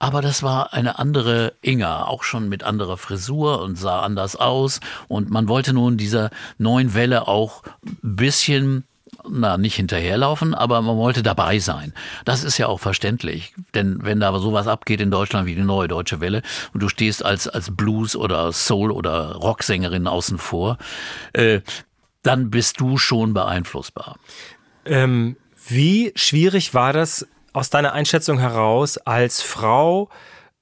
Aber 0.00 0.20
das 0.20 0.42
war 0.42 0.72
eine 0.72 0.98
andere 0.98 1.52
Inga, 1.62 2.04
auch 2.04 2.24
schon 2.24 2.48
mit 2.48 2.64
anderer 2.64 2.96
Frisur 2.96 3.62
und 3.62 3.76
sah 3.76 4.00
anders 4.00 4.34
aus. 4.34 4.80
Und 5.06 5.30
man 5.30 5.48
wollte 5.48 5.72
nun 5.72 5.96
dieser 5.96 6.30
neuen 6.58 6.94
Welle 6.94 7.28
auch 7.28 7.62
ein 7.86 8.16
bisschen 8.16 8.84
na, 9.28 9.56
nicht 9.58 9.76
hinterherlaufen, 9.76 10.54
aber 10.54 10.80
man 10.82 10.96
wollte 10.96 11.22
dabei 11.22 11.58
sein. 11.58 11.92
Das 12.24 12.44
ist 12.44 12.58
ja 12.58 12.66
auch 12.66 12.80
verständlich. 12.80 13.54
Denn 13.74 13.98
wenn 14.02 14.20
da 14.20 14.36
sowas 14.38 14.66
abgeht 14.66 15.00
in 15.00 15.10
Deutschland 15.10 15.46
wie 15.46 15.54
die 15.54 15.62
neue 15.62 15.88
deutsche 15.88 16.20
Welle 16.20 16.42
und 16.72 16.82
du 16.82 16.88
stehst 16.88 17.24
als, 17.24 17.48
als 17.48 17.74
Blues- 17.74 18.16
oder 18.16 18.52
Soul- 18.52 18.90
oder 18.90 19.36
Rocksängerin 19.36 20.06
außen 20.06 20.38
vor, 20.38 20.78
äh, 21.32 21.60
dann 22.26 22.50
bist 22.50 22.80
du 22.80 22.98
schon 22.98 23.34
beeinflussbar. 23.34 24.16
Ähm, 24.84 25.36
wie 25.68 26.12
schwierig 26.16 26.74
war 26.74 26.92
das 26.92 27.26
aus 27.52 27.70
deiner 27.70 27.92
Einschätzung 27.92 28.38
heraus, 28.38 28.98
als 28.98 29.42
Frau 29.42 30.10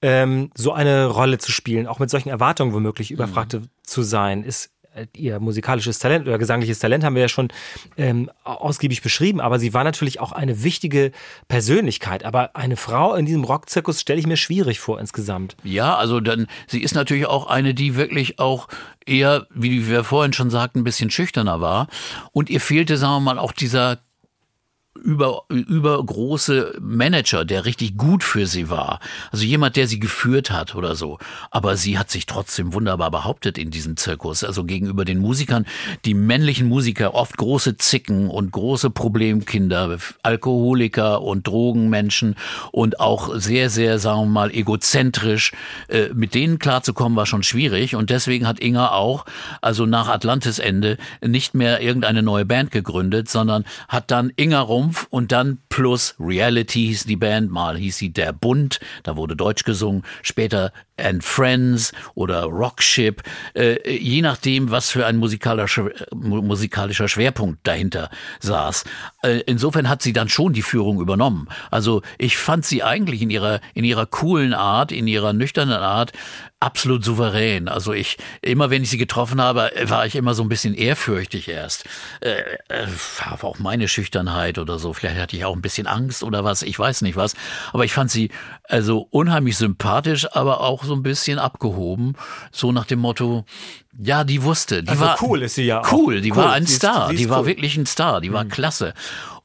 ähm, 0.02 0.50
so 0.54 0.72
eine 0.72 1.06
Rolle 1.06 1.38
zu 1.38 1.52
spielen, 1.52 1.86
auch 1.86 1.98
mit 1.98 2.10
solchen 2.10 2.28
Erwartungen 2.28 2.72
womöglich 2.72 3.10
überfragt 3.10 3.58
zu 3.82 4.02
sein? 4.02 4.44
Ist 4.44 4.70
ihr 5.16 5.40
musikalisches 5.40 5.98
Talent 5.98 6.26
oder 6.26 6.38
gesangliches 6.38 6.78
Talent 6.78 7.04
haben 7.04 7.14
wir 7.14 7.22
ja 7.22 7.28
schon 7.28 7.48
ähm, 7.96 8.30
ausgiebig 8.44 9.02
beschrieben, 9.02 9.40
aber 9.40 9.58
sie 9.58 9.74
war 9.74 9.84
natürlich 9.84 10.20
auch 10.20 10.32
eine 10.32 10.62
wichtige 10.62 11.12
Persönlichkeit. 11.48 12.24
Aber 12.24 12.56
eine 12.56 12.76
Frau 12.76 13.14
in 13.14 13.26
diesem 13.26 13.44
Rockzirkus 13.44 14.00
stelle 14.00 14.20
ich 14.20 14.26
mir 14.26 14.36
schwierig 14.36 14.80
vor 14.80 15.00
insgesamt. 15.00 15.56
Ja, 15.64 15.96
also 15.96 16.20
dann, 16.20 16.46
sie 16.66 16.82
ist 16.82 16.94
natürlich 16.94 17.26
auch 17.26 17.46
eine, 17.46 17.74
die 17.74 17.96
wirklich 17.96 18.38
auch 18.38 18.68
eher, 19.06 19.46
wie 19.54 19.88
wir 19.88 20.04
vorhin 20.04 20.32
schon 20.32 20.50
sagten, 20.50 20.80
ein 20.80 20.84
bisschen 20.84 21.10
schüchterner 21.10 21.60
war. 21.60 21.88
Und 22.32 22.50
ihr 22.50 22.60
fehlte, 22.60 22.96
sagen 22.96 23.14
wir 23.14 23.34
mal, 23.34 23.38
auch 23.38 23.52
dieser 23.52 23.98
über, 25.04 25.42
übergroße 25.50 26.78
Manager, 26.80 27.44
der 27.44 27.66
richtig 27.66 27.96
gut 27.98 28.24
für 28.24 28.46
sie 28.46 28.70
war. 28.70 29.00
Also 29.30 29.44
jemand, 29.44 29.76
der 29.76 29.86
sie 29.86 30.00
geführt 30.00 30.50
hat 30.50 30.74
oder 30.74 30.96
so. 30.96 31.18
Aber 31.50 31.76
sie 31.76 31.98
hat 31.98 32.10
sich 32.10 32.24
trotzdem 32.24 32.72
wunderbar 32.72 33.10
behauptet 33.10 33.58
in 33.58 33.70
diesem 33.70 33.98
Zirkus. 33.98 34.42
Also 34.42 34.64
gegenüber 34.64 35.04
den 35.04 35.18
Musikern, 35.18 35.66
die 36.06 36.14
männlichen 36.14 36.68
Musiker, 36.68 37.14
oft 37.14 37.36
große 37.36 37.76
Zicken 37.76 38.30
und 38.30 38.50
große 38.52 38.88
Problemkinder, 38.88 39.98
Alkoholiker 40.22 41.20
und 41.20 41.46
Drogenmenschen 41.46 42.34
und 42.72 42.98
auch 42.98 43.34
sehr, 43.34 43.68
sehr, 43.68 43.98
sagen 43.98 44.22
wir 44.22 44.26
mal, 44.26 44.50
egozentrisch. 44.54 45.52
Äh, 45.88 46.08
mit 46.14 46.34
denen 46.34 46.58
klarzukommen 46.58 47.16
war 47.16 47.26
schon 47.26 47.42
schwierig 47.42 47.94
und 47.94 48.08
deswegen 48.08 48.48
hat 48.48 48.58
Inga 48.58 48.92
auch, 48.92 49.26
also 49.60 49.84
nach 49.84 50.08
Atlantis 50.08 50.58
Ende, 50.58 50.96
nicht 51.20 51.54
mehr 51.54 51.82
irgendeine 51.82 52.22
neue 52.22 52.46
Band 52.46 52.70
gegründet, 52.70 53.28
sondern 53.28 53.64
hat 53.88 54.10
dann 54.10 54.32
Inga 54.36 54.60
Rumpf 54.60 54.93
und 55.10 55.32
dann 55.32 55.58
plus 55.68 56.14
Reality 56.18 56.86
hieß 56.86 57.04
die 57.04 57.16
Band, 57.16 57.50
mal 57.50 57.76
hieß 57.76 57.96
sie 57.96 58.12
Der 58.12 58.32
Bund, 58.32 58.80
da 59.02 59.16
wurde 59.16 59.36
Deutsch 59.36 59.64
gesungen, 59.64 60.02
später 60.22 60.72
and 60.96 61.24
Friends 61.24 61.92
oder 62.14 62.44
Rockship, 62.44 63.22
äh, 63.54 63.96
je 63.96 64.22
nachdem, 64.22 64.70
was 64.70 64.90
für 64.90 65.06
ein 65.06 65.16
musikalischer, 65.16 65.90
musikalischer 66.12 67.08
Schwerpunkt 67.08 67.66
dahinter 67.66 68.10
saß. 68.40 68.84
Äh, 69.22 69.40
insofern 69.46 69.88
hat 69.88 70.02
sie 70.02 70.12
dann 70.12 70.28
schon 70.28 70.52
die 70.52 70.62
Führung 70.62 71.00
übernommen. 71.00 71.48
Also 71.70 72.02
ich 72.18 72.36
fand 72.36 72.64
sie 72.64 72.82
eigentlich 72.82 73.22
in 73.22 73.30
ihrer, 73.30 73.60
in 73.74 73.84
ihrer 73.84 74.06
coolen 74.06 74.54
Art, 74.54 74.92
in 74.92 75.06
ihrer 75.06 75.32
nüchternen 75.32 75.78
Art 75.78 76.12
absolut 76.64 77.04
souverän. 77.04 77.68
Also 77.68 77.92
ich, 77.92 78.16
immer 78.42 78.70
wenn 78.70 78.82
ich 78.82 78.90
sie 78.90 78.98
getroffen 78.98 79.40
habe, 79.40 79.70
war 79.84 80.06
ich 80.06 80.16
immer 80.16 80.34
so 80.34 80.42
ein 80.42 80.48
bisschen 80.48 80.74
ehrfürchtig 80.74 81.48
erst. 81.48 81.84
Äh, 82.20 82.40
äh, 82.68 82.86
war 83.24 83.44
auch 83.44 83.58
meine 83.58 83.86
Schüchternheit 83.88 84.58
oder 84.58 84.78
so. 84.78 84.92
Vielleicht 84.92 85.20
hatte 85.20 85.36
ich 85.36 85.44
auch 85.44 85.54
ein 85.54 85.62
bisschen 85.62 85.86
Angst 85.86 86.22
oder 86.22 86.44
was, 86.44 86.62
ich 86.62 86.78
weiß 86.78 87.02
nicht 87.02 87.16
was. 87.16 87.34
Aber 87.72 87.84
ich 87.84 87.92
fand 87.92 88.10
sie 88.10 88.30
also 88.68 89.06
unheimlich 89.10 89.56
sympathisch, 89.56 90.26
aber 90.32 90.60
auch 90.60 90.84
so 90.84 90.94
ein 90.94 91.02
bisschen 91.02 91.38
abgehoben. 91.38 92.14
So 92.50 92.72
nach 92.72 92.86
dem 92.86 93.00
Motto, 93.00 93.44
ja, 94.02 94.24
die 94.24 94.42
wusste. 94.42 94.82
Die 94.82 94.88
Also 94.88 95.02
war 95.04 95.18
cool 95.22 95.42
ist 95.42 95.54
sie 95.56 95.64
ja. 95.64 95.82
Cool, 95.92 96.20
die 96.20 96.30
Cool, 96.32 96.36
war 96.38 96.52
ein 96.52 96.64
die 96.64 96.70
ist- 96.70 96.76
Star. 96.78 97.10
die 97.10 97.16
Die, 97.16 97.22
ist 97.24 97.28
war 97.30 97.40
cool. 97.40 97.46
wirklich 97.46 97.76
ein 97.76 97.86
Star. 97.86 98.20
Die 98.20 98.32
war 98.32 98.44
klasse. 98.46 98.94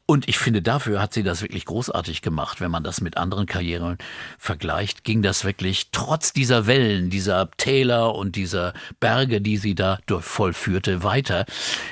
Und 0.09 0.27
ich 0.27 0.39
finde, 0.39 0.63
dafür 0.63 0.99
hat 1.03 1.13
sie 1.13 1.21
das 1.21 1.43
wirklich 1.43 1.65
großartig 1.65 2.23
gemacht. 2.23 2.61
Wenn 2.61 2.71
man 2.71 2.83
das 2.83 2.99
mit 2.99 3.15
anderen 3.15 3.45
Karrieren 3.45 3.99
vergleicht, 4.39 5.03
ging 5.03 5.21
das 5.21 5.45
wirklich 5.45 5.89
trotz 5.91 6.33
dieser 6.33 6.65
Wellen, 6.65 7.11
dieser 7.11 7.51
Täler 7.57 8.15
und 8.15 8.35
dieser 8.35 8.73
Berge, 8.99 9.39
die 9.39 9.57
sie 9.57 9.75
da 9.75 9.99
vollführte, 10.07 11.03
weiter. 11.03 11.45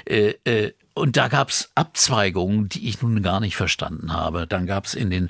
Äh, 0.06 0.34
äh, 0.46 0.74
und 0.98 1.18
da 1.18 1.28
gab's 1.28 1.72
Abzweigungen, 1.76 2.70
die 2.70 2.90
ich 2.90 3.02
nun 3.02 3.22
gar 3.22 3.40
nicht 3.40 3.56
verstanden 3.56 4.14
habe. 4.14 4.48
Dann 4.48 4.66
gab's 4.66 4.94
in 4.94 5.10
den 5.10 5.30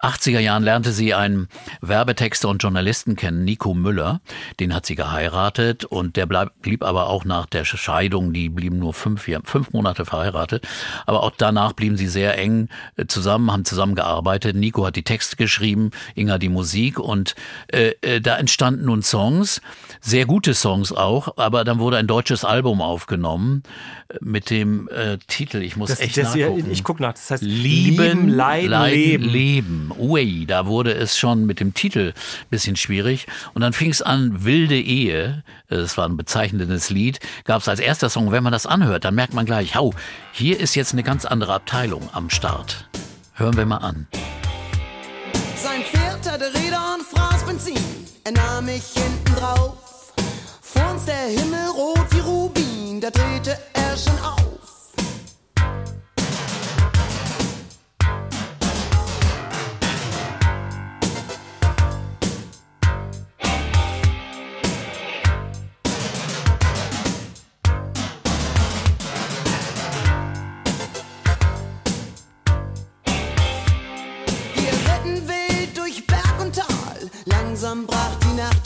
80er 0.00 0.38
Jahren, 0.38 0.62
lernte 0.62 0.92
sie 0.92 1.14
einen 1.14 1.48
Werbetexter 1.80 2.48
und 2.48 2.62
Journalisten 2.62 3.16
kennen, 3.16 3.44
Nico 3.44 3.74
Müller. 3.74 4.20
Den 4.60 4.74
hat 4.74 4.86
sie 4.86 4.94
geheiratet 4.94 5.84
und 5.84 6.16
der 6.16 6.26
bleib, 6.26 6.60
blieb 6.62 6.84
aber 6.84 7.08
auch 7.08 7.24
nach 7.24 7.46
der 7.46 7.64
Scheidung, 7.64 8.32
die 8.32 8.48
blieben 8.48 8.78
nur 8.78 8.94
fünf, 8.94 9.28
fünf 9.44 9.72
Monate 9.72 10.04
verheiratet. 10.04 10.66
Aber 11.06 11.22
auch 11.22 11.32
danach 11.36 11.72
blieben 11.72 11.96
sie 11.96 12.08
sehr 12.08 12.38
eng 12.38 12.68
äh, 12.96 13.06
zusammen, 13.06 13.50
haben 13.50 13.64
zusammengearbeitet. 13.64 14.56
Nico 14.56 14.86
hat 14.86 14.96
die 14.96 15.02
Texte 15.02 15.36
geschrieben, 15.36 15.90
Inga 16.14 16.38
die 16.38 16.48
Musik 16.48 16.98
und 16.98 17.34
äh, 17.68 17.94
äh, 18.02 18.20
da 18.20 18.36
entstanden 18.36 18.86
nun 18.86 19.02
Songs, 19.02 19.60
sehr 20.00 20.26
gute 20.26 20.54
Songs 20.54 20.92
auch, 20.92 21.36
aber 21.36 21.64
dann 21.64 21.78
wurde 21.78 21.96
ein 21.96 22.06
deutsches 22.06 22.44
Album 22.44 22.80
aufgenommen 22.82 23.62
äh, 24.08 24.16
mit 24.20 24.50
dem 24.50 24.88
Titel, 25.26 25.62
ich 25.62 25.76
muss 25.76 25.90
Das, 25.90 26.00
echt 26.00 26.16
das, 26.16 26.34
nachgucken. 26.34 26.70
ich 26.70 26.84
gucke 26.84 27.02
nach. 27.02 27.12
Das 27.14 27.30
heißt 27.30 27.42
Lieben, 27.42 28.28
Leiden, 28.28 28.82
Leben. 28.90 29.24
Leben. 29.24 29.92
Ui, 29.98 30.44
da 30.46 30.66
wurde 30.66 30.92
es 30.92 31.16
schon 31.16 31.46
mit 31.46 31.60
dem 31.60 31.72
Titel 31.74 32.12
ein 32.16 32.46
bisschen 32.50 32.76
schwierig. 32.76 33.26
Und 33.54 33.62
dann 33.62 33.72
fing 33.72 33.90
es 33.90 34.02
an, 34.02 34.44
Wilde 34.44 34.78
Ehe. 34.80 35.42
Das 35.68 35.96
war 35.96 36.08
ein 36.08 36.16
bezeichnendes 36.16 36.90
Lied. 36.90 37.20
Gab 37.44 37.62
es 37.62 37.68
als 37.68 37.80
erster 37.80 38.08
Song. 38.10 38.32
Wenn 38.32 38.42
man 38.42 38.52
das 38.52 38.66
anhört, 38.66 39.04
dann 39.04 39.14
merkt 39.14 39.34
man 39.34 39.46
gleich, 39.46 39.74
hau, 39.74 39.94
hier 40.32 40.58
ist 40.60 40.74
jetzt 40.74 40.92
eine 40.92 41.02
ganz 41.02 41.24
andere 41.24 41.54
Abteilung 41.54 42.08
am 42.12 42.30
Start. 42.30 42.88
Hören 43.34 43.56
wir 43.56 43.66
mal 43.66 43.78
an. 43.78 44.06
Sein 45.56 45.82
Pferd 45.82 46.30
hatte 46.30 46.52
Räder 46.54 46.94
und 46.98 47.02
fraß 47.06 47.44
Benzin. 47.44 47.76
Er 48.24 48.32
nahm 48.32 48.66
mich 48.66 48.82
hinten 48.94 49.34
drauf. 49.38 50.12
Vor 50.62 50.90
uns 50.92 51.04
der 51.04 51.14
Himmel 51.28 51.66
rot 51.76 52.06
wie 52.10 52.20
Rubin, 52.20 53.00
da 53.00 53.10
drehte 53.10 53.56
er 53.72 53.96
schon 53.96 54.18
auf. 54.20 54.55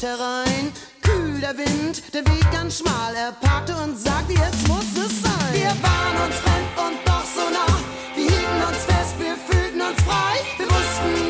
Nacht 0.01 0.19
herein. 0.19 0.73
Kühl 1.03 1.41
der 1.41 1.57
Wind, 1.59 2.15
der 2.15 2.25
Weg 2.27 2.51
ganz 2.53 2.79
schmal. 2.79 3.15
Er 3.15 3.33
parkte 3.33 3.75
und 3.77 3.99
sagte, 3.99 4.33
jetzt 4.33 4.67
muss 4.69 4.85
es 4.97 5.23
sein. 5.23 5.53
Wir 5.53 5.75
waren 5.83 6.27
uns 6.27 6.37
fremd 6.37 6.69
und 6.77 7.07
doch 7.07 7.25
so 7.25 7.51
nah. 7.51 7.79
Wir 8.15 8.25
hielten 8.25 8.63
uns 8.69 8.85
fest, 8.85 9.15
wir 9.19 9.37
fühlten 9.37 9.81
uns 9.81 10.01
frei. 10.03 10.41
Wir 10.59 10.67
wussten 10.67 11.30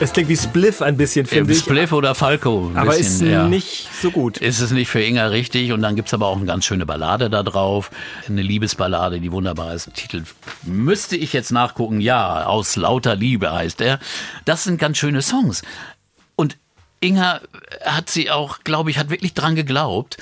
Es 0.00 0.12
klingt 0.12 0.28
wie 0.28 0.36
Spliff 0.36 0.82
ein 0.82 0.96
bisschen, 0.96 1.24
finde 1.24 1.52
ich. 1.52 1.60
Spliff 1.60 1.92
oder 1.92 2.14
Falco. 2.14 2.72
Aber 2.74 2.96
bisschen, 2.96 3.26
ist 3.26 3.32
ja. 3.32 3.46
nicht 3.46 3.88
so 4.02 4.10
gut. 4.10 4.38
Ist 4.38 4.60
es 4.60 4.72
nicht 4.72 4.88
für 4.88 5.00
Inga 5.00 5.26
richtig 5.28 5.72
und 5.72 5.82
dann 5.82 5.94
gibt's 5.94 6.12
aber 6.12 6.26
auch 6.26 6.36
eine 6.36 6.46
ganz 6.46 6.64
schöne 6.64 6.84
Ballade 6.84 7.30
da 7.30 7.42
drauf. 7.44 7.90
Eine 8.26 8.42
Liebesballade, 8.42 9.20
die 9.20 9.30
wunderbar 9.30 9.72
ist. 9.72 9.94
Titel 9.94 10.24
müsste 10.64 11.16
ich 11.16 11.32
jetzt 11.32 11.52
nachgucken. 11.52 12.00
Ja, 12.00 12.44
aus 12.44 12.74
lauter 12.74 13.14
Liebe 13.14 13.52
heißt 13.52 13.80
er. 13.80 14.00
Das 14.44 14.64
sind 14.64 14.78
ganz 14.78 14.98
schöne 14.98 15.22
Songs. 15.22 15.62
Und 16.34 16.56
Inga 17.00 17.40
hat 17.84 18.10
sie 18.10 18.30
auch, 18.30 18.60
glaube 18.64 18.90
ich, 18.90 18.98
hat 18.98 19.10
wirklich 19.10 19.34
dran 19.34 19.54
geglaubt. 19.54 20.16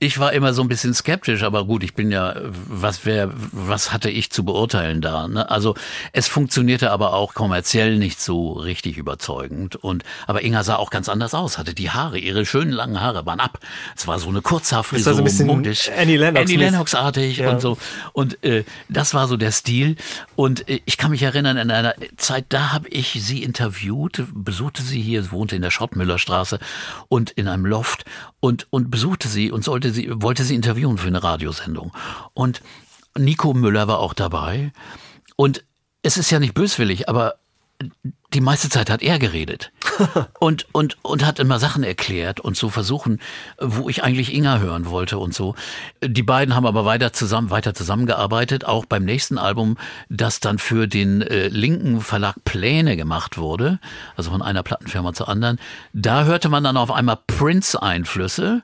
Ich 0.00 0.18
war 0.18 0.32
immer 0.32 0.52
so 0.52 0.60
ein 0.60 0.68
bisschen 0.68 0.92
skeptisch, 0.92 1.42
aber 1.44 1.64
gut, 1.64 1.82
ich 1.84 1.94
bin 1.94 2.10
ja, 2.10 2.34
was 2.42 3.06
wär, 3.06 3.30
was 3.52 3.92
hatte 3.92 4.10
ich 4.10 4.28
zu 4.30 4.44
beurteilen 4.44 5.00
da? 5.00 5.28
Ne? 5.28 5.48
Also 5.50 5.76
es 6.12 6.26
funktionierte 6.28 6.90
aber 6.90 7.14
auch 7.14 7.32
kommerziell 7.32 7.96
nicht 7.96 8.20
so 8.20 8.52
richtig 8.52 8.98
überzeugend. 8.98 9.76
Und 9.76 10.02
aber 10.26 10.42
Inga 10.44 10.62
sah 10.64 10.76
auch 10.76 10.90
ganz 10.90 11.08
anders 11.08 11.32
aus, 11.32 11.56
hatte 11.58 11.74
die 11.74 11.90
Haare, 11.90 12.18
ihre 12.18 12.44
schönen 12.44 12.72
langen 12.72 13.00
Haare 13.00 13.24
waren 13.24 13.40
ab. 13.40 13.60
Es 13.96 14.06
war 14.06 14.18
so 14.18 14.28
eine 14.28 14.42
Kurzhaarfrisur, 14.42 14.98
Das 14.98 15.06
war 15.06 15.14
so 15.14 15.22
ein 15.22 15.24
bisschen 15.24 15.46
modisch, 15.46 15.90
Annie 15.96 16.18
Lennox- 16.18 16.40
Annie 16.42 16.56
Lennox-artig 16.58 17.38
Ja. 17.38 17.50
und 17.50 17.60
so. 17.60 17.78
Und 18.12 18.42
äh, 18.44 18.64
das 18.88 19.14
war 19.14 19.26
so 19.28 19.36
der 19.36 19.52
Stil. 19.52 19.96
Und 20.36 20.68
äh, 20.68 20.80
ich 20.84 20.98
kann 20.98 21.12
mich 21.12 21.22
erinnern, 21.22 21.56
in 21.56 21.70
einer 21.70 21.94
Zeit, 22.16 22.46
da 22.50 22.72
habe 22.72 22.88
ich 22.88 23.12
sie 23.22 23.42
interviewt, 23.42 24.24
besuchte 24.34 24.82
sie 24.82 25.00
hier, 25.00 25.30
wohnte 25.30 25.56
in 25.56 25.62
der 25.62 25.70
Schottmüllerstraße 25.70 26.58
und 27.08 27.30
in 27.30 27.48
einem 27.48 27.64
Loft 27.64 28.04
und, 28.40 28.66
und 28.70 28.90
besuchte 28.90 29.28
sie 29.28 29.50
und 29.50 29.64
sollte 29.64 29.83
sie, 29.90 30.10
wollte 30.14 30.44
sie 30.44 30.54
interviewen 30.54 30.98
für 30.98 31.08
eine 31.08 31.22
Radiosendung. 31.22 31.92
Und 32.32 32.62
Nico 33.16 33.54
Müller 33.54 33.88
war 33.88 33.98
auch 33.98 34.14
dabei. 34.14 34.72
Und 35.36 35.64
es 36.02 36.16
ist 36.16 36.30
ja 36.30 36.38
nicht 36.38 36.54
böswillig, 36.54 37.08
aber 37.08 37.36
die 38.32 38.40
meiste 38.40 38.68
Zeit 38.68 38.90
hat 38.90 39.02
er 39.02 39.18
geredet 39.18 39.70
und, 40.40 40.66
und, 40.72 40.96
und 41.02 41.24
hat 41.24 41.38
immer 41.38 41.58
Sachen 41.58 41.84
erklärt 41.84 42.40
und 42.40 42.56
so 42.56 42.68
versuchen, 42.68 43.20
wo 43.60 43.88
ich 43.88 44.02
eigentlich 44.02 44.34
Inga 44.34 44.58
hören 44.58 44.86
wollte 44.90 45.18
und 45.18 45.34
so. 45.34 45.54
Die 46.02 46.22
beiden 46.22 46.54
haben 46.54 46.66
aber 46.66 46.84
weiter 46.84 47.12
zusammen, 47.12 47.50
weiter 47.50 47.74
zusammengearbeitet, 47.74 48.64
auch 48.64 48.86
beim 48.86 49.04
nächsten 49.04 49.38
Album, 49.38 49.76
das 50.08 50.40
dann 50.40 50.58
für 50.58 50.88
den 50.88 51.22
äh, 51.22 51.48
linken 51.48 52.00
Verlag 52.00 52.36
Pläne 52.44 52.96
gemacht 52.96 53.38
wurde, 53.38 53.78
also 54.16 54.30
von 54.30 54.42
einer 54.42 54.62
Plattenfirma 54.62 55.12
zur 55.12 55.28
anderen. 55.28 55.58
Da 55.92 56.24
hörte 56.24 56.48
man 56.48 56.64
dann 56.64 56.76
auf 56.76 56.90
einmal 56.90 57.18
Prince-Einflüsse, 57.26 58.62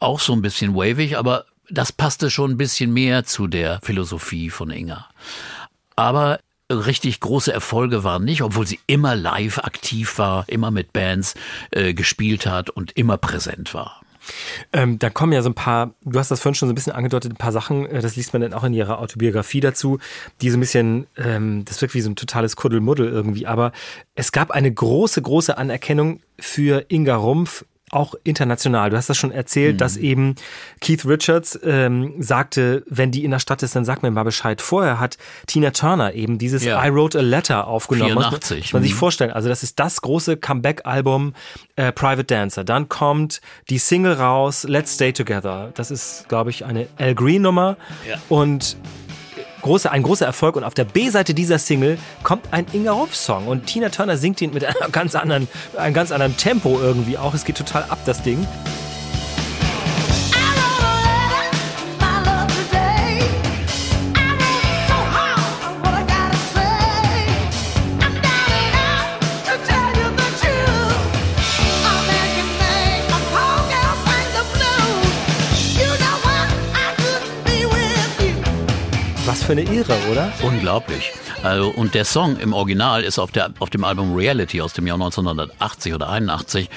auch 0.00 0.20
so 0.20 0.32
ein 0.32 0.42
bisschen 0.42 0.74
wavig, 0.74 1.18
aber 1.18 1.44
das 1.70 1.92
passte 1.92 2.30
schon 2.30 2.52
ein 2.52 2.56
bisschen 2.56 2.92
mehr 2.92 3.24
zu 3.24 3.46
der 3.46 3.80
Philosophie 3.82 4.50
von 4.50 4.70
Inga. 4.70 5.08
Aber 5.96 6.40
richtig 6.70 7.20
große 7.20 7.52
Erfolge 7.52 8.04
waren 8.04 8.24
nicht, 8.24 8.42
obwohl 8.42 8.66
sie 8.66 8.80
immer 8.86 9.16
live 9.16 9.58
aktiv 9.58 10.18
war, 10.18 10.44
immer 10.48 10.70
mit 10.70 10.92
Bands 10.92 11.34
äh, 11.70 11.94
gespielt 11.94 12.46
hat 12.46 12.70
und 12.70 12.92
immer 12.92 13.16
präsent 13.16 13.74
war. 13.74 14.02
Ähm, 14.74 14.98
da 14.98 15.08
kommen 15.08 15.32
ja 15.32 15.40
so 15.40 15.48
ein 15.48 15.54
paar, 15.54 15.94
du 16.04 16.18
hast 16.18 16.30
das 16.30 16.40
vorhin 16.40 16.54
schon 16.54 16.68
so 16.68 16.72
ein 16.72 16.74
bisschen 16.74 16.92
angedeutet, 16.92 17.32
ein 17.32 17.36
paar 17.36 17.52
Sachen, 17.52 17.86
äh, 17.86 18.02
das 18.02 18.16
liest 18.16 18.34
man 18.34 18.42
dann 18.42 18.52
auch 18.52 18.64
in 18.64 18.74
ihrer 18.74 18.98
Autobiografie 18.98 19.60
dazu, 19.60 19.98
die 20.42 20.50
so 20.50 20.58
ein 20.58 20.60
bisschen, 20.60 21.06
ähm, 21.16 21.64
das 21.64 21.80
wirkt 21.80 21.94
wie 21.94 22.02
so 22.02 22.10
ein 22.10 22.16
totales 22.16 22.56
Kuddelmuddel 22.56 23.08
irgendwie, 23.08 23.46
aber 23.46 23.72
es 24.14 24.32
gab 24.32 24.50
eine 24.50 24.72
große, 24.72 25.22
große 25.22 25.56
Anerkennung 25.56 26.20
für 26.38 26.84
Inga 26.88 27.16
Rumpf 27.16 27.64
auch 27.90 28.14
international. 28.24 28.90
Du 28.90 28.96
hast 28.96 29.08
das 29.08 29.16
schon 29.16 29.32
erzählt, 29.32 29.80
dass 29.80 29.96
eben 29.96 30.34
Keith 30.80 31.04
Richards 31.06 31.58
ähm, 31.64 32.14
sagte, 32.18 32.82
wenn 32.88 33.10
die 33.10 33.24
in 33.24 33.30
der 33.30 33.38
Stadt 33.38 33.62
ist, 33.62 33.74
dann 33.76 33.84
sag 33.84 34.02
mir 34.02 34.10
mal 34.10 34.24
Bescheid. 34.24 34.60
Vorher 34.60 35.00
hat 35.00 35.18
Tina 35.46 35.70
Turner 35.70 36.14
eben 36.14 36.38
dieses 36.38 36.64
Ja. 36.64 36.84
I 36.84 36.92
Wrote 36.92 37.18
a 37.18 37.22
Letter 37.22 37.66
aufgenommen. 37.66 38.14
Muss 38.14 38.24
man- 38.24 38.30
84, 38.32 38.58
Muss 38.64 38.72
man 38.72 38.82
sich 38.82 38.92
mhm. 38.92 38.96
vorstellen. 38.96 39.30
Also 39.30 39.48
das 39.48 39.62
ist 39.62 39.78
das 39.78 40.00
große 40.00 40.36
Comeback-Album 40.36 41.34
äh, 41.76 41.92
Private 41.92 42.24
Dancer. 42.24 42.64
Dann 42.64 42.88
kommt 42.88 43.40
die 43.70 43.78
Single 43.78 44.14
raus, 44.14 44.64
Let's 44.64 44.94
Stay 44.94 45.12
Together. 45.12 45.70
Das 45.74 45.90
ist, 45.90 46.28
glaube 46.28 46.50
ich, 46.50 46.64
eine 46.64 46.88
Al 46.98 47.14
Green-Nummer. 47.14 47.76
Ja. 48.08 48.16
Und 48.28 48.76
große, 49.62 49.90
ein 49.90 50.02
großer 50.02 50.26
Erfolg. 50.26 50.56
Und 50.56 50.64
auf 50.64 50.74
der 50.74 50.84
B-Seite 50.84 51.34
dieser 51.34 51.58
Single 51.58 51.98
kommt 52.22 52.46
ein 52.52 52.66
Inga 52.72 52.92
Hoff-Song. 52.92 53.48
Und 53.48 53.66
Tina 53.66 53.88
Turner 53.88 54.16
singt 54.16 54.40
ihn 54.40 54.52
mit 54.52 54.64
einem 54.82 54.92
ganz 54.92 55.14
anderen, 55.14 55.48
einem 55.76 55.94
ganz 55.94 56.12
anderen 56.12 56.36
Tempo 56.36 56.78
irgendwie 56.80 57.18
auch. 57.18 57.34
Es 57.34 57.44
geht 57.44 57.56
total 57.56 57.84
ab, 57.84 57.98
das 58.04 58.22
Ding. 58.22 58.46
Für 79.48 79.52
eine 79.52 79.62
Ehre, 79.62 79.96
oder? 80.10 80.30
Unglaublich. 80.42 81.10
Also, 81.42 81.70
und 81.70 81.94
der 81.94 82.04
Song 82.04 82.36
im 82.38 82.52
Original 82.52 83.02
ist 83.02 83.18
auf, 83.18 83.32
der, 83.32 83.48
auf 83.60 83.70
dem 83.70 83.82
Album 83.82 84.14
Reality 84.14 84.60
aus 84.60 84.74
dem 84.74 84.86
Jahr 84.86 84.96
1980 84.96 85.94
oder 85.94 86.10
81 86.10 86.68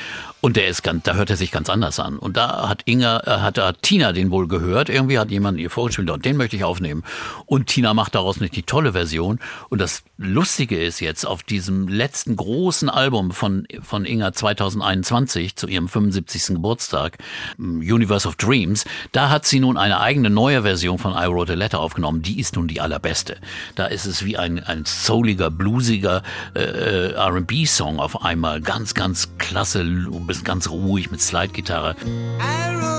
und 0.42 0.58
der 0.58 0.68
ist 0.68 0.82
ganz, 0.82 1.04
da 1.04 1.14
hört 1.14 1.30
er 1.30 1.38
sich 1.38 1.52
ganz 1.52 1.70
anders 1.70 2.00
an. 2.00 2.18
Und 2.18 2.36
da 2.36 2.68
hat 2.68 2.82
Inga, 2.86 3.20
äh, 3.26 3.42
hat, 3.42 3.60
hat 3.60 3.84
Tina 3.84 4.12
den 4.12 4.32
wohl 4.32 4.48
gehört. 4.48 4.90
Irgendwie 4.90 5.20
hat 5.20 5.30
jemand 5.30 5.60
ihr 5.60 5.70
vorgespielt 5.70 6.10
und 6.10 6.26
den 6.26 6.36
möchte 6.36 6.56
ich 6.56 6.64
aufnehmen. 6.64 7.04
Und 7.46 7.68
Tina 7.68 7.94
macht 7.94 8.16
daraus 8.16 8.40
nicht 8.40 8.56
die 8.56 8.64
tolle 8.64 8.94
Version. 8.94 9.40
Und 9.70 9.80
das 9.80 10.04
Lustige 10.18 10.84
ist 10.84 11.00
jetzt 11.00 11.26
auf 11.26 11.44
diesem 11.44 11.88
letzten 11.88 12.36
großen 12.36 12.90
Album 12.90 13.32
von, 13.32 13.68
von 13.84 14.04
Inga 14.04 14.34
2021 14.34 15.56
zu 15.56 15.68
ihrem 15.68 15.88
75. 15.88 16.56
Geburtstag, 16.56 17.18
Universe 17.60 18.28
of 18.28 18.36
Dreams, 18.36 18.86
da 19.12 19.30
hat 19.30 19.46
sie 19.46 19.60
nun 19.60 19.78
eine 19.78 20.00
eigene 20.00 20.32
neue 20.32 20.64
Version 20.64 20.98
von 20.98 21.14
I 21.14 21.28
Wrote 21.28 21.54
a 21.54 21.56
Letter 21.56 21.80
aufgenommen. 21.80 22.24
Die 22.24 22.40
ist 22.40 22.56
nun 22.56 22.68
die 22.68 22.82
allerbeste. 22.82 23.38
Da 23.76 23.86
ist 23.86 24.06
es 24.06 24.26
wie 24.26 24.38
ein, 24.38 24.64
ein 24.64 24.86
souliger, 24.86 25.52
bluesiger 25.52 26.24
äh, 26.56 27.12
R&B-Song 27.12 28.00
auf 28.00 28.24
einmal. 28.24 28.62
Ganz, 28.62 28.96
ganz 28.96 29.38
klasse, 29.38 29.84
bist 30.32 30.46
ganz 30.46 30.70
ruhig 30.70 31.12
mit 31.12 31.20
Slide-Gitarre. 31.20 31.94
I 32.40 32.74
wrote 32.74 32.92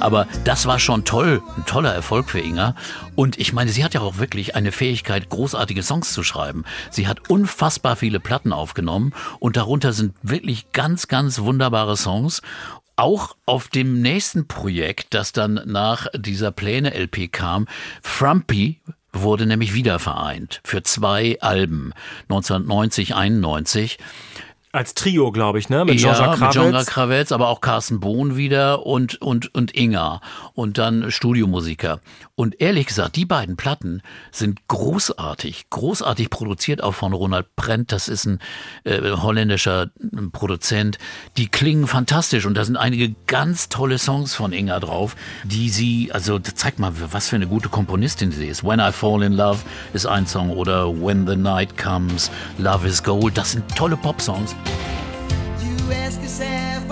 Aber 0.00 0.26
das 0.44 0.66
war 0.66 0.78
schon 0.78 1.04
toll, 1.04 1.42
ein 1.56 1.66
toller 1.66 1.92
Erfolg 1.94 2.30
für 2.30 2.40
Inga. 2.40 2.74
Und 3.14 3.38
ich 3.38 3.52
meine, 3.52 3.70
sie 3.70 3.84
hat 3.84 3.94
ja 3.94 4.00
auch 4.00 4.18
wirklich 4.18 4.56
eine 4.56 4.72
Fähigkeit, 4.72 5.28
großartige 5.28 5.82
Songs 5.82 6.12
zu 6.12 6.22
schreiben. 6.22 6.64
Sie 6.90 7.06
hat 7.06 7.28
unfassbar 7.28 7.96
viele 7.96 8.18
Platten 8.18 8.52
aufgenommen 8.52 9.12
und 9.38 9.56
darunter 9.56 9.92
sind 9.92 10.14
wirklich 10.22 10.72
ganz, 10.72 11.08
ganz 11.08 11.40
wunderbare 11.40 11.96
Songs. 11.96 12.42
Auch 12.96 13.36
auf 13.46 13.68
dem 13.68 14.02
nächsten 14.02 14.46
Projekt, 14.46 15.14
das 15.14 15.32
dann 15.32 15.60
nach 15.64 16.06
dieser 16.14 16.50
Pläne-LP 16.50 17.32
kam, 17.32 17.66
Frumpy 18.02 18.80
wurde 19.12 19.46
nämlich 19.46 19.74
wieder 19.74 19.98
vereint 19.98 20.60
für 20.64 20.82
zwei 20.82 21.38
Alben, 21.40 21.92
1990, 22.28 23.14
91. 23.14 23.98
Als 24.72 24.94
Trio, 24.94 25.32
glaube 25.32 25.58
ich, 25.58 25.68
ne? 25.68 25.84
Mit 25.84 26.00
Ja, 26.00 26.14
Jean-Jacques 26.14 26.40
mit 26.40 26.50
Jean-Jacques. 26.52 26.86
Kravitz, 26.86 27.32
aber 27.32 27.48
auch 27.48 27.60
Carsten 27.60 27.98
Bohn 27.98 28.36
wieder 28.36 28.86
und, 28.86 29.20
und, 29.20 29.52
und 29.52 29.76
Inga 29.76 30.20
und 30.54 30.78
dann 30.78 31.10
Studiomusiker. 31.10 31.98
Und 32.36 32.60
ehrlich 32.60 32.86
gesagt, 32.86 33.16
die 33.16 33.24
beiden 33.24 33.56
Platten 33.56 34.00
sind 34.30 34.68
großartig, 34.68 35.70
großartig 35.70 36.30
produziert 36.30 36.84
auch 36.84 36.94
von 36.94 37.12
Ronald 37.12 37.56
Prent, 37.56 37.90
das 37.90 38.08
ist 38.08 38.26
ein 38.26 38.38
äh, 38.84 39.00
holländischer 39.10 39.90
äh, 39.98 40.26
Produzent. 40.30 40.98
Die 41.36 41.48
klingen 41.48 41.88
fantastisch 41.88 42.46
und 42.46 42.54
da 42.54 42.64
sind 42.64 42.76
einige 42.76 43.12
ganz 43.26 43.70
tolle 43.70 43.98
Songs 43.98 44.36
von 44.36 44.52
Inga 44.52 44.78
drauf, 44.78 45.16
die 45.42 45.68
sie, 45.68 46.12
also 46.12 46.38
zeig 46.38 46.78
mal, 46.78 46.92
was 47.10 47.28
für 47.28 47.34
eine 47.36 47.48
gute 47.48 47.70
Komponistin 47.70 48.30
sie 48.30 48.46
ist. 48.46 48.62
When 48.62 48.78
I 48.78 48.92
Fall 48.92 49.24
in 49.24 49.32
Love 49.32 49.58
ist 49.94 50.06
ein 50.06 50.28
Song 50.28 50.50
oder 50.50 50.88
When 50.88 51.26
the 51.26 51.34
Night 51.34 51.76
Comes, 51.76 52.30
Love 52.58 52.86
is 52.86 53.02
Gold, 53.02 53.36
das 53.36 53.50
sind 53.50 53.64
tolle 53.74 53.96
Popsongs. 53.96 54.54
You 55.62 55.92
ask 55.92 56.20
yourself, 56.20 56.88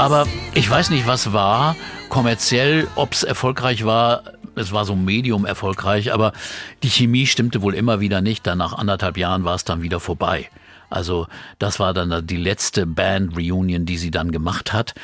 Aber 0.00 0.26
ich 0.54 0.68
weiß 0.70 0.88
nicht, 0.88 1.06
was 1.06 1.34
war 1.34 1.76
kommerziell, 2.08 2.88
ob 2.96 3.12
es 3.12 3.22
erfolgreich 3.22 3.84
war. 3.84 4.22
Es 4.54 4.72
war 4.72 4.86
so 4.86 4.96
medium 4.96 5.44
erfolgreich, 5.44 6.14
aber 6.14 6.32
die 6.82 6.88
Chemie 6.88 7.26
stimmte 7.26 7.60
wohl 7.60 7.74
immer 7.74 8.00
wieder 8.00 8.22
nicht. 8.22 8.46
Dann 8.46 8.56
nach 8.56 8.72
anderthalb 8.72 9.18
Jahren 9.18 9.44
war 9.44 9.56
es 9.56 9.64
dann 9.64 9.82
wieder 9.82 10.00
vorbei. 10.00 10.48
Also 10.88 11.26
das 11.58 11.80
war 11.80 11.92
dann 11.92 12.26
die 12.26 12.38
letzte 12.38 12.86
Band-Reunion, 12.86 13.84
die 13.84 13.98
sie 13.98 14.10
dann 14.10 14.32
gemacht 14.32 14.72
hat. 14.72 14.94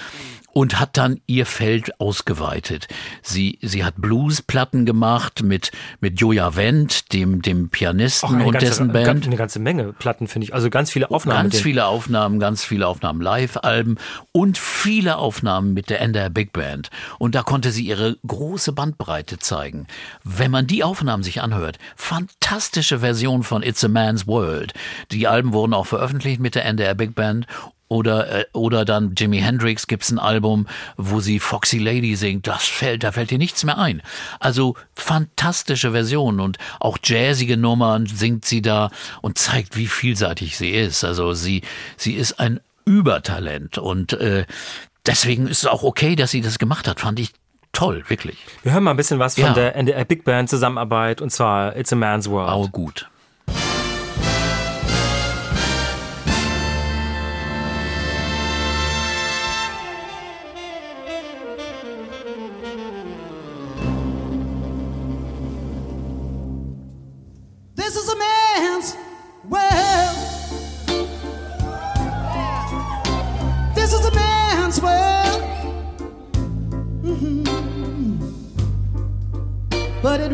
Und 0.57 0.81
hat 0.81 0.97
dann 0.97 1.21
ihr 1.27 1.45
Feld 1.45 2.01
ausgeweitet. 2.01 2.89
Sie, 3.21 3.59
sie 3.61 3.85
hat 3.85 3.97
Bluesplatten 3.99 4.87
gemacht 4.87 5.43
mit, 5.43 5.71
mit 6.01 6.19
Joja 6.19 6.57
Wendt, 6.57 7.13
dem, 7.13 7.43
dem 7.43 7.69
Pianisten 7.69 8.41
und 8.41 8.53
ganze, 8.53 8.67
dessen 8.67 8.91
Band. 8.91 9.27
Eine 9.27 9.37
ganze 9.37 9.59
Menge 9.59 9.93
Platten, 9.93 10.29
finde 10.29 10.47
ich. 10.47 10.55
Also 10.55 10.71
ganz 10.71 10.91
viele 10.91 11.11
Aufnahmen. 11.11 11.51
Ganz 11.51 11.61
viele 11.61 11.85
Aufnahmen, 11.85 12.41
ganz 12.41 12.65
viele 12.65 12.87
Aufnahmen 12.87 13.21
Live-Alben 13.21 13.99
und 14.33 14.57
viele 14.57 15.19
Aufnahmen 15.19 15.75
mit 15.75 15.91
der 15.91 16.01
NDR 16.01 16.31
Big 16.31 16.55
Band. 16.55 16.89
Und 17.19 17.35
da 17.35 17.43
konnte 17.43 17.71
sie 17.71 17.85
ihre 17.85 18.17
große 18.27 18.73
Bandbreite 18.73 19.39
zeigen. 19.39 19.87
Wenn 20.25 20.51
man 20.51 20.67
die 20.67 20.83
Aufnahmen 20.83 21.23
sich 21.23 21.43
anhört, 21.43 21.77
fantastische 21.97 23.01
Version 23.01 23.43
von 23.43 23.63
It's 23.63 23.85
a 23.85 23.89
Man's 23.89 24.27
World. 24.27 24.73
Die 25.11 25.29
Alben 25.29 25.53
wurden 25.53 25.75
auch 25.75 25.87
veröffentlicht 25.87 26.41
mit 26.41 26.55
der 26.55 26.65
NDR 26.65 26.95
Big 26.95 27.15
Band. 27.15 27.47
Oder, 27.89 28.41
äh, 28.41 28.45
oder 28.53 28.85
dann 28.85 29.15
Jimi 29.17 29.39
Hendrix 29.39 29.87
gibt's 29.87 30.11
ein 30.11 30.19
Album, 30.19 30.67
wo 30.97 31.21
sie 31.21 31.39
Foxy 31.39 31.79
Lady 31.79 32.17
singt. 32.17 32.47
Das 32.49 32.65
fällt, 32.65 33.05
da 33.05 33.13
fällt 33.13 33.31
dir 33.31 33.39
nichts 33.39 33.63
mehr 33.65 33.79
ein. 33.79 34.03
Also 34.41 34.75
fantastische 34.97 35.93
Versionen 35.93 36.41
und 36.41 36.59
auch 36.81 36.99
jazzige 37.03 37.57
Nummern 37.57 38.07
singt 38.07 38.45
sie 38.45 38.61
da 38.63 38.91
und 39.23 39.39
zeigt, 39.39 39.77
wie 39.77 39.87
vielseitig 39.87 40.57
sie 40.57 40.71
ist. 40.71 41.05
Also 41.05 41.33
sie, 41.33 41.63
sie 41.97 42.15
ist 42.15 42.41
ein 42.41 42.59
Übertalent 42.85 43.79
und 43.79 44.13
äh, 44.15 44.47
deswegen 45.07 45.47
ist 45.47 45.59
es 45.59 45.67
auch 45.67 45.83
okay, 45.85 46.17
dass 46.17 46.33
sie 46.33 46.41
das 46.41 46.59
gemacht 46.59 46.89
hat. 46.89 46.99
Fand 47.01 47.21
ich 47.21 47.31
toll, 47.73 48.03
wirklich. 48.09 48.37
Wir 48.63 48.73
hören 48.73 48.83
mal 48.85 48.93
ein 48.93 48.97
bisschen 48.97 49.19
was 49.21 49.35
von 49.37 49.45
Ja. 49.45 49.53
der 49.53 49.77
NDR 49.77 50.05
Big 50.05 50.25
Band 50.25 50.51
Zusammenarbeit 50.51 51.21
und 51.21 51.31
zwar 51.31 51.77
It's 51.77 51.93
a 51.93 51.97
Man's 51.97 52.29
World. 52.29 52.51
Auch 52.51 52.73
gut. 52.73 53.09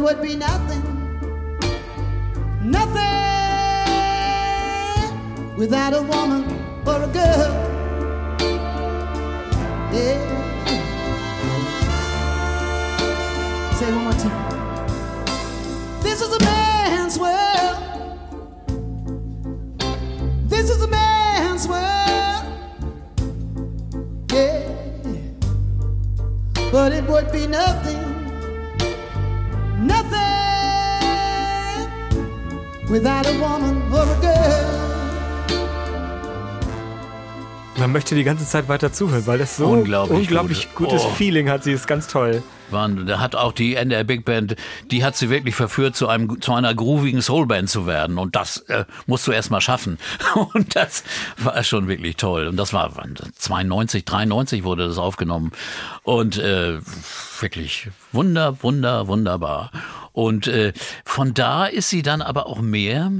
Would 0.03 0.21
be 0.21 0.35
nothing, 0.35 0.83
nothing 2.61 3.03
without 5.57 5.95
a 5.95 6.03
woman 6.03 6.43
or 6.85 7.05
a 7.05 7.07
girl. 7.07 7.53
Yeah. 9.93 10.19
Say 13.79 13.93
one 13.93 14.05
more 14.05 14.13
time. 14.15 14.43
This 16.03 16.21
is 16.21 16.33
a 16.35 16.41
man's 16.41 17.17
world. 17.17 17.79
This 20.49 20.69
is 20.69 20.83
a 20.83 20.89
man's 20.89 21.69
world. 21.69 22.45
Yeah. 24.33 24.69
But 26.73 26.93
it 26.93 27.05
would 27.05 27.31
be 27.31 27.47
nothing, 27.47 28.12
nothing 29.83 30.21
without 32.89 33.27
a 33.27 33.33
woman 33.41 33.83
or 33.93 34.03
a 34.03 34.21
girl. 34.21 34.92
Man 37.83 37.91
möchte 37.91 38.15
die 38.15 38.23
ganze 38.23 38.47
Zeit 38.47 38.69
weiter 38.69 38.93
zuhören, 38.93 39.27
weil 39.27 39.39
das 39.39 39.57
so 39.57 39.67
Unglaublich 39.67 40.17
unglaublich 40.17 40.69
gut. 40.77 40.87
gutes 40.89 41.03
Oh. 41.05 41.11
Feeling 41.15 41.51
hat. 41.51 41.65
Sie 41.65 41.73
ist 41.73 41.89
ganz 41.89 42.07
toll. 42.07 42.41
Waren, 42.71 43.09
da 43.09 43.19
hat 43.19 43.35
auch 43.35 43.51
die 43.51 43.75
NDR 43.75 44.05
Big 44.05 44.25
Band, 44.25 44.55
die 44.93 45.05
hat 45.05 45.17
sie 45.17 45.31
wirklich 45.31 45.57
verführt, 45.57 45.97
zu 45.97 46.07
einem 46.07 46.41
zu 46.41 46.53
einer 46.53 46.73
groovigen 46.77 47.23
Soulband 47.23 47.69
zu 47.69 47.85
werden. 47.85 48.19
Und 48.19 48.37
das 48.37 48.59
äh, 48.69 48.85
musst 49.07 49.27
du 49.27 49.33
erst 49.33 49.51
mal 49.51 49.61
schaffen. 49.61 49.99
Und 50.55 50.77
das 50.77 51.03
war 51.39 51.61
schon 51.65 51.89
wirklich 51.89 52.15
toll. 52.15 52.47
Und 52.47 52.57
das 52.57 52.73
war 52.73 52.93
wann, 52.95 53.17
92, 53.37 54.05
93 54.05 54.63
wurde 54.63 54.87
das 54.87 54.99
aufgenommen. 54.99 55.51
Und 56.05 56.39
äh, 56.39 56.79
wirklich 57.41 57.89
wunder, 58.13 58.63
wunder, 58.63 59.09
wunderbar. 59.09 59.73
Und 60.13 60.47
äh, 60.47 60.73
von 61.05 61.35
da 61.35 61.67
ist 61.67 61.89
sie 61.91 62.03
dann 62.03 62.23
aber 62.23 62.47
auch 62.47 62.61
mehr 62.61 63.11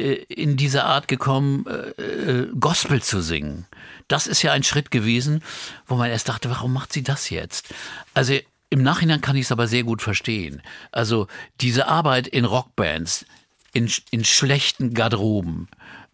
in 0.00 0.56
diese 0.56 0.84
Art 0.84 1.08
gekommen, 1.08 1.66
äh, 1.66 2.02
äh, 2.02 2.48
Gospel 2.58 3.02
zu 3.02 3.20
singen. 3.20 3.66
Das 4.08 4.26
ist 4.26 4.42
ja 4.42 4.52
ein 4.52 4.62
Schritt 4.62 4.90
gewesen, 4.90 5.42
wo 5.86 5.96
man 5.96 6.10
erst 6.10 6.28
dachte, 6.28 6.50
warum 6.50 6.72
macht 6.72 6.92
sie 6.92 7.02
das 7.02 7.30
jetzt? 7.30 7.72
Also 8.14 8.34
im 8.70 8.82
Nachhinein 8.82 9.20
kann 9.20 9.36
ich 9.36 9.46
es 9.46 9.52
aber 9.52 9.66
sehr 9.66 9.82
gut 9.82 10.02
verstehen. 10.02 10.62
Also 10.92 11.26
diese 11.60 11.88
Arbeit 11.88 12.26
in 12.28 12.44
Rockbands, 12.44 13.26
in, 13.72 13.90
in 14.10 14.24
schlechten 14.24 14.94
Garderoben, 14.94 15.68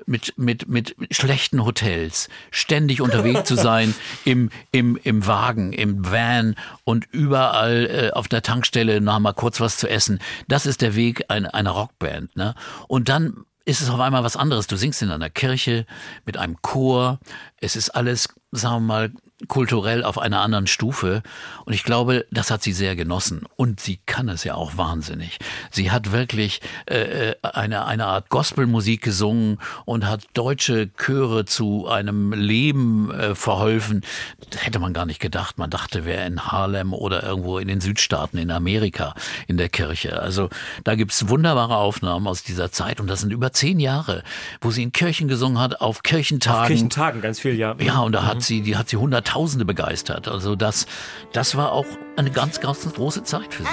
mit, 0.04 0.36
mit, 0.36 0.68
mit 0.68 0.94
schlechten 1.10 1.64
Hotels, 1.64 2.28
ständig 2.50 3.00
unterwegs 3.00 3.44
zu 3.44 3.56
sein, 3.56 3.94
im, 4.24 4.50
im, 4.72 4.98
im 5.02 5.26
Wagen, 5.26 5.72
im 5.72 6.10
Van 6.10 6.54
und 6.84 7.06
überall 7.12 7.86
äh, 7.86 8.10
auf 8.12 8.28
der 8.28 8.42
Tankstelle 8.42 9.00
noch 9.00 9.18
mal 9.18 9.32
kurz 9.32 9.60
was 9.60 9.78
zu 9.78 9.88
essen. 9.88 10.20
Das 10.48 10.66
ist 10.66 10.82
der 10.82 10.94
Weg 10.94 11.24
einer, 11.28 11.54
einer 11.54 11.70
Rockband. 11.70 12.36
Ne? 12.36 12.54
Und 12.88 13.08
dann 13.08 13.44
ist 13.66 13.82
es 13.82 13.90
auf 13.90 14.00
einmal 14.00 14.24
was 14.24 14.36
anderes. 14.36 14.68
Du 14.68 14.76
singst 14.76 15.02
in 15.02 15.10
einer 15.10 15.28
Kirche 15.28 15.86
mit 16.24 16.38
einem 16.38 16.62
Chor. 16.62 17.18
Es 17.60 17.76
ist 17.76 17.90
alles, 17.90 18.28
sagen 18.52 18.76
wir 18.76 18.80
mal, 18.80 19.12
kulturell 19.48 20.02
auf 20.02 20.18
einer 20.18 20.40
anderen 20.40 20.66
Stufe. 20.66 21.22
Und 21.66 21.74
ich 21.74 21.84
glaube, 21.84 22.24
das 22.30 22.50
hat 22.50 22.62
sie 22.62 22.72
sehr 22.72 22.96
genossen. 22.96 23.44
Und 23.56 23.80
sie 23.80 23.98
kann 24.06 24.28
es 24.28 24.44
ja 24.44 24.54
auch 24.54 24.76
wahnsinnig. 24.78 25.38
Sie 25.70 25.90
hat 25.90 26.12
wirklich 26.12 26.60
äh, 26.86 27.34
eine, 27.42 27.84
eine 27.84 28.06
Art 28.06 28.30
Gospelmusik 28.30 29.02
gesungen 29.02 29.58
und 29.84 30.06
hat 30.06 30.24
deutsche 30.32 30.90
Chöre 30.94 31.44
zu 31.44 31.86
einem 31.86 32.32
Leben 32.32 33.10
äh, 33.10 33.34
verholfen. 33.34 34.02
Das 34.50 34.64
hätte 34.64 34.78
man 34.78 34.94
gar 34.94 35.04
nicht 35.04 35.20
gedacht. 35.20 35.58
Man 35.58 35.68
dachte, 35.68 36.06
wer 36.06 36.26
in 36.26 36.46
Harlem 36.46 36.94
oder 36.94 37.22
irgendwo 37.22 37.58
in 37.58 37.68
den 37.68 37.82
Südstaaten 37.82 38.38
in 38.38 38.50
Amerika 38.50 39.14
in 39.48 39.58
der 39.58 39.68
Kirche. 39.68 40.20
Also 40.20 40.48
da 40.84 40.94
gibt's 40.94 41.28
wunderbare 41.28 41.76
Aufnahmen 41.76 42.26
aus 42.26 42.42
dieser 42.42 42.72
Zeit. 42.72 43.00
Und 43.00 43.06
das 43.08 43.20
sind 43.20 43.32
über 43.32 43.52
zehn 43.52 43.80
Jahre, 43.80 44.22
wo 44.62 44.70
sie 44.70 44.82
in 44.82 44.92
Kirchen 44.92 45.28
gesungen 45.28 45.58
hat, 45.58 45.82
auf 45.82 46.02
Kirchentagen. 46.02 46.62
Auf 46.62 46.68
Kirchentagen 46.68 47.20
ganz 47.20 47.38
viel, 47.38 47.54
ja. 47.54 47.76
Ja, 47.78 48.00
und 48.00 48.12
da 48.12 48.24
hat 48.24 48.42
sie, 48.42 48.62
die 48.62 48.76
hat 48.76 48.88
sie 48.88 48.96
Hunderttausende 49.26 49.64
begeistert. 49.64 50.28
Also 50.28 50.56
das, 50.56 50.86
das 51.32 51.56
war 51.56 51.72
auch 51.72 51.86
eine 52.16 52.30
ganz, 52.30 52.60
ganz 52.60 52.90
große 52.92 53.24
Zeit 53.24 53.52
für 53.52 53.64
sie. 53.64 53.68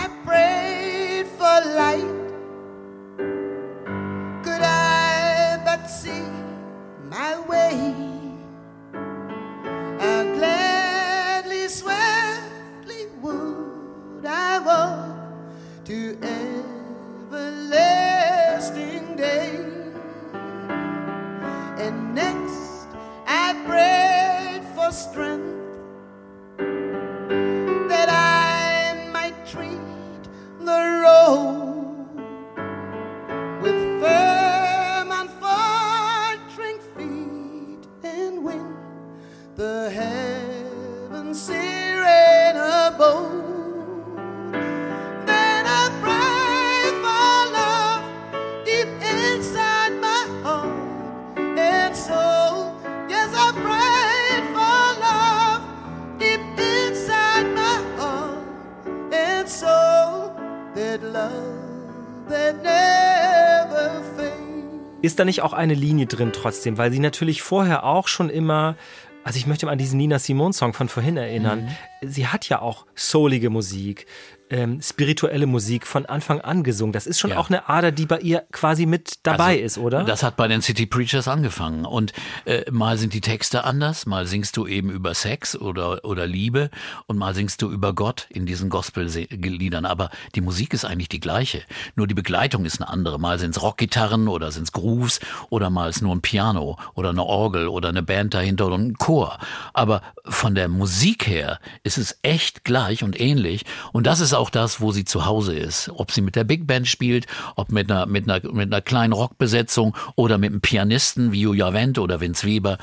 And 21.76 22.14
next 22.14 22.88
I 23.28 23.54
prayed 23.66 24.23
for 24.84 24.92
strength 24.92 25.46
that 27.88 28.10
I 28.10 29.10
might 29.14 29.36
treat 29.46 29.80
the 30.60 31.02
road 31.04 31.83
Ist 65.02 65.20
da 65.20 65.26
nicht 65.26 65.42
auch 65.42 65.54
eine 65.54 65.74
Linie 65.74 66.06
drin 66.06 66.32
trotzdem? 66.34 66.78
Weil 66.78 66.92
sie 66.92 67.00
natürlich 67.00 67.42
vorher 67.42 67.84
auch 67.84 68.08
schon 68.08 68.30
immer, 68.30 68.78
also 69.24 69.38
ich 69.38 69.48
möchte 69.48 69.66
mal 69.66 69.74
an 69.74 69.78
diesen 69.78 69.98
Nina 69.98 70.18
Simone 70.18 70.54
Song 70.54 70.74
von 70.74 70.88
vorhin 70.88 71.18
erinnern. 71.18 71.68
Sie 72.02 72.28
hat 72.28 72.48
ja 72.48 72.62
auch 72.62 72.86
soulige 72.96 73.50
Musik, 73.50 74.06
ähm, 74.54 74.82
spirituelle 74.82 75.48
Musik 75.48 75.88
von 75.88 76.06
Anfang 76.06 76.40
an 76.42 76.64
gesungen. 76.64 76.94
Das 76.94 77.08
ist 77.08 77.20
schon 77.20 77.32
Ja. 77.32 77.38
auch 77.40 77.50
eine 77.50 77.68
Ader, 77.68 77.92
die 77.92 78.06
bei 78.06 78.20
ihr 78.20 78.44
quasi 78.52 78.86
mit 78.86 79.16
dabei 79.24 79.54
Also, 79.56 79.60
ist, 79.66 79.78
oder? 79.80 80.04
Das 80.04 80.22
hat 80.24 80.38
bei 80.38 80.48
den 80.48 80.62
City 80.62 80.86
Preachers 80.86 81.28
angefangen. 81.28 81.86
Und 81.86 82.14
äh, 82.46 82.70
mal 82.72 82.98
sind 82.98 83.14
die 83.14 83.22
Texte 83.22 83.64
anders, 83.64 84.06
mal 84.06 84.28
singst 84.28 84.56
du 84.56 84.68
eben 84.68 84.90
über 84.92 85.14
Sex 85.16 85.56
oder, 85.56 86.06
oder 86.06 86.28
Liebe 86.28 86.70
und 87.08 87.18
mal 87.18 87.34
singst 87.34 87.62
du 87.64 87.72
über 87.72 87.94
Gott 87.94 88.28
in 88.30 88.46
diesen 88.46 88.70
Gospel-Liedern. 88.70 89.86
Aber 89.86 90.10
die 90.36 90.42
Musik 90.42 90.74
ist 90.74 90.86
eigentlich 90.86 91.10
die 91.10 91.20
gleiche. 91.20 91.64
Nur 91.96 92.08
die 92.08 92.14
Begleitung 92.14 92.66
ist 92.66 92.80
eine 92.80 92.90
andere. 92.90 93.20
Mal 93.20 93.40
sind's 93.40 93.62
Rockgitarren 93.62 94.28
oder 94.28 94.52
sind's 94.52 94.72
Grooves 94.72 95.20
oder 95.50 95.70
mal 95.70 95.90
ist 95.90 96.02
nur 96.02 96.16
ein 96.16 96.22
Piano 96.22 96.78
oder 96.94 97.10
eine 97.10 97.24
Orgel 97.24 97.68
oder 97.68 97.90
eine 97.90 98.04
Band 98.04 98.34
dahinter 98.34 98.68
oder 98.68 98.78
ein 98.78 98.94
Chor. 98.98 99.40
Aber 99.74 100.02
von 100.26 100.54
der 100.54 100.68
Musik 100.68 101.28
her 101.28 101.60
ist 101.84 101.98
es 101.98 102.20
echt 102.22 102.64
gleich 102.64 103.04
und 103.04 103.20
ähnlich. 103.20 103.66
Und 103.92 104.06
das 104.06 104.20
ist 104.20 104.34
auch 104.34 104.43
das, 104.50 104.82
wo 104.82 104.92
sie 104.92 105.06
zu 105.06 105.26
Hause 105.26 105.56
ist. 105.56 105.90
Ob 105.94 106.12
sie 106.12 106.22
mit 106.22 106.36
der 106.36 106.44
Big 106.44 106.68
Band 106.68 106.88
spielt, 106.88 107.28
ob 107.56 107.72
mit 107.72 107.92
einer, 107.92 108.06
mit 108.06 108.30
einer, 108.30 108.52
mit 108.52 108.72
einer 108.72 108.82
kleinen 108.82 109.14
Rockbesetzung 109.14 109.96
oder 110.16 110.38
mit 110.38 110.52
einem 110.52 110.62
Pianisten 110.62 111.32
wie 111.32 111.42
Julia 111.42 111.74
Wendt 111.74 112.00
oder 112.00 112.22
Vince 112.22 112.48
Weber. 112.48 112.78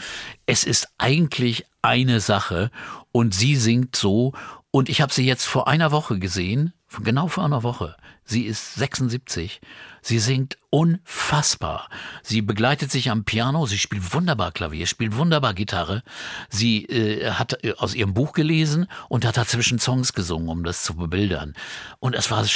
Es 0.47 0.65
ist 0.65 0.89
eigentlich 0.99 1.67
eine 1.83 2.21
Sache 2.21 2.71
und 3.13 3.35
sie 3.35 3.57
singt 3.57 3.97
so. 3.97 4.33
Und 4.71 4.89
ich 4.89 5.01
habe 5.01 5.13
sie 5.13 5.27
jetzt 5.27 5.47
vor 5.47 5.67
einer 5.67 5.91
Woche 5.91 6.19
gesehen, 6.19 6.73
genau 7.03 7.29
vor 7.29 7.45
einer 7.45 7.63
Woche. 7.63 7.97
Sie 8.25 8.45
ist 8.45 8.75
76. 8.75 9.61
Sie 10.03 10.19
singt 10.19 10.57
unfassbar. 10.71 11.89
Sie 12.23 12.43
begleitet 12.43 12.91
sich 12.91 13.11
am 13.11 13.25
Piano, 13.25 13.67
sie 13.67 13.79
spielt 13.79 14.15
wunderbar 14.15 14.53
Klavier, 14.53 14.87
spielt 14.87 15.17
wunderbar 15.17 15.55
Gitarre. 15.55 16.03
Sie 16.49 16.85
äh, 16.85 17.31
hat 17.33 17.65
äh, 17.65 17.75
aus 17.77 17.95
ihrem 17.95 18.15
Buch 18.15 18.33
gelesen 18.33 18.87
und 19.09 19.25
hat 19.25 19.37
dazwischen 19.37 19.79
Songs 19.79 20.13
gesungen, 20.13 20.49
um 20.49 20.65
das 20.65 20.83
zu 20.85 20.95
bebildern. 20.95 21.55
Und 21.99 22.15
es 22.15 22.31
war 22.31 22.47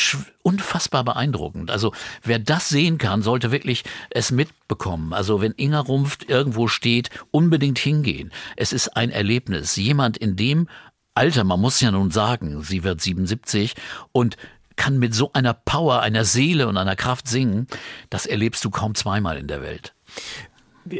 unfassbar 0.42 1.04
beeindruckend. 1.04 1.70
Also 1.70 1.92
wer 2.22 2.38
das 2.38 2.68
sehen 2.68 2.98
kann, 2.98 3.22
sollte 3.22 3.50
wirklich 3.50 3.84
es 4.10 4.30
mitbekommen. 4.30 5.12
Also 5.12 5.40
wenn 5.40 5.54
Inga 5.56 5.80
Rumpft 5.80 6.28
irgendwo 6.28 6.68
steht, 6.68 7.10
unbedingt 7.30 7.78
hingehen. 7.78 8.32
Es 8.56 8.72
ist 8.72 8.96
ein 8.96 9.10
Erlebnis. 9.10 9.76
Jemand 9.76 10.16
in 10.16 10.36
dem 10.36 10.68
Alter, 11.16 11.44
man 11.44 11.60
muss 11.60 11.80
ja 11.80 11.92
nun 11.92 12.10
sagen, 12.10 12.62
sie 12.62 12.82
wird 12.82 13.00
77 13.00 13.74
und 14.10 14.36
kann 14.76 14.98
mit 14.98 15.14
so 15.14 15.30
einer 15.32 15.54
Power, 15.54 16.00
einer 16.00 16.24
Seele 16.24 16.68
und 16.68 16.76
einer 16.76 16.96
Kraft 16.96 17.28
singen, 17.28 17.66
das 18.10 18.26
erlebst 18.26 18.64
du 18.64 18.70
kaum 18.70 18.94
zweimal 18.94 19.38
in 19.38 19.46
der 19.46 19.62
Welt. 19.62 19.94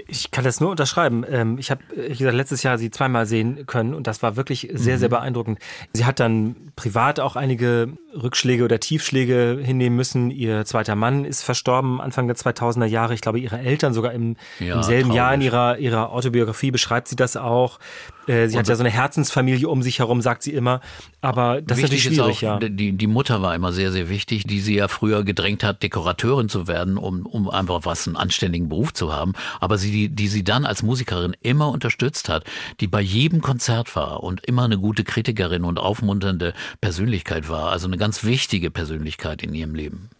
Ich 0.08 0.30
kann 0.30 0.44
das 0.44 0.60
nur 0.62 0.70
unterschreiben. 0.70 1.26
Ähm, 1.28 1.58
ich 1.58 1.70
habe, 1.70 1.82
wie 1.94 2.16
gesagt, 2.16 2.34
letztes 2.34 2.62
Jahr 2.62 2.78
sie 2.78 2.90
zweimal 2.90 3.26
sehen 3.26 3.66
können 3.66 3.92
und 3.92 4.06
das 4.06 4.22
war 4.22 4.34
wirklich 4.34 4.70
sehr, 4.72 4.98
sehr 4.98 5.10
beeindruckend. 5.10 5.58
Sie 5.92 6.06
hat 6.06 6.20
dann 6.20 6.72
privat 6.74 7.20
auch 7.20 7.36
einige 7.36 7.88
Rückschläge 8.14 8.64
oder 8.64 8.80
Tiefschläge 8.80 9.60
hinnehmen 9.62 9.94
müssen. 9.94 10.30
Ihr 10.30 10.64
zweiter 10.64 10.94
Mann 10.94 11.26
ist 11.26 11.42
verstorben 11.42 12.00
Anfang 12.00 12.28
der 12.28 12.36
2000er 12.36 12.86
Jahre. 12.86 13.12
Ich 13.12 13.20
glaube, 13.20 13.38
ihre 13.38 13.58
Eltern 13.58 13.92
sogar 13.92 14.12
im, 14.14 14.36
Ja, 14.58 14.76
im 14.76 14.82
selben 14.82 15.12
Jahr 15.12 15.34
in 15.34 15.40
traurig. 15.40 15.52
ihrer, 15.52 15.78
ihrer 15.78 16.12
Autobiografie 16.12 16.70
beschreibt 16.70 17.08
sie 17.08 17.16
das 17.16 17.36
auch. 17.36 17.78
Äh, 18.26 18.48
Sie 18.48 18.58
hat 18.58 18.68
ja 18.68 18.74
so 18.74 18.82
eine 18.82 18.90
Herzensfamilie 18.90 19.68
um 19.68 19.82
sich 19.82 19.98
herum, 19.98 20.20
sagt 20.22 20.42
sie 20.42 20.52
immer. 20.52 20.80
Aber 21.20 21.60
das 21.62 21.78
ist 21.78 21.82
natürlich 21.84 22.04
schwierig, 22.04 22.38
auch, 22.38 22.42
ja. 22.42 22.58
die, 22.58 22.92
die 22.92 23.06
Mutter 23.06 23.42
war 23.42 23.54
immer 23.54 23.72
sehr, 23.72 23.92
sehr 23.92 24.08
wichtig, 24.08 24.44
die 24.44 24.60
sie 24.60 24.76
ja 24.76 24.88
früher 24.88 25.24
gedrängt 25.24 25.64
hat, 25.64 25.82
Dekorateurin 25.82 26.48
zu 26.48 26.66
werden, 26.66 26.96
um, 26.98 27.26
um 27.26 27.48
einfach 27.48 27.80
was, 27.84 28.06
einen 28.06 28.16
anständigen 28.16 28.68
Beruf 28.68 28.92
zu 28.92 29.12
haben. 29.12 29.32
Aber 29.60 29.78
sie, 29.78 29.90
die, 29.90 30.08
die 30.08 30.28
sie 30.28 30.44
dann 30.44 30.64
als 30.64 30.82
Musikerin 30.82 31.36
immer 31.40 31.68
unterstützt 31.70 32.28
hat, 32.28 32.44
die 32.80 32.86
bei 32.86 33.00
jedem 33.00 33.40
Konzert 33.40 33.94
war 33.96 34.22
und 34.22 34.44
immer 34.44 34.64
eine 34.64 34.78
gute 34.78 35.04
Kritikerin 35.04 35.64
und 35.64 35.78
aufmunternde 35.78 36.54
Persönlichkeit 36.80 37.48
war. 37.48 37.70
Also 37.70 37.86
eine 37.86 37.96
ganz 37.96 38.24
wichtige 38.24 38.70
Persönlichkeit 38.70 39.42
in 39.42 39.54
ihrem 39.54 39.74
Leben. 39.74 40.10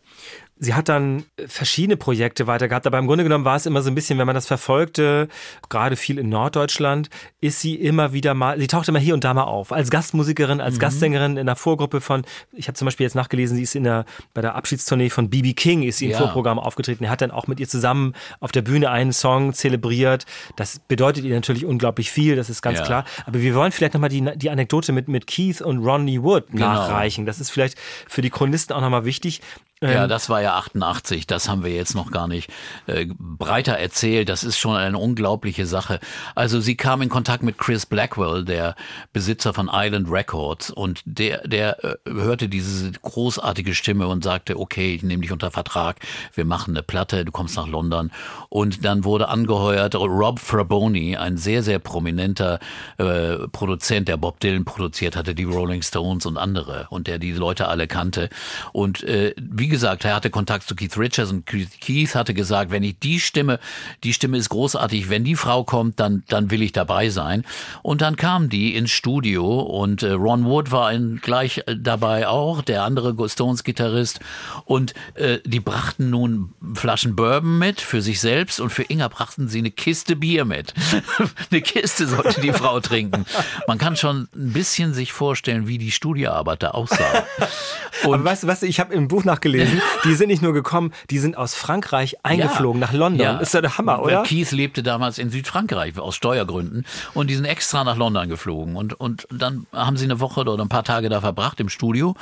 Sie 0.57 0.73
hat 0.75 0.89
dann 0.89 1.25
verschiedene 1.49 1.97
Projekte 1.97 2.47
weitergehabt, 2.47 2.87
aber 2.87 2.99
im 2.99 3.09
Grunde 3.09 3.25
genommen 3.25 3.45
war 3.45 3.57
es 3.57 3.67
immer 3.67 3.83
so 3.83 3.91
ein 3.91 3.95
bisschen, 3.97 4.19
wenn 4.21 4.27
man 4.27 4.37
das 4.37 4.47
verfolgte, 4.47 5.29
gerade 5.69 5.97
viel 5.97 6.17
in 6.19 6.29
Norddeutschland, 6.29 7.11
ist 7.41 7.61
sie 7.61 7.75
immer 7.75 8.13
wieder 8.13 8.35
mal, 8.35 8.59
sie 8.61 8.69
taucht 8.69 8.89
immer 8.89 9.01
hier 9.01 9.15
und 9.15 9.25
da 9.25 9.35
mal 9.35 9.43
auf, 9.43 9.73
als 9.73 9.91
Gastmusikerin, 9.91 10.61
als 10.61 10.79
Gastsängerin 10.79 11.37
in 11.37 11.47
der 11.47 11.57
Vorgruppe 11.57 12.01
von, 12.01 12.23
ich 12.53 12.69
habe 12.69 12.77
zum 12.79 12.87
Beispiel 12.87 13.05
jetzt 13.05 13.15
nachgelesen, 13.17 13.57
sie 13.57 13.65
ist 13.65 13.75
in 13.75 13.83
der, 13.83 14.05
bei 14.33 14.43
der 14.43 14.55
Abschiedstournee 14.55 15.11
von 15.11 15.29
B.B. 15.29 15.55
King, 15.55 15.83
ist 15.83 15.99
sie 15.99 16.05
im 16.07 16.13
Ja. 16.13 16.19
Vorprogramm 16.19 16.61
aufgetreten. 16.61 17.03
Er 17.05 17.11
hat 17.11 17.21
dann 17.21 17.33
auch 17.33 17.49
mit 17.49 17.59
ihr 17.59 17.69
zusammen 17.69 18.15
auf 18.39 18.53
der 18.53 18.63
Bühne 18.63 18.91
einen 18.91 19.13
Song 19.13 19.55
zelebriert. 19.55 20.25
Das 20.55 20.79
bedeutet 20.79 21.25
ihr 21.25 21.35
natürlich 21.35 21.65
unglaublich 21.67 22.13
viel, 22.13 22.37
das 22.37 22.49
ist 22.49 22.63
ganz 22.63 22.79
Ja. 22.79 22.85
klar. 22.87 23.05
Aber 23.27 23.41
wir 23.43 23.55
wollen 23.57 23.73
vielleicht 23.73 23.95
nochmal 23.95 24.11
die, 24.11 24.23
die 24.37 24.51
Anekdote 24.51 24.93
mit, 24.93 25.09
mit 25.09 25.27
Keith 25.27 25.61
und 25.61 25.79
Ronnie 25.85 26.23
Wood 26.23 26.45
Genau. 26.53 26.67
nachreichen. 26.67 27.27
Das 27.27 27.41
ist 27.41 27.51
vielleicht 27.51 27.77
für 28.09 28.23
die 28.23 28.31
Chronisten 28.31 28.75
auch 28.77 28.81
nochmal 28.81 29.05
wichtig. 29.05 29.41
Ja, 29.85 30.05
Ähm, 30.05 30.09
das 30.09 30.29
war 30.29 30.41
ja 30.41 30.57
88, 30.57 31.27
das 31.27 31.49
haben 31.49 31.63
wir 31.63 31.73
jetzt 31.73 31.95
noch 31.95 32.11
gar 32.11 32.27
nicht 32.27 32.51
äh, 32.87 33.07
breiter 33.19 33.75
erzählt. 33.75 34.29
Das 34.29 34.43
ist 34.43 34.59
schon 34.59 34.77
eine 34.77 34.99
unglaubliche 34.99 35.67
Sache. 35.67 36.01
Also 36.35 36.61
sie 36.61 36.77
kam 36.77 37.03
in 37.03 37.09
Kontakt 37.09 37.43
mit 37.43 37.59
Chris 37.59 37.85
Blackwell, 37.87 38.45
der 38.45 38.75
Besitzer 39.13 39.53
von 39.53 39.71
Island 39.73 40.11
Records, 40.11 40.71
und 40.71 41.03
der, 41.05 41.47
der 41.47 41.85
äh, 41.85 41.97
hörte 42.07 42.49
diese 42.49 42.93
großartige 42.93 43.75
Stimme 43.75 44.07
und 44.07 44.25
sagte, 44.25 44.59
okay, 44.59 44.95
ich 44.95 45.03
nehme 45.03 45.23
dich 45.23 45.33
unter 45.33 45.51
Vertrag, 45.51 45.97
wir 46.35 46.45
machen 46.45 46.75
eine 46.75 46.83
Platte, 46.83 47.25
du 47.25 47.33
kommst 47.33 47.57
nach 47.57 47.69
London. 47.69 48.11
Und 48.49 48.85
dann 48.85 49.05
wurde 49.05 49.29
angeheuert 49.29 49.95
Rob 49.95 50.39
Fraboni, 50.39 51.17
ein 51.17 51.37
sehr, 51.37 51.63
sehr 51.63 51.79
prominenter 51.79 52.59
äh, 52.99 53.49
Produzent, 53.49 54.09
der 54.09 54.17
Bob 54.17 54.41
Dylan 54.41 54.65
produziert 54.65 55.17
hatte, 55.17 55.35
die 55.35 55.45
Rolling 55.45 55.83
Stones 55.83 56.27
und 56.27 56.39
andere, 56.39 56.87
und 56.91 57.07
der 57.07 57.19
die 57.19 57.33
Leute 57.33 57.69
alle 57.69 57.87
kannte. 57.87 58.31
Und 58.73 59.03
äh, 59.05 59.35
wie 59.37 59.74
gesagt, 59.75 60.05
er 60.05 60.15
hatte 60.15 60.31
Kontakt 60.31 60.69
zu 60.69 60.77
Keith 60.77 60.97
Richards 60.97 61.33
und 61.33 61.47
Keith- 61.47 62.15
hatte 62.15 62.33
gesagt, 62.33 62.71
wenn 62.71 62.85
ich 62.85 62.97
die 63.01 63.19
Stimme, 63.19 63.59
die 64.05 64.13
Stimme 64.13 64.39
ist 64.39 64.49
großartig, 64.49 65.11
wenn 65.11 65.25
die 65.25 65.35
Frau 65.35 65.65
kommt, 65.65 65.99
dann, 65.99 66.23
dann 66.29 66.53
will 66.53 66.63
ich 66.63 66.71
dabei 66.71 67.09
sein. 67.09 67.45
Und 67.83 68.03
dann 68.03 68.15
kam 68.15 68.49
die 68.49 68.77
ins 68.77 68.93
Studio 68.93 69.61
und 69.63 70.05
äh, 70.05 70.13
Ron 70.13 70.45
Wood 70.45 70.71
war 70.71 70.93
in, 70.93 71.19
gleich 71.21 71.63
äh, 71.67 71.75
dabei 71.77 72.29
auch, 72.29 72.63
der 72.63 72.85
andere 72.85 73.29
Stones-Gitarrist. 73.29 74.21
Und 74.65 74.95
äh, 75.15 75.39
die 75.45 75.59
brachten 75.59 76.11
nun 76.11 76.53
Flaschen 76.75 77.17
Bourbon 77.17 77.59
mit 77.59 77.81
für 77.81 78.01
sich 78.01 78.21
selbst 78.21 78.61
und 78.61 78.71
für 78.71 78.85
Inga 78.85 79.09
brachten 79.09 79.49
sie 79.49 79.59
eine 79.59 79.73
Kiste 79.73 80.15
Bier 80.15 80.45
mit. 80.45 80.73
eine 81.51 81.63
Kiste 81.63 82.07
sollte 82.07 82.41
die 82.41 82.53
Frau 82.53 82.79
trinken. 82.79 83.27
Man 83.67 83.79
kann 83.79 83.97
schon 83.97 84.29
ein 84.37 84.53
bisschen 84.53 84.95
sich 84.95 85.13
vorstellen, 85.13 85.67
wie 85.67 85.79
die 85.79 85.91
Studioarbeit 85.91 86.63
da 86.63 86.71
aussah. 86.71 87.25
Aber 88.05 88.23
weißt 88.23 88.43
du 88.43 88.47
was, 88.47 88.63
ich 88.63 88.81
habe 88.81 88.95
im 88.95 89.09
Buch 89.09 89.25
nachgelesen, 89.25 89.54
die 90.05 90.15
sind 90.15 90.29
nicht 90.29 90.43
nur 90.43 90.53
gekommen, 90.53 90.93
die 91.11 91.19
sind 91.19 91.37
aus 91.37 91.55
Frankreich 91.55 92.17
eingeflogen 92.23 92.81
nach 92.81 92.93
London. 92.93 93.41
Ist 93.41 93.55
ja 93.55 93.61
der 93.61 93.79
Hammer, 93.79 94.03
oder? 94.03 94.23
Keith 94.23 94.51
lebte 94.53 94.83
damals 94.83 95.19
in 95.19 95.31
Südfrankreich 95.31 95.99
aus 95.99 96.17
Steuergründen. 96.17 96.85
Und 97.15 97.29
die 97.31 97.35
sind 97.35 97.45
extra 97.45 97.85
nach 97.85 97.97
London 97.97 98.29
geflogen. 98.29 98.77
Und, 98.77 98.95
und 98.95 99.27
dann 99.31 99.67
haben 99.73 99.97
sie 99.97 100.05
eine 100.05 100.21
Woche 100.21 100.41
oder 100.41 100.63
ein 100.63 100.69
paar 100.69 100.85
Tage 100.85 101.09
da 101.09 101.21
verbracht 101.21 101.61
im 101.61 101.69
Studio. 101.69 102.15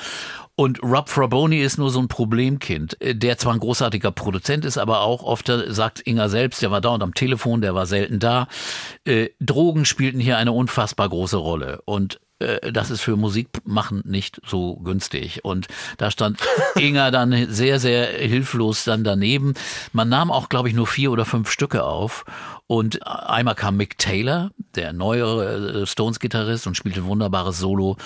Und 0.55 0.83
Rob 0.83 1.09
Fraboni 1.09 1.61
ist 1.61 1.79
nur 1.79 1.91
so 1.91 1.99
ein 1.99 2.09
Problemkind, 2.09 3.01
äh, 3.01 3.15
der 3.15 3.39
zwar 3.39 3.55
ein 3.55 3.61
großartiger 3.61 4.11
Produzent 4.11 4.65
ist, 4.65 4.77
aber 4.77 5.01
auch 5.01 5.23
oft, 5.23 5.49
äh, 5.49 5.73
sagt 5.73 6.07
Inga 6.07 6.29
selbst, 6.29 6.61
der 6.61 6.71
war 6.71 6.81
dauernd 6.81 7.03
am 7.03 7.15
Telefon, 7.15 7.63
der 7.63 7.75
war 7.75 7.87
selten 7.87 8.19
da. 8.19 8.49
Äh, 9.05 9.31
Drogen 9.41 9.85
spielten 9.85 10.21
hier 10.21 10.37
eine 10.37 10.53
unfassbar 10.53 11.09
große 11.09 11.39
Rolle. 11.39 11.81
Und 11.87 12.21
das 12.73 12.91
ist 12.91 13.01
für 13.01 13.17
Musik 13.17 13.49
machen 13.65 14.03
nicht 14.05 14.41
so 14.47 14.77
günstig. 14.77 15.45
Und 15.45 15.69
da 15.99 16.11
stand 16.11 16.41
Inga 16.77 17.11
dann 17.11 17.47
sehr, 17.51 17.79
sehr 17.79 18.07
hilflos 18.07 18.85
dann 18.85 19.05
daneben. 19.05 19.55
Man 19.93 20.09
nahm 20.09 20.31
auch, 20.31 20.49
glaube 20.49 20.69
ich, 20.69 20.75
nur 20.75 20.87
vier 20.87 21.13
oder 21.13 21.25
fünf 21.25 21.51
Stücke 21.51 21.85
auf. 21.85 22.25
Und 22.67 23.07
einmal 23.07 23.55
kam 23.55 23.77
Mick 23.77 23.99
Taylor, 23.99 24.51
der 24.75 24.93
neuere 24.93 25.83
äh, 25.83 25.87
Stones-Gitarrist 25.87 26.67
und 26.67 26.77
spielte 26.77 27.01
ein 27.01 27.07
wunderbares 27.07 27.59
Solo. 27.59 27.97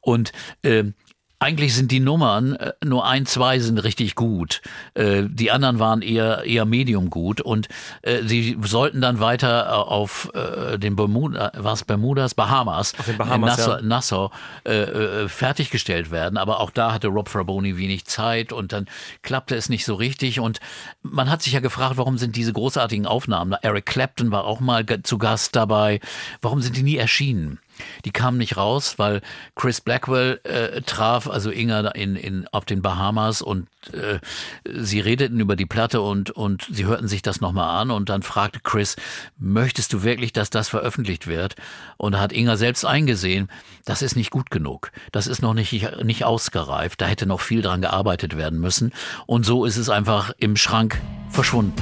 Und 0.00 0.32
ähm, 0.62 0.94
eigentlich 1.38 1.74
sind 1.74 1.90
die 1.92 2.00
Nummern, 2.00 2.54
äh, 2.54 2.72
nur 2.84 3.06
ein, 3.06 3.26
zwei 3.26 3.58
sind 3.58 3.78
richtig 3.78 4.14
gut. 4.14 4.62
Äh, 4.94 5.24
Die 5.28 5.50
anderen 5.50 5.78
waren 5.78 6.02
eher, 6.02 6.44
eher 6.44 6.64
medium 6.64 7.10
gut. 7.10 7.40
Und 7.40 7.68
äh, 8.02 8.22
sie 8.24 8.58
sollten 8.62 9.00
dann 9.00 9.20
weiter 9.20 9.88
auf 9.88 10.30
den 10.76 10.96
Bermuda, 10.96 11.52
was 11.56 11.84
Bermudas, 11.84 12.34
Bahamas, 12.34 12.94
Auf 12.98 13.06
den 13.06 13.16
Bahamas, 13.16 13.58
in 13.58 13.64
Nassau, 13.64 13.76
ja. 13.76 13.82
Nassau 13.82 14.30
äh, 14.64 15.28
fertiggestellt 15.28 16.10
werden. 16.10 16.36
Aber 16.38 16.60
auch 16.60 16.70
da 16.70 16.92
hatte 16.92 17.08
Rob 17.08 17.28
Fraboni 17.28 17.76
wenig 17.76 18.06
Zeit 18.06 18.52
und 18.52 18.72
dann 18.72 18.86
klappte 19.22 19.56
es 19.56 19.68
nicht 19.68 19.84
so 19.84 19.94
richtig. 19.94 20.40
Und 20.40 20.60
man 21.02 21.30
hat 21.30 21.42
sich 21.42 21.52
ja 21.52 21.60
gefragt, 21.60 21.96
warum 21.96 22.18
sind 22.18 22.36
diese 22.36 22.52
großartigen 22.52 23.06
Aufnahmen? 23.06 23.54
Eric 23.62 23.86
Clapton 23.86 24.30
war 24.30 24.44
auch 24.44 24.60
mal 24.60 24.84
zu 25.02 25.18
Gast 25.18 25.56
dabei. 25.56 26.00
Warum 26.40 26.60
sind 26.60 26.76
die 26.76 26.82
nie 26.82 26.96
erschienen? 26.96 27.60
Die 28.04 28.10
kamen 28.10 28.38
nicht 28.38 28.56
raus, 28.56 28.94
weil 28.98 29.20
Chris 29.54 29.80
Blackwell 29.80 30.40
äh, 30.44 30.80
traf, 30.82 31.28
also 31.28 31.50
Inga 31.50 31.88
in, 31.90 32.16
in, 32.16 32.48
auf 32.48 32.64
den 32.64 32.82
Bahamas 32.82 33.42
und 33.42 33.68
äh, 33.92 34.18
sie 34.64 35.00
redeten 35.00 35.40
über 35.40 35.56
die 35.56 35.66
Platte 35.66 36.00
und, 36.00 36.30
und 36.30 36.66
sie 36.70 36.86
hörten 36.86 37.08
sich 37.08 37.22
das 37.22 37.40
nochmal 37.40 37.80
an 37.80 37.90
und 37.90 38.08
dann 38.08 38.22
fragte 38.22 38.60
Chris, 38.60 38.96
möchtest 39.38 39.92
du 39.92 40.02
wirklich, 40.02 40.32
dass 40.32 40.50
das 40.50 40.68
veröffentlicht 40.68 41.26
wird? 41.26 41.56
Und 41.96 42.18
hat 42.18 42.32
Inga 42.32 42.56
selbst 42.56 42.84
eingesehen, 42.84 43.48
das 43.84 44.02
ist 44.02 44.16
nicht 44.16 44.30
gut 44.30 44.50
genug. 44.50 44.90
Das 45.12 45.26
ist 45.26 45.42
noch 45.42 45.54
nicht, 45.54 46.02
nicht 46.02 46.24
ausgereift. 46.24 47.00
Da 47.00 47.06
hätte 47.06 47.26
noch 47.26 47.40
viel 47.40 47.62
dran 47.62 47.80
gearbeitet 47.80 48.36
werden 48.36 48.58
müssen. 48.58 48.92
Und 49.26 49.46
so 49.46 49.64
ist 49.64 49.76
es 49.76 49.88
einfach 49.88 50.32
im 50.38 50.56
Schrank 50.56 51.00
verschwunden. 51.30 51.74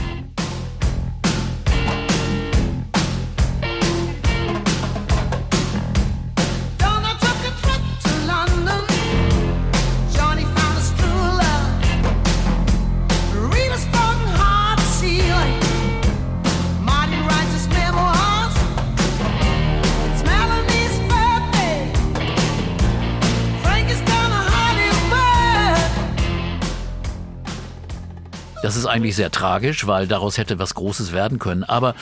Das 28.65 28.77
ist 28.77 28.87
eigentlich 28.87 29.15
sehr 29.15 29.31
tragisch, 29.31 29.87
weil 29.87 30.07
daraus 30.07 30.39
hätte 30.39 30.59
was 30.59 30.75
Großes 30.75 31.13
werden 31.13 31.39
können. 31.39 31.65
Aber 31.65 31.95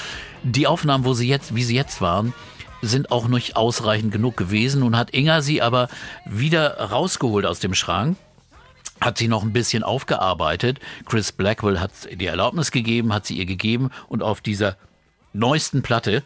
die 0.45 0.69
Aufnahmen, 0.69 1.05
wo 1.05 1.13
sie 1.13 1.27
jetzt, 1.27 1.57
wie 1.57 1.65
sie 1.65 1.75
jetzt 1.75 2.01
waren, 2.01 2.35
sind 2.83 3.11
auch 3.11 3.27
nicht 3.27 3.57
ausreichend 3.57 4.13
genug 4.13 4.37
gewesen. 4.37 4.79
Nun 4.79 4.97
hat 4.97 5.13
Inga 5.13 5.43
sie 5.43 5.61
aber 5.61 5.89
wieder 6.25 6.79
rausgeholt 6.79 7.47
aus 7.47 7.59
dem 7.59 7.75
Schrank 7.75 8.17
hat 9.01 9.19
sie 9.19 9.27
noch 9.27 9.43
ein 9.43 9.53
bisschen 9.53 9.83
aufgearbeitet. 9.83 10.79
Chris 11.05 11.33
Blackwell 11.33 11.81
hat 11.81 11.91
die 12.13 12.27
Erlaubnis 12.27 12.71
gegeben, 12.71 13.13
hat 13.13 13.27
sie 13.27 13.35
ihr 13.35 13.47
gegeben 13.47 13.91
und 14.09 14.23
auf 14.23 14.41
dieser 14.41 14.77
neuesten 15.33 15.83
Platte, 15.83 16.23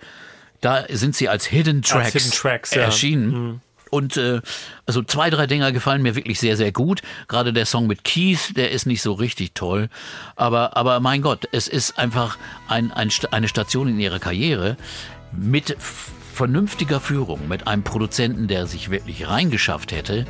da 0.61 0.85
sind 0.91 1.17
sie 1.17 1.31
als 1.31 1.47
Hidden 1.47 1.81
Tracks, 1.81 2.13
Hidden 2.13 2.31
Tracks, 2.33 2.75
ja. 2.75 2.83
erschienen. 2.83 3.63
Und 3.97 4.19
äh, 4.19 4.43
also 4.85 5.03
zwei, 5.03 5.31
drei 5.31 5.47
Dinger 5.47 5.73
gefallen 5.73 6.03
mir 6.03 6.15
wirklich 6.15 6.39
sehr, 6.39 6.59
sehr 6.59 6.71
gut. 6.71 7.01
Gerade 7.29 7.55
der 7.55 7.65
Song 7.65 7.87
mit 7.87 8.05
Keith, 8.05 8.55
der 8.55 8.71
ist 8.71 8.85
nicht 8.85 9.01
so 9.01 9.15
richtig 9.15 9.55
toll. 9.55 9.89
Aber, 10.37 10.77
aber 10.77 11.01
mein 11.01 11.23
Gott, 11.23 11.49
es 11.53 11.67
ist 11.67 11.99
einfach 11.99 12.37
ein, 12.69 12.93
ein, 12.93 13.11
eine 13.31 13.49
Station 13.49 13.89
in 13.89 13.99
ihrer 13.99 14.19
Karriere 14.19 14.77
mit 15.33 15.77
vernünftiger 15.81 17.01
Führung, 17.01 17.49
mit 17.49 17.67
einem 17.67 17.85
Produzenten, 17.85 18.49
der 18.49 18.67
sich 18.67 18.91
wirklich 18.91 19.27
reingeschafft 19.29 19.93
hätte, 19.93 20.27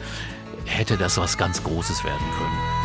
hätte 0.64 0.97
das 0.97 1.19
was 1.19 1.37
ganz 1.37 1.64
Großes 1.64 2.05
werden 2.05 2.27
können. 2.39 2.76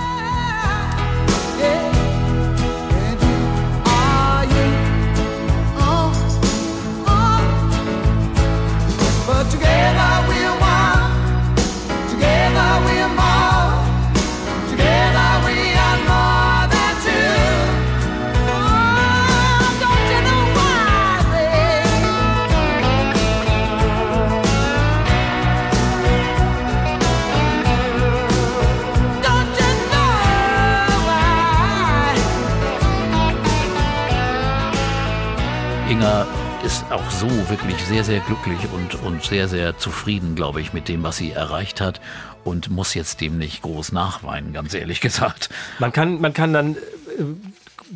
Auch 36.92 37.10
so 37.10 37.28
wirklich 37.50 37.78
sehr, 37.86 38.04
sehr 38.04 38.20
glücklich 38.20 38.60
und, 38.74 38.96
und 39.04 39.24
sehr, 39.24 39.48
sehr 39.48 39.78
zufrieden, 39.78 40.36
glaube 40.36 40.62
ich, 40.62 40.74
mit 40.74 40.88
dem, 40.88 41.04
was 41.04 41.18
sie 41.18 41.32
erreicht 41.32 41.82
hat 41.82 42.02
und 42.44 42.70
muss 42.70 42.94
jetzt 42.94 43.22
dem 43.22 43.38
nicht 43.38 43.62
groß 43.62 43.92
nachweinen, 43.92 44.54
ganz 44.54 44.74
ehrlich 44.74 45.02
gesagt. 45.02 45.50
Man 45.80 45.92
kann, 45.92 46.20
man 46.20 46.34
kann 46.34 46.54
dann 46.54 46.76
äh, 46.76 46.78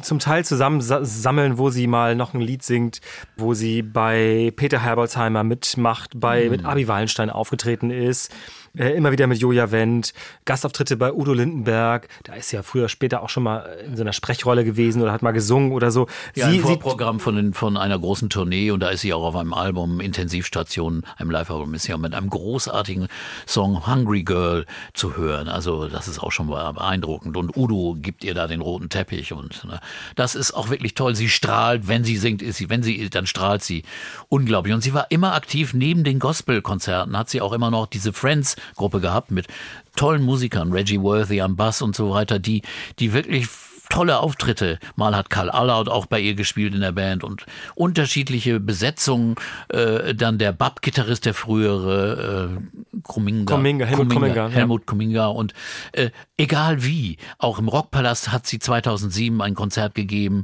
zum 0.02 0.20
Teil 0.20 0.46
zusammen 0.46 0.82
sammeln, 0.82 1.58
wo 1.58 1.70
sie 1.70 1.88
mal 1.88 2.16
noch 2.16 2.34
ein 2.34 2.42
Lied 2.42 2.64
singt, 2.64 3.02
wo 3.38 3.54
sie 3.54 3.82
bei 3.82 4.52
Peter 4.56 4.82
Herbolzheimer 4.82 5.44
mitmacht, 5.44 6.12
bei, 6.16 6.50
mit 6.50 6.66
Abi 6.66 6.88
Wallenstein 6.88 7.30
aufgetreten 7.30 7.92
ist. 7.92 8.34
Äh, 8.78 8.92
immer 8.92 9.12
wieder 9.12 9.28
mit 9.28 9.40
Joja 9.40 9.72
Wendt, 9.72 10.14
Gastauftritte 10.44 10.98
bei 10.98 11.14
Udo 11.14 11.34
Lindenberg, 11.34 12.08
da 12.24 12.34
ist 12.34 12.52
ja 12.52 12.62
früher 12.62 12.90
später 12.90 13.24
auch 13.24 13.30
schon 13.30 13.44
mal 13.44 13.60
in 13.86 13.96
so 13.96 14.04
einer 14.04 14.14
Sprechrolle 14.14 14.66
gewesen 14.66 15.02
oder 15.02 15.12
hat 15.12 15.22
mal 15.22 15.32
gesungen 15.32 15.72
oder 15.72 15.92
so. 15.92 16.08
Ja, 16.36 16.50
sie, 16.50 16.58
ein 16.58 16.62
Vorprogramm 16.62 17.20
von, 17.20 17.36
den, 17.36 17.54
von 17.54 17.78
einer 17.78 17.98
großen 17.98 18.30
Tournee 18.30 18.72
und 18.72 18.82
da 18.82 18.90
ist 18.90 19.02
sie 19.02 19.14
auch 19.14 19.24
auf 19.24 19.36
einem 19.36 19.54
Album, 19.54 20.02
Intensivstation, 20.02 21.04
einem 21.18 21.32
Live-Album, 21.32 21.74
ist 21.74 21.84
sie 21.84 21.94
auch 21.94 22.00
mit 22.00 22.14
einem 22.14 22.30
großartigen 22.30 23.08
Song 23.48 23.88
Hungry 23.88 24.24
Girl 24.24 24.66
zu 24.94 25.16
hören. 25.16 25.48
Also 25.48 25.88
das 25.88 26.08
ist 26.08 26.20
auch 26.20 26.32
schon 26.32 26.48
beeindruckend. 26.48 27.38
Und 27.38 27.56
Udo 27.56 27.96
gibt 28.00 28.24
ihr 28.24 28.34
da 28.34 28.48
den 28.48 28.62
roten 28.62 28.90
Teppich 28.90 29.32
und 29.32 29.64
ne, 29.66 29.80
das 30.16 30.36
ist 30.36 30.54
auch 30.54 30.70
wirklich 30.70 30.96
toll. 30.96 31.16
Sie 31.16 31.30
strahlt, 31.30 31.88
wenn 31.88 32.04
sie 32.04 32.18
singt, 32.18 32.42
ist 32.42 32.58
sie, 32.58 32.70
wenn 32.70 32.84
sie, 32.84 33.10
dann 33.10 33.26
strahlt 33.26 33.64
sie 33.64 33.84
unglaublich. 34.28 34.74
Und 34.74 34.82
sie 34.82 34.94
war 34.94 35.12
immer 35.12 35.34
aktiv 35.34 35.74
neben 35.74 36.04
den 36.04 36.20
Gospel-Konzerten, 36.20 37.18
hat 37.18 37.30
sie 37.30 37.42
auch 37.42 37.54
immer 37.54 37.72
noch 37.72 37.88
diese 37.88 38.12
Friends 38.12 38.58
Gruppe 38.76 39.00
gehabt 39.00 39.32
mit 39.32 39.48
tollen 39.96 40.24
Musikern, 40.24 40.72
Reggie 40.72 41.02
Worthy 41.02 41.42
am 41.42 41.56
Bass 41.56 41.82
und 41.82 41.96
so 41.96 42.12
weiter, 42.12 42.40
die, 42.40 42.62
die 43.00 43.14
wirklich 43.14 43.48
tolle 43.90 44.20
Auftritte. 44.20 44.80
Mal 44.96 45.16
hat 45.16 45.30
Karl 45.30 45.50
Allaut 45.50 45.90
auch 45.90 46.06
bei 46.06 46.20
ihr 46.20 46.36
gespielt 46.36 46.74
in 46.74 46.82
der 46.82 46.92
Band 46.92 47.24
und 47.24 47.46
unterschiedliche 47.76 48.60
Besetzungen. 48.60 49.36
Äh, 49.70 50.16
dann 50.16 50.38
der 50.38 50.52
Bab-Gitarrist, 50.52 51.26
der 51.26 51.34
frühere 51.34 52.58
äh, 52.58 53.00
Kuminga, 53.04 53.56
Kuminga, 53.56 53.86
Helmut 53.86 54.10
Kuminga, 54.10 54.36
ja. 54.36 54.50
Helmut 54.50 54.86
Kuminga. 54.86 55.28
Und 55.28 55.54
äh, 55.92 56.10
egal 56.38 56.84
wie, 56.84 57.18
auch 57.38 57.60
im 57.60 57.68
Rockpalast 57.68 58.32
hat 58.32 58.48
sie 58.48 58.60
2007 58.60 59.42
ein 59.42 59.56
Konzert 59.56 59.96
gegeben. 59.96 60.44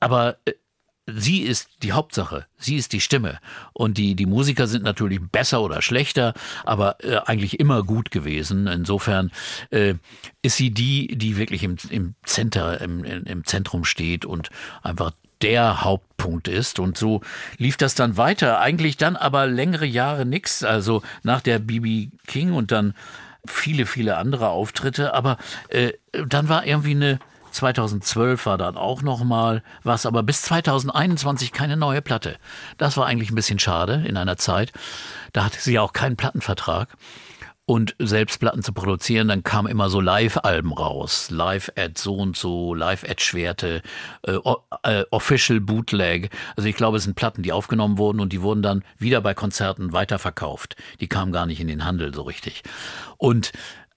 Aber 0.00 0.36
äh, 0.44 0.52
sie 1.06 1.42
ist 1.42 1.68
die 1.82 1.92
Hauptsache, 1.92 2.46
sie 2.58 2.76
ist 2.76 2.92
die 2.92 3.00
Stimme. 3.00 3.38
Und 3.72 3.98
die, 3.98 4.14
die 4.14 4.26
Musiker 4.26 4.66
sind 4.66 4.84
natürlich 4.84 5.20
besser 5.20 5.62
oder 5.62 5.82
schlechter, 5.82 6.34
aber 6.64 7.02
äh, 7.04 7.16
eigentlich 7.24 7.58
immer 7.60 7.82
gut 7.82 8.10
gewesen. 8.10 8.66
Insofern 8.66 9.30
äh, 9.70 9.94
ist 10.42 10.56
sie 10.56 10.70
die, 10.70 11.08
die 11.16 11.36
wirklich 11.36 11.64
im, 11.64 11.76
im, 11.90 12.14
Center, 12.24 12.80
im, 12.80 13.04
im 13.04 13.44
Zentrum 13.44 13.84
steht 13.84 14.24
und 14.24 14.50
einfach 14.82 15.12
der 15.42 15.82
Hauptpunkt 15.82 16.48
ist. 16.48 16.78
Und 16.78 16.96
so 16.96 17.20
lief 17.58 17.76
das 17.76 17.94
dann 17.94 18.16
weiter. 18.16 18.60
Eigentlich 18.60 18.96
dann 18.96 19.16
aber 19.16 19.46
längere 19.46 19.86
Jahre 19.86 20.24
nichts. 20.24 20.62
Also 20.62 21.02
nach 21.22 21.40
der 21.40 21.58
BB 21.58 22.10
King 22.26 22.52
und 22.52 22.70
dann 22.70 22.94
viele, 23.44 23.86
viele 23.86 24.16
andere 24.16 24.48
Auftritte. 24.48 25.14
Aber 25.14 25.36
äh, 25.68 25.92
dann 26.12 26.48
war 26.48 26.64
irgendwie 26.64 26.92
eine 26.92 27.18
2012 27.52 28.46
war 28.46 28.58
dann 28.58 28.76
auch 28.76 29.02
noch 29.02 29.22
mal 29.24 29.62
was, 29.82 30.06
aber 30.06 30.22
bis 30.22 30.42
2021 30.42 31.52
keine 31.52 31.76
neue 31.76 32.02
Platte. 32.02 32.36
Das 32.78 32.96
war 32.96 33.06
eigentlich 33.06 33.30
ein 33.30 33.36
bisschen 33.36 33.58
schade 33.58 34.04
in 34.06 34.16
einer 34.16 34.36
Zeit. 34.36 34.72
Da 35.32 35.44
hatte 35.44 35.60
sie 35.60 35.74
ja 35.74 35.82
auch 35.82 35.92
keinen 35.92 36.16
Plattenvertrag. 36.16 36.96
Und 37.64 37.94
selbst 38.00 38.40
Platten 38.40 38.64
zu 38.64 38.72
produzieren, 38.72 39.28
dann 39.28 39.44
kamen 39.44 39.68
immer 39.68 39.88
so 39.88 40.00
Live-Alben 40.00 40.72
raus. 40.72 41.30
Live-Ad 41.30 41.94
so 41.96 42.16
und 42.16 42.36
so, 42.36 42.74
Live-Ad-Schwerte, 42.74 43.82
äh, 44.22 44.38
äh, 44.82 45.04
Official 45.10 45.60
Bootleg. 45.60 46.30
Also 46.56 46.68
ich 46.68 46.74
glaube, 46.74 46.96
es 46.96 47.04
sind 47.04 47.14
Platten, 47.14 47.44
die 47.44 47.52
aufgenommen 47.52 47.98
wurden 47.98 48.18
und 48.18 48.32
die 48.32 48.42
wurden 48.42 48.62
dann 48.62 48.84
wieder 48.98 49.20
bei 49.20 49.32
Konzerten 49.32 49.92
weiterverkauft. 49.92 50.74
Die 51.00 51.06
kamen 51.06 51.30
gar 51.30 51.46
nicht 51.46 51.60
in 51.60 51.68
den 51.68 51.84
Handel 51.84 52.12
so 52.12 52.22
richtig. 52.22 52.64
Und 53.16 53.52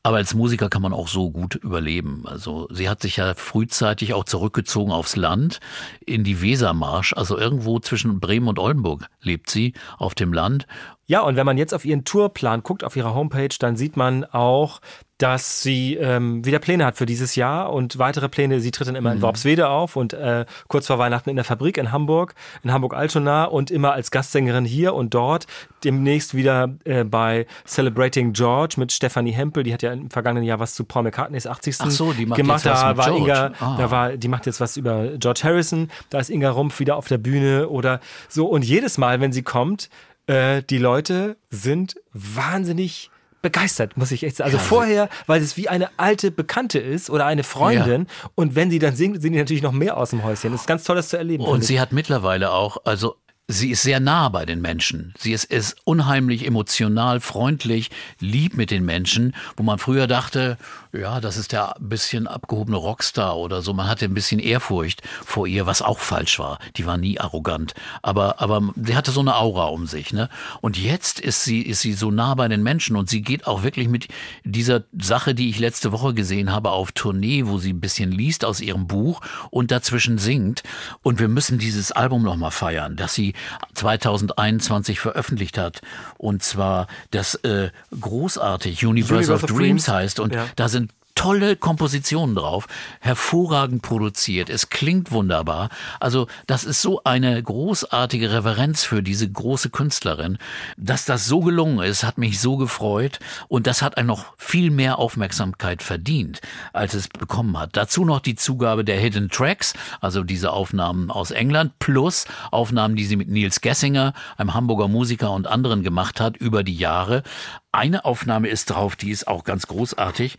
aber 0.05 0.17
als 0.17 0.35
Musiker 0.35 0.69
kann 0.69 0.83
man 0.83 0.93
auch 0.93 1.07
so 1.07 1.31
gut 1.31 1.55
überleben. 1.55 2.25
Also 2.25 2.67
sie 2.69 2.87
hat 2.87 3.01
sich 3.01 3.17
ja 3.17 3.33
frühzeitig 3.33 4.13
auch 4.13 4.23
zurückgezogen 4.23 4.91
aufs 4.91 5.15
Land 5.15 5.59
in 6.05 6.23
die 6.23 6.43
Wesermarsch. 6.43 7.13
Also 7.13 7.39
irgendwo 7.39 7.79
zwischen 7.79 8.19
Bremen 8.19 8.47
und 8.47 8.59
Oldenburg 8.59 9.07
lebt 9.23 9.49
sie 9.49 9.73
auf 9.97 10.13
dem 10.13 10.31
Land 10.31 10.67
ja, 11.07 11.21
und 11.21 11.35
wenn 11.35 11.45
man 11.45 11.57
jetzt 11.57 11.73
auf 11.73 11.85
ihren 11.85 12.03
Tourplan 12.03 12.63
guckt, 12.63 12.83
auf 12.83 12.95
ihrer 12.95 13.13
Homepage, 13.13 13.55
dann 13.59 13.75
sieht 13.75 13.95
man 13.95 14.25
auch, 14.25 14.81
dass 15.17 15.61
sie 15.61 15.95
ähm, 15.95 16.43
wieder 16.43 16.59
Pläne 16.59 16.85
hat 16.85 16.97
für 16.97 17.05
dieses 17.05 17.35
Jahr 17.35 17.71
und 17.71 17.99
weitere 17.99 18.27
Pläne. 18.27 18.59
Sie 18.59 18.71
tritt 18.71 18.87
dann 18.87 18.95
immer 18.95 19.11
mhm. 19.11 19.17
in 19.17 19.21
Worpswede 19.21 19.69
auf 19.69 19.95
und 19.95 20.13
äh, 20.13 20.45
kurz 20.67 20.87
vor 20.87 20.97
Weihnachten 20.97 21.29
in 21.29 21.37
der 21.37 21.45
Fabrik 21.45 21.77
in 21.77 21.91
Hamburg, 21.91 22.33
in 22.63 22.73
Hamburg-Altona 22.73 23.45
und 23.45 23.71
immer 23.71 23.93
als 23.93 24.11
Gastsängerin 24.11 24.65
hier 24.65 24.93
und 24.93 25.13
dort. 25.13 25.45
Demnächst 25.83 26.33
wieder 26.33 26.75
äh, 26.83 27.05
bei 27.05 27.45
Celebrating 27.65 28.33
George 28.33 28.75
mit 28.77 28.91
Stephanie 28.91 29.31
Hempel. 29.31 29.63
Die 29.63 29.73
hat 29.73 29.83
ja 29.83 29.93
im 29.93 30.09
vergangenen 30.09 30.43
Jahr 30.43 30.59
was 30.59 30.73
zu 30.73 30.83
Paul 30.83 31.03
McCartneys 31.03 31.47
80. 31.47 31.77
Ach 31.79 31.91
so, 31.91 32.11
die 32.11 32.25
macht 32.25 32.37
gemacht. 32.37 32.65
Jetzt 32.65 32.73
was 32.73 32.81
da 32.81 32.87
mit 32.89 32.97
war 32.97 33.05
George. 33.05 33.23
Inga, 33.23 33.51
Ah. 33.59 33.77
da 33.77 33.91
war, 33.91 34.17
die 34.17 34.27
macht 34.27 34.45
jetzt 34.47 34.59
was 34.59 34.75
über 34.75 35.17
George 35.17 35.41
Harrison. 35.43 35.91
Da 36.09 36.19
ist 36.19 36.29
Inga 36.29 36.49
Rumpf 36.49 36.79
wieder 36.79 36.97
auf 36.97 37.07
der 37.07 37.19
Bühne 37.19 37.69
oder 37.69 38.01
so. 38.27 38.47
Und 38.47 38.65
jedes 38.65 38.97
Mal, 38.97 39.21
wenn 39.21 39.31
sie 39.31 39.43
kommt, 39.43 39.89
äh, 40.27 40.63
die 40.63 40.77
Leute 40.77 41.37
sind 41.49 41.95
wahnsinnig 42.13 43.11
begeistert, 43.41 43.95
muss 43.95 44.11
ich 44.11 44.23
echt 44.23 44.37
sagen. 44.37 44.47
Also 44.47 44.57
Ja, 44.57 44.63
vorher, 44.63 45.09
weil 45.27 45.41
es 45.41 45.55
wie 45.55 45.69
eine 45.69 45.89
alte 45.97 46.31
Bekannte 46.31 46.79
ist 46.79 47.11
oder 47.11 47.25
eine 47.27 47.43
Freundin 47.43 48.07
und 48.33 48.55
wenn 48.55 48.71
sie 48.71 48.79
dann 48.79 48.95
singt, 48.95 49.21
sind 49.21 49.33
die 49.33 49.39
natürlich 49.39 49.61
noch 49.61 49.71
mehr 49.71 49.97
aus 49.97 50.09
dem 50.09 50.23
Häuschen. 50.23 50.51
Das 50.51 50.61
ist 50.61 50.67
ganz 50.67 50.83
toll, 50.83 50.95
das 50.95 51.09
zu 51.09 51.17
erleben. 51.17 51.43
Und 51.43 51.63
sie 51.63 51.79
hat 51.79 51.91
mittlerweile 51.91 52.51
auch, 52.51 52.77
also 52.85 53.17
sie 53.47 53.69
ist 53.69 53.83
sehr 53.83 53.99
nah 53.99 54.29
bei 54.29 54.45
den 54.45 54.59
Menschen. 54.59 55.13
Sie 55.19 55.31
ist, 55.31 55.43
ist 55.45 55.75
unheimlich 55.83 56.45
emotional, 56.47 57.19
freundlich, 57.19 57.91
lieb 58.19 58.55
mit 58.57 58.71
den 58.71 58.83
Menschen, 58.83 59.35
wo 59.55 59.61
man 59.61 59.77
früher 59.77 60.07
dachte, 60.07 60.57
ja, 60.91 61.21
das 61.21 61.37
ist 61.37 61.51
der 61.51 61.75
bisschen 61.79 62.25
abgehobene 62.25 62.77
Rockstar 62.77 63.37
oder 63.37 63.61
so. 63.61 63.73
Man 63.73 63.87
hatte 63.87 64.05
ein 64.05 64.15
bisschen 64.15 64.39
Ehrfurcht 64.39 65.03
vor 65.23 65.45
ihr, 65.45 65.67
was 65.67 65.83
auch 65.83 65.99
falsch 65.99 66.39
war. 66.39 66.57
Die 66.77 66.87
war 66.87 66.97
nie 66.97 67.19
arrogant. 67.19 67.75
Aber, 68.01 68.41
aber 68.41 68.73
sie 68.75 68.95
hatte 68.95 69.11
so 69.11 69.19
eine 69.19 69.35
Aura 69.35 69.65
um 69.65 69.85
sich, 69.85 70.11
ne? 70.11 70.29
Und 70.61 70.77
jetzt 70.77 71.19
ist 71.19 71.43
sie, 71.43 71.61
ist 71.61 71.81
sie 71.81 71.93
so 71.93 72.09
nah 72.09 72.33
bei 72.33 72.47
den 72.47 72.63
Menschen 72.63 72.95
und 72.95 73.09
sie 73.09 73.21
geht 73.21 73.45
auch 73.45 73.61
wirklich 73.61 73.87
mit 73.89 74.07
dieser 74.43 74.83
Sache, 74.99 75.35
die 75.35 75.49
ich 75.49 75.59
letzte 75.59 75.91
Woche 75.91 76.15
gesehen 76.15 76.51
habe, 76.51 76.71
auf 76.71 76.93
Tournee, 76.93 77.45
wo 77.45 77.59
sie 77.59 77.73
ein 77.73 77.81
bisschen 77.81 78.11
liest 78.11 78.43
aus 78.43 78.59
ihrem 78.59 78.87
Buch 78.87 79.21
und 79.51 79.69
dazwischen 79.69 80.17
singt. 80.17 80.63
Und 81.03 81.19
wir 81.19 81.27
müssen 81.27 81.59
dieses 81.59 81.91
Album 81.91 82.23
nochmal 82.23 82.51
feiern, 82.51 82.95
das 82.95 83.13
sie 83.13 83.34
2021 83.73 84.99
veröffentlicht 84.99 85.57
hat. 85.57 85.81
Und 86.17 86.43
zwar 86.43 86.87
das 87.11 87.35
äh, 87.35 87.69
großartig 87.99 88.85
Universe, 88.85 89.13
Universe 89.15 89.33
of 89.33 89.43
of 89.43 89.49
Dreams 89.49 89.85
Dreams. 89.85 89.87
heißt. 89.87 90.19
Und 90.19 90.33
Ja. 90.33 90.45
da 90.55 90.67
sind 90.69 90.91
tolle 91.15 91.55
Kompositionen 91.55 92.35
drauf, 92.35 92.67
hervorragend 92.99 93.81
produziert, 93.81 94.49
es 94.49 94.69
klingt 94.69 95.11
wunderbar. 95.11 95.69
Also 95.99 96.27
das 96.45 96.65
ist 96.65 96.81
so 96.81 97.01
eine 97.03 97.41
großartige 97.41 98.31
Reverenz 98.31 98.83
für 98.83 99.01
diese 99.01 99.29
große 99.29 99.69
Künstlerin. 99.69 100.37
Dass 100.77 101.05
das 101.05 101.25
so 101.25 101.39
gelungen 101.39 101.79
ist, 101.79 102.03
hat 102.03 102.17
mich 102.17 102.39
so 102.39 102.57
gefreut 102.57 103.19
und 103.47 103.65
das 103.65 103.81
hat 103.81 103.97
einem 103.97 104.07
noch 104.07 104.33
viel 104.37 104.69
mehr 104.69 104.99
Aufmerksamkeit 104.99 105.81
verdient, 105.81 106.41
als 106.73 106.93
es 106.93 107.07
bekommen 107.07 107.57
hat. 107.57 107.71
Dazu 107.73 108.05
noch 108.05 108.19
die 108.19 108.35
Zugabe 108.35 108.83
der 108.83 108.99
Hidden 108.99 109.29
Tracks, 109.29 109.73
also 110.01 110.23
diese 110.23 110.51
Aufnahmen 110.51 111.09
aus 111.09 111.31
England, 111.31 111.79
plus 111.79 112.25
Aufnahmen, 112.51 112.95
die 112.95 113.05
sie 113.05 113.15
mit 113.15 113.29
Nils 113.29 113.61
Gessinger, 113.61 114.13
einem 114.37 114.53
Hamburger 114.53 114.89
Musiker 114.89 115.31
und 115.31 115.47
anderen 115.47 115.81
gemacht 115.81 116.19
hat 116.19 116.35
über 116.37 116.63
die 116.63 116.75
Jahre. 116.75 117.23
Eine 117.71 118.05
Aufnahme 118.05 118.47
ist 118.47 118.69
drauf, 118.69 118.95
die 118.95 119.11
ist 119.11 119.27
auch 119.27 119.43
ganz 119.43 119.67
großartig. 119.67 120.37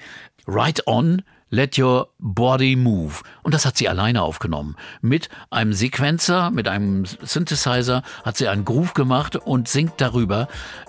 Right 0.49 0.87
on, 0.87 1.23
let 1.51 1.77
your 1.77 2.09
body 2.21 2.77
move. 2.77 3.23
Und 3.43 3.53
das 3.53 3.67
hat 3.67 3.77
sie 3.77 3.89
alleine 3.89 4.23
aufgenommen. 4.23 4.77
Mit 5.01 5.29
einem 5.51 5.73
Sequenzer, 5.73 6.53
mit 6.53 6.69
einem 6.69 7.05
Synthesizer 7.05 8.03
hat 8.25 8.37
sie 8.37 8.47
einen 8.47 8.65
Groove 8.65 8.95
gemacht 8.95 9.35
und 9.35 9.67
singt 9.67 9.95
darüber. 10.01 10.47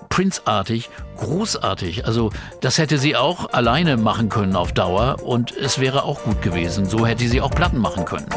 Prince-artig, 0.10 0.92
großartig. 1.18 2.06
Also 2.06 2.32
das 2.62 2.78
hätte 2.78 3.00
sie 3.00 3.16
auch 3.16 3.52
alleine 3.52 3.98
machen 3.98 4.30
können 4.30 4.56
auf 4.56 4.74
Dauer 4.74 5.24
und 5.24 5.58
es 5.58 5.80
wäre 5.80 6.04
auch 6.04 6.22
gut 6.24 6.44
gewesen. 6.44 6.86
So 6.86 7.08
hätte 7.08 7.28
sie 7.28 7.42
auch 7.42 7.52
Platten 7.52 7.80
machen 7.80 8.06
können. 8.06 8.28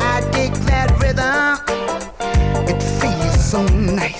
I 0.00 0.22
dig 0.32 0.52
that 0.66 0.90
rhythm. 1.02 1.60
It 2.66 2.82
feels 2.82 3.50
so 3.50 3.62
nice. 3.64 4.19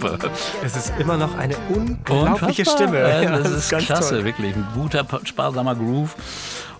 Super. 0.00 0.30
Es 0.64 0.76
ist 0.76 0.92
immer 0.98 1.16
noch 1.16 1.34
eine 1.36 1.56
unglaubliche 1.68 2.64
Stimme. 2.64 3.00
Ja, 3.00 3.38
das, 3.38 3.50
ist, 3.50 3.68
klasse, 3.68 4.16
toll. 4.16 4.24
wirklich. 4.24 4.54
Ein 4.54 4.66
guter, 4.74 5.06
sparsamer 5.24 5.74
Groove. 5.74 6.14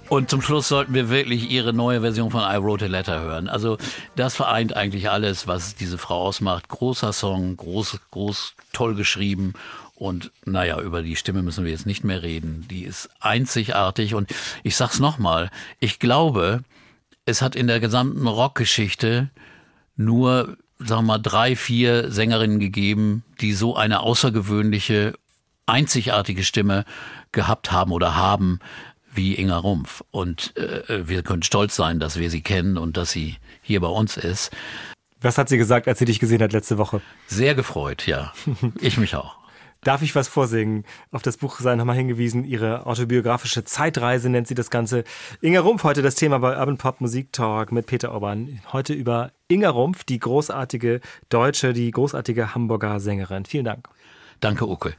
Und 0.09 0.31
zum 0.31 0.41
Schluss 0.41 0.69
sollten 0.69 0.95
wir 0.95 1.11
wirklich 1.11 1.51
ihre 1.51 1.73
neue 1.73 2.01
Version 2.01 2.31
von 2.31 2.43
I 2.43 2.62
Wrote 2.62 2.85
a 2.85 2.89
Letter 2.89 3.21
hören. 3.21 3.49
Also 3.49 3.77
das 4.14 4.37
vereint 4.37 4.77
eigentlich 4.77 5.11
alles, 5.11 5.49
was 5.49 5.75
diese 5.75 5.99
Frau 5.99 6.23
ausmacht. 6.23 6.69
Großer 6.69 7.12
Song, 7.12 7.57
groß, 7.57 7.99
groß, 8.12 8.55
toll 8.73 8.95
geschrieben. 8.95 9.55
Und 9.97 10.31
naja, 10.45 10.81
über 10.81 11.03
die 11.03 11.17
Stimme 11.17 11.43
müssen 11.43 11.64
wir 11.64 11.73
jetzt 11.73 11.87
nicht 11.87 12.05
mehr 12.05 12.23
reden. 12.23 12.67
Die 12.71 12.85
ist 12.85 13.09
einzigartig. 13.19 14.14
Und 14.14 14.33
ich 14.62 14.77
sag's 14.77 15.01
nochmal, 15.01 15.51
ich 15.81 15.99
glaube, 15.99 16.62
es 17.25 17.43
hat 17.43 17.57
in 17.57 17.67
der 17.67 17.81
gesamten 17.81 18.29
Rockgeschichte 18.29 19.31
nur, 19.97 20.57
sagen 20.79 21.03
wir 21.03 21.14
mal, 21.14 21.18
drei, 21.18 21.57
vier 21.57 22.11
Sängerinnen 22.11 22.59
gegeben, 22.59 23.24
die 23.41 23.53
so 23.53 23.77
eine 23.77 24.01
außergewöhnliche, 24.01 25.14
einzigartige 25.66 26.45
Stimme 26.45 26.85
gehabt 27.33 27.72
haben 27.72 27.93
oder 27.93 28.16
haben 28.16 28.61
wie 29.12 29.35
Inga 29.35 29.57
Rumpf. 29.59 30.03
Und 30.11 30.57
äh, 30.57 31.09
wir 31.09 31.22
können 31.22 31.43
stolz 31.43 31.74
sein, 31.77 31.99
dass 31.99 32.18
wir 32.18 32.31
sie 32.31 32.43
kennen 32.43 32.77
und 32.77 32.97
dass 32.97 33.11
sie 33.11 33.37
hier 33.62 33.81
bei 33.81 33.89
uns 33.89 34.16
ist. 34.16 34.51
Was 35.20 35.39
hat 35.39 35.49
sie 35.49 35.57
gesagt, 35.57 35.89
als 35.89 35.99
sie 35.99 36.05
dich 36.05 36.20
gesehen 36.20 36.43
hat 36.43 36.53
letzte 36.53 36.79
Woche? 36.79 37.01
Sehr 37.27 37.55
gefreut, 37.55 38.07
ja. 38.07 38.33
Ich 38.81 38.99
mich 38.99 39.16
auch. 39.16 39.39
Darf 39.87 40.03
ich 40.03 40.16
was 40.16 40.26
vorsingen? 40.26 40.82
Auf 41.12 41.22
das 41.22 41.37
Buch 41.37 41.61
sei 41.61 41.76
nochmal 41.76 41.95
hingewiesen. 41.95 42.45
Ihre 42.45 42.87
autobiografische 42.87 43.62
Zeitreise 43.62 44.28
nennt 44.28 44.49
sie 44.49 44.57
das 44.57 44.68
Ganze. 44.68 45.05
Inga 45.41 45.61
Rumpf, 45.61 45.84
heute 45.84 46.03
das 46.03 46.16
Thema 46.16 46.41
bei 46.41 46.59
Urban 46.59 46.76
Pop 46.76 47.01
Musik 47.01 47.32
Talk 47.32 47.70
mit 47.70 47.87
Peter 47.87 48.11
Orban. 48.11 48.59
Heute 48.72 48.95
über 48.95 49.30
Inga 49.47 49.70
Rumpf, 49.70 50.03
die 50.03 50.18
großartige 50.18 51.01
Deutsche, 51.28 51.72
die 51.72 51.93
großartige 51.93 52.53
Hamburger 52.53 52.99
Sängerin. 52.99 53.45
Vielen 53.45 53.66
Dank. 53.66 53.89
Danke, 54.41 54.68
Uke. 54.68 54.97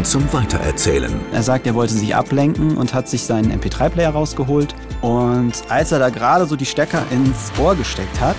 Geschichten 0.00 0.04
zum 0.04 0.32
Weitererzählen. 0.32 1.12
Er 1.32 1.42
sagt, 1.42 1.66
er 1.66 1.74
wollte 1.74 1.94
sich 1.94 2.14
ablenken 2.14 2.76
und 2.76 2.94
hat 2.94 3.08
sich 3.08 3.24
seinen 3.24 3.52
MP3-Player 3.60 4.10
rausgeholt. 4.10 4.74
Und 5.00 5.52
als 5.68 5.92
er 5.92 5.98
da 5.98 6.10
gerade 6.10 6.46
so 6.46 6.56
die 6.56 6.66
Stecker 6.66 7.02
ins 7.10 7.52
Ohr 7.58 7.74
gesteckt 7.74 8.20
hat, 8.20 8.36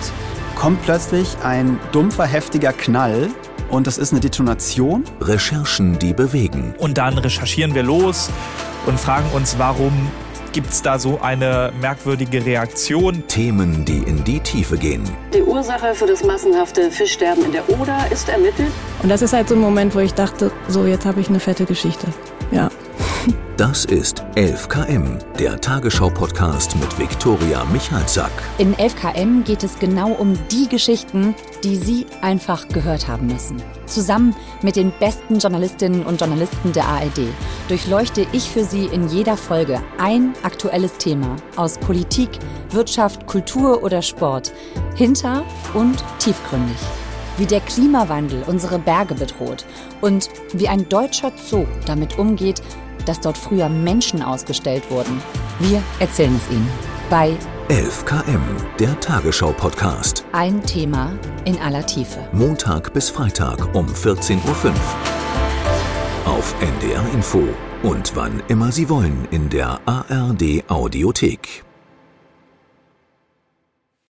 kommt 0.54 0.82
plötzlich 0.82 1.36
ein 1.42 1.78
dumpfer, 1.92 2.26
heftiger 2.26 2.72
Knall. 2.72 3.28
Und 3.70 3.86
das 3.86 3.98
ist 3.98 4.12
eine 4.12 4.20
Detonation. 4.20 5.04
Recherchen, 5.20 5.98
die 5.98 6.12
bewegen. 6.12 6.74
Und 6.78 6.98
dann 6.98 7.16
recherchieren 7.18 7.74
wir 7.74 7.82
los 7.82 8.30
und 8.86 8.98
fragen 8.98 9.28
uns, 9.34 9.58
warum 9.58 9.92
gibt 10.52 10.70
es 10.70 10.82
da 10.82 10.98
so 10.98 11.20
eine 11.20 11.72
merkwürdige 11.80 12.44
Reaktion. 12.44 13.26
Themen, 13.28 13.84
die 13.84 13.98
in 13.98 14.22
die 14.24 14.40
Tiefe 14.40 14.76
gehen. 14.76 15.02
Die 15.32 15.42
Ursache 15.42 15.94
für 15.94 16.06
das 16.06 16.24
massenhafte 16.24 16.90
Fischsterben 16.90 17.44
in 17.44 17.52
der 17.52 17.68
Oder 17.68 17.98
ist 18.10 18.28
ermittelt. 18.28 18.70
Und 19.02 19.08
das 19.08 19.22
ist 19.22 19.32
halt 19.32 19.48
so 19.48 19.54
ein 19.54 19.60
Moment, 19.60 19.94
wo 19.94 20.00
ich 20.00 20.14
dachte, 20.14 20.50
so 20.68 20.86
jetzt 20.86 21.06
habe 21.06 21.20
ich 21.20 21.28
eine 21.28 21.40
fette 21.40 21.64
Geschichte. 21.64 22.06
Ja. 22.50 22.70
Das 23.58 23.84
ist 23.84 24.24
11KM, 24.34 25.18
der 25.38 25.60
Tagesschau-Podcast 25.60 26.74
mit 26.76 26.98
Viktoria 26.98 27.66
Michalzack. 27.66 28.30
In 28.56 28.74
11KM 28.74 29.42
geht 29.42 29.62
es 29.62 29.78
genau 29.78 30.12
um 30.12 30.38
die 30.50 30.66
Geschichten, 30.70 31.34
die 31.62 31.76
Sie 31.76 32.06
einfach 32.22 32.66
gehört 32.68 33.08
haben 33.08 33.26
müssen. 33.26 33.62
Zusammen 33.84 34.34
mit 34.62 34.76
den 34.76 34.90
besten 34.98 35.38
Journalistinnen 35.38 36.02
und 36.06 36.18
Journalisten 36.18 36.72
der 36.72 36.86
ARD 36.86 37.28
durchleuchte 37.68 38.26
ich 38.32 38.48
für 38.48 38.64
Sie 38.64 38.86
in 38.86 39.08
jeder 39.08 39.36
Folge 39.36 39.82
ein 39.98 40.32
aktuelles 40.44 40.96
Thema 40.96 41.36
aus 41.56 41.76
Politik, 41.76 42.30
Wirtschaft, 42.70 43.26
Kultur 43.26 43.82
oder 43.82 44.00
Sport, 44.00 44.50
hinter 44.94 45.44
und 45.74 46.02
tiefgründig. 46.20 46.78
Wie 47.38 47.46
der 47.46 47.60
Klimawandel 47.60 48.44
unsere 48.46 48.78
Berge 48.78 49.14
bedroht 49.14 49.64
und 50.00 50.28
wie 50.52 50.68
ein 50.68 50.88
deutscher 50.88 51.32
Zoo 51.36 51.64
damit 51.86 52.18
umgeht, 52.18 52.62
dass 53.04 53.20
dort 53.20 53.38
früher 53.38 53.68
Menschen 53.68 54.22
ausgestellt 54.22 54.90
wurden. 54.90 55.22
Wir 55.58 55.82
erzählen 55.98 56.34
es 56.36 56.50
Ihnen 56.50 56.68
bei 57.10 57.36
11KM, 57.68 58.40
der 58.78 58.98
Tagesschau-Podcast. 59.00 60.24
Ein 60.32 60.62
Thema 60.62 61.12
in 61.44 61.58
aller 61.58 61.86
Tiefe. 61.86 62.20
Montag 62.32 62.92
bis 62.92 63.10
Freitag 63.10 63.74
um 63.74 63.86
14.05 63.86 64.66
Uhr. 64.66 64.74
Auf 66.26 66.54
NDR 66.60 67.04
Info 67.12 67.42
und 67.82 68.14
wann 68.14 68.42
immer 68.48 68.72
Sie 68.72 68.88
wollen 68.88 69.26
in 69.30 69.48
der 69.48 69.80
ARD 69.86 70.64
Audiothek. 70.68 71.64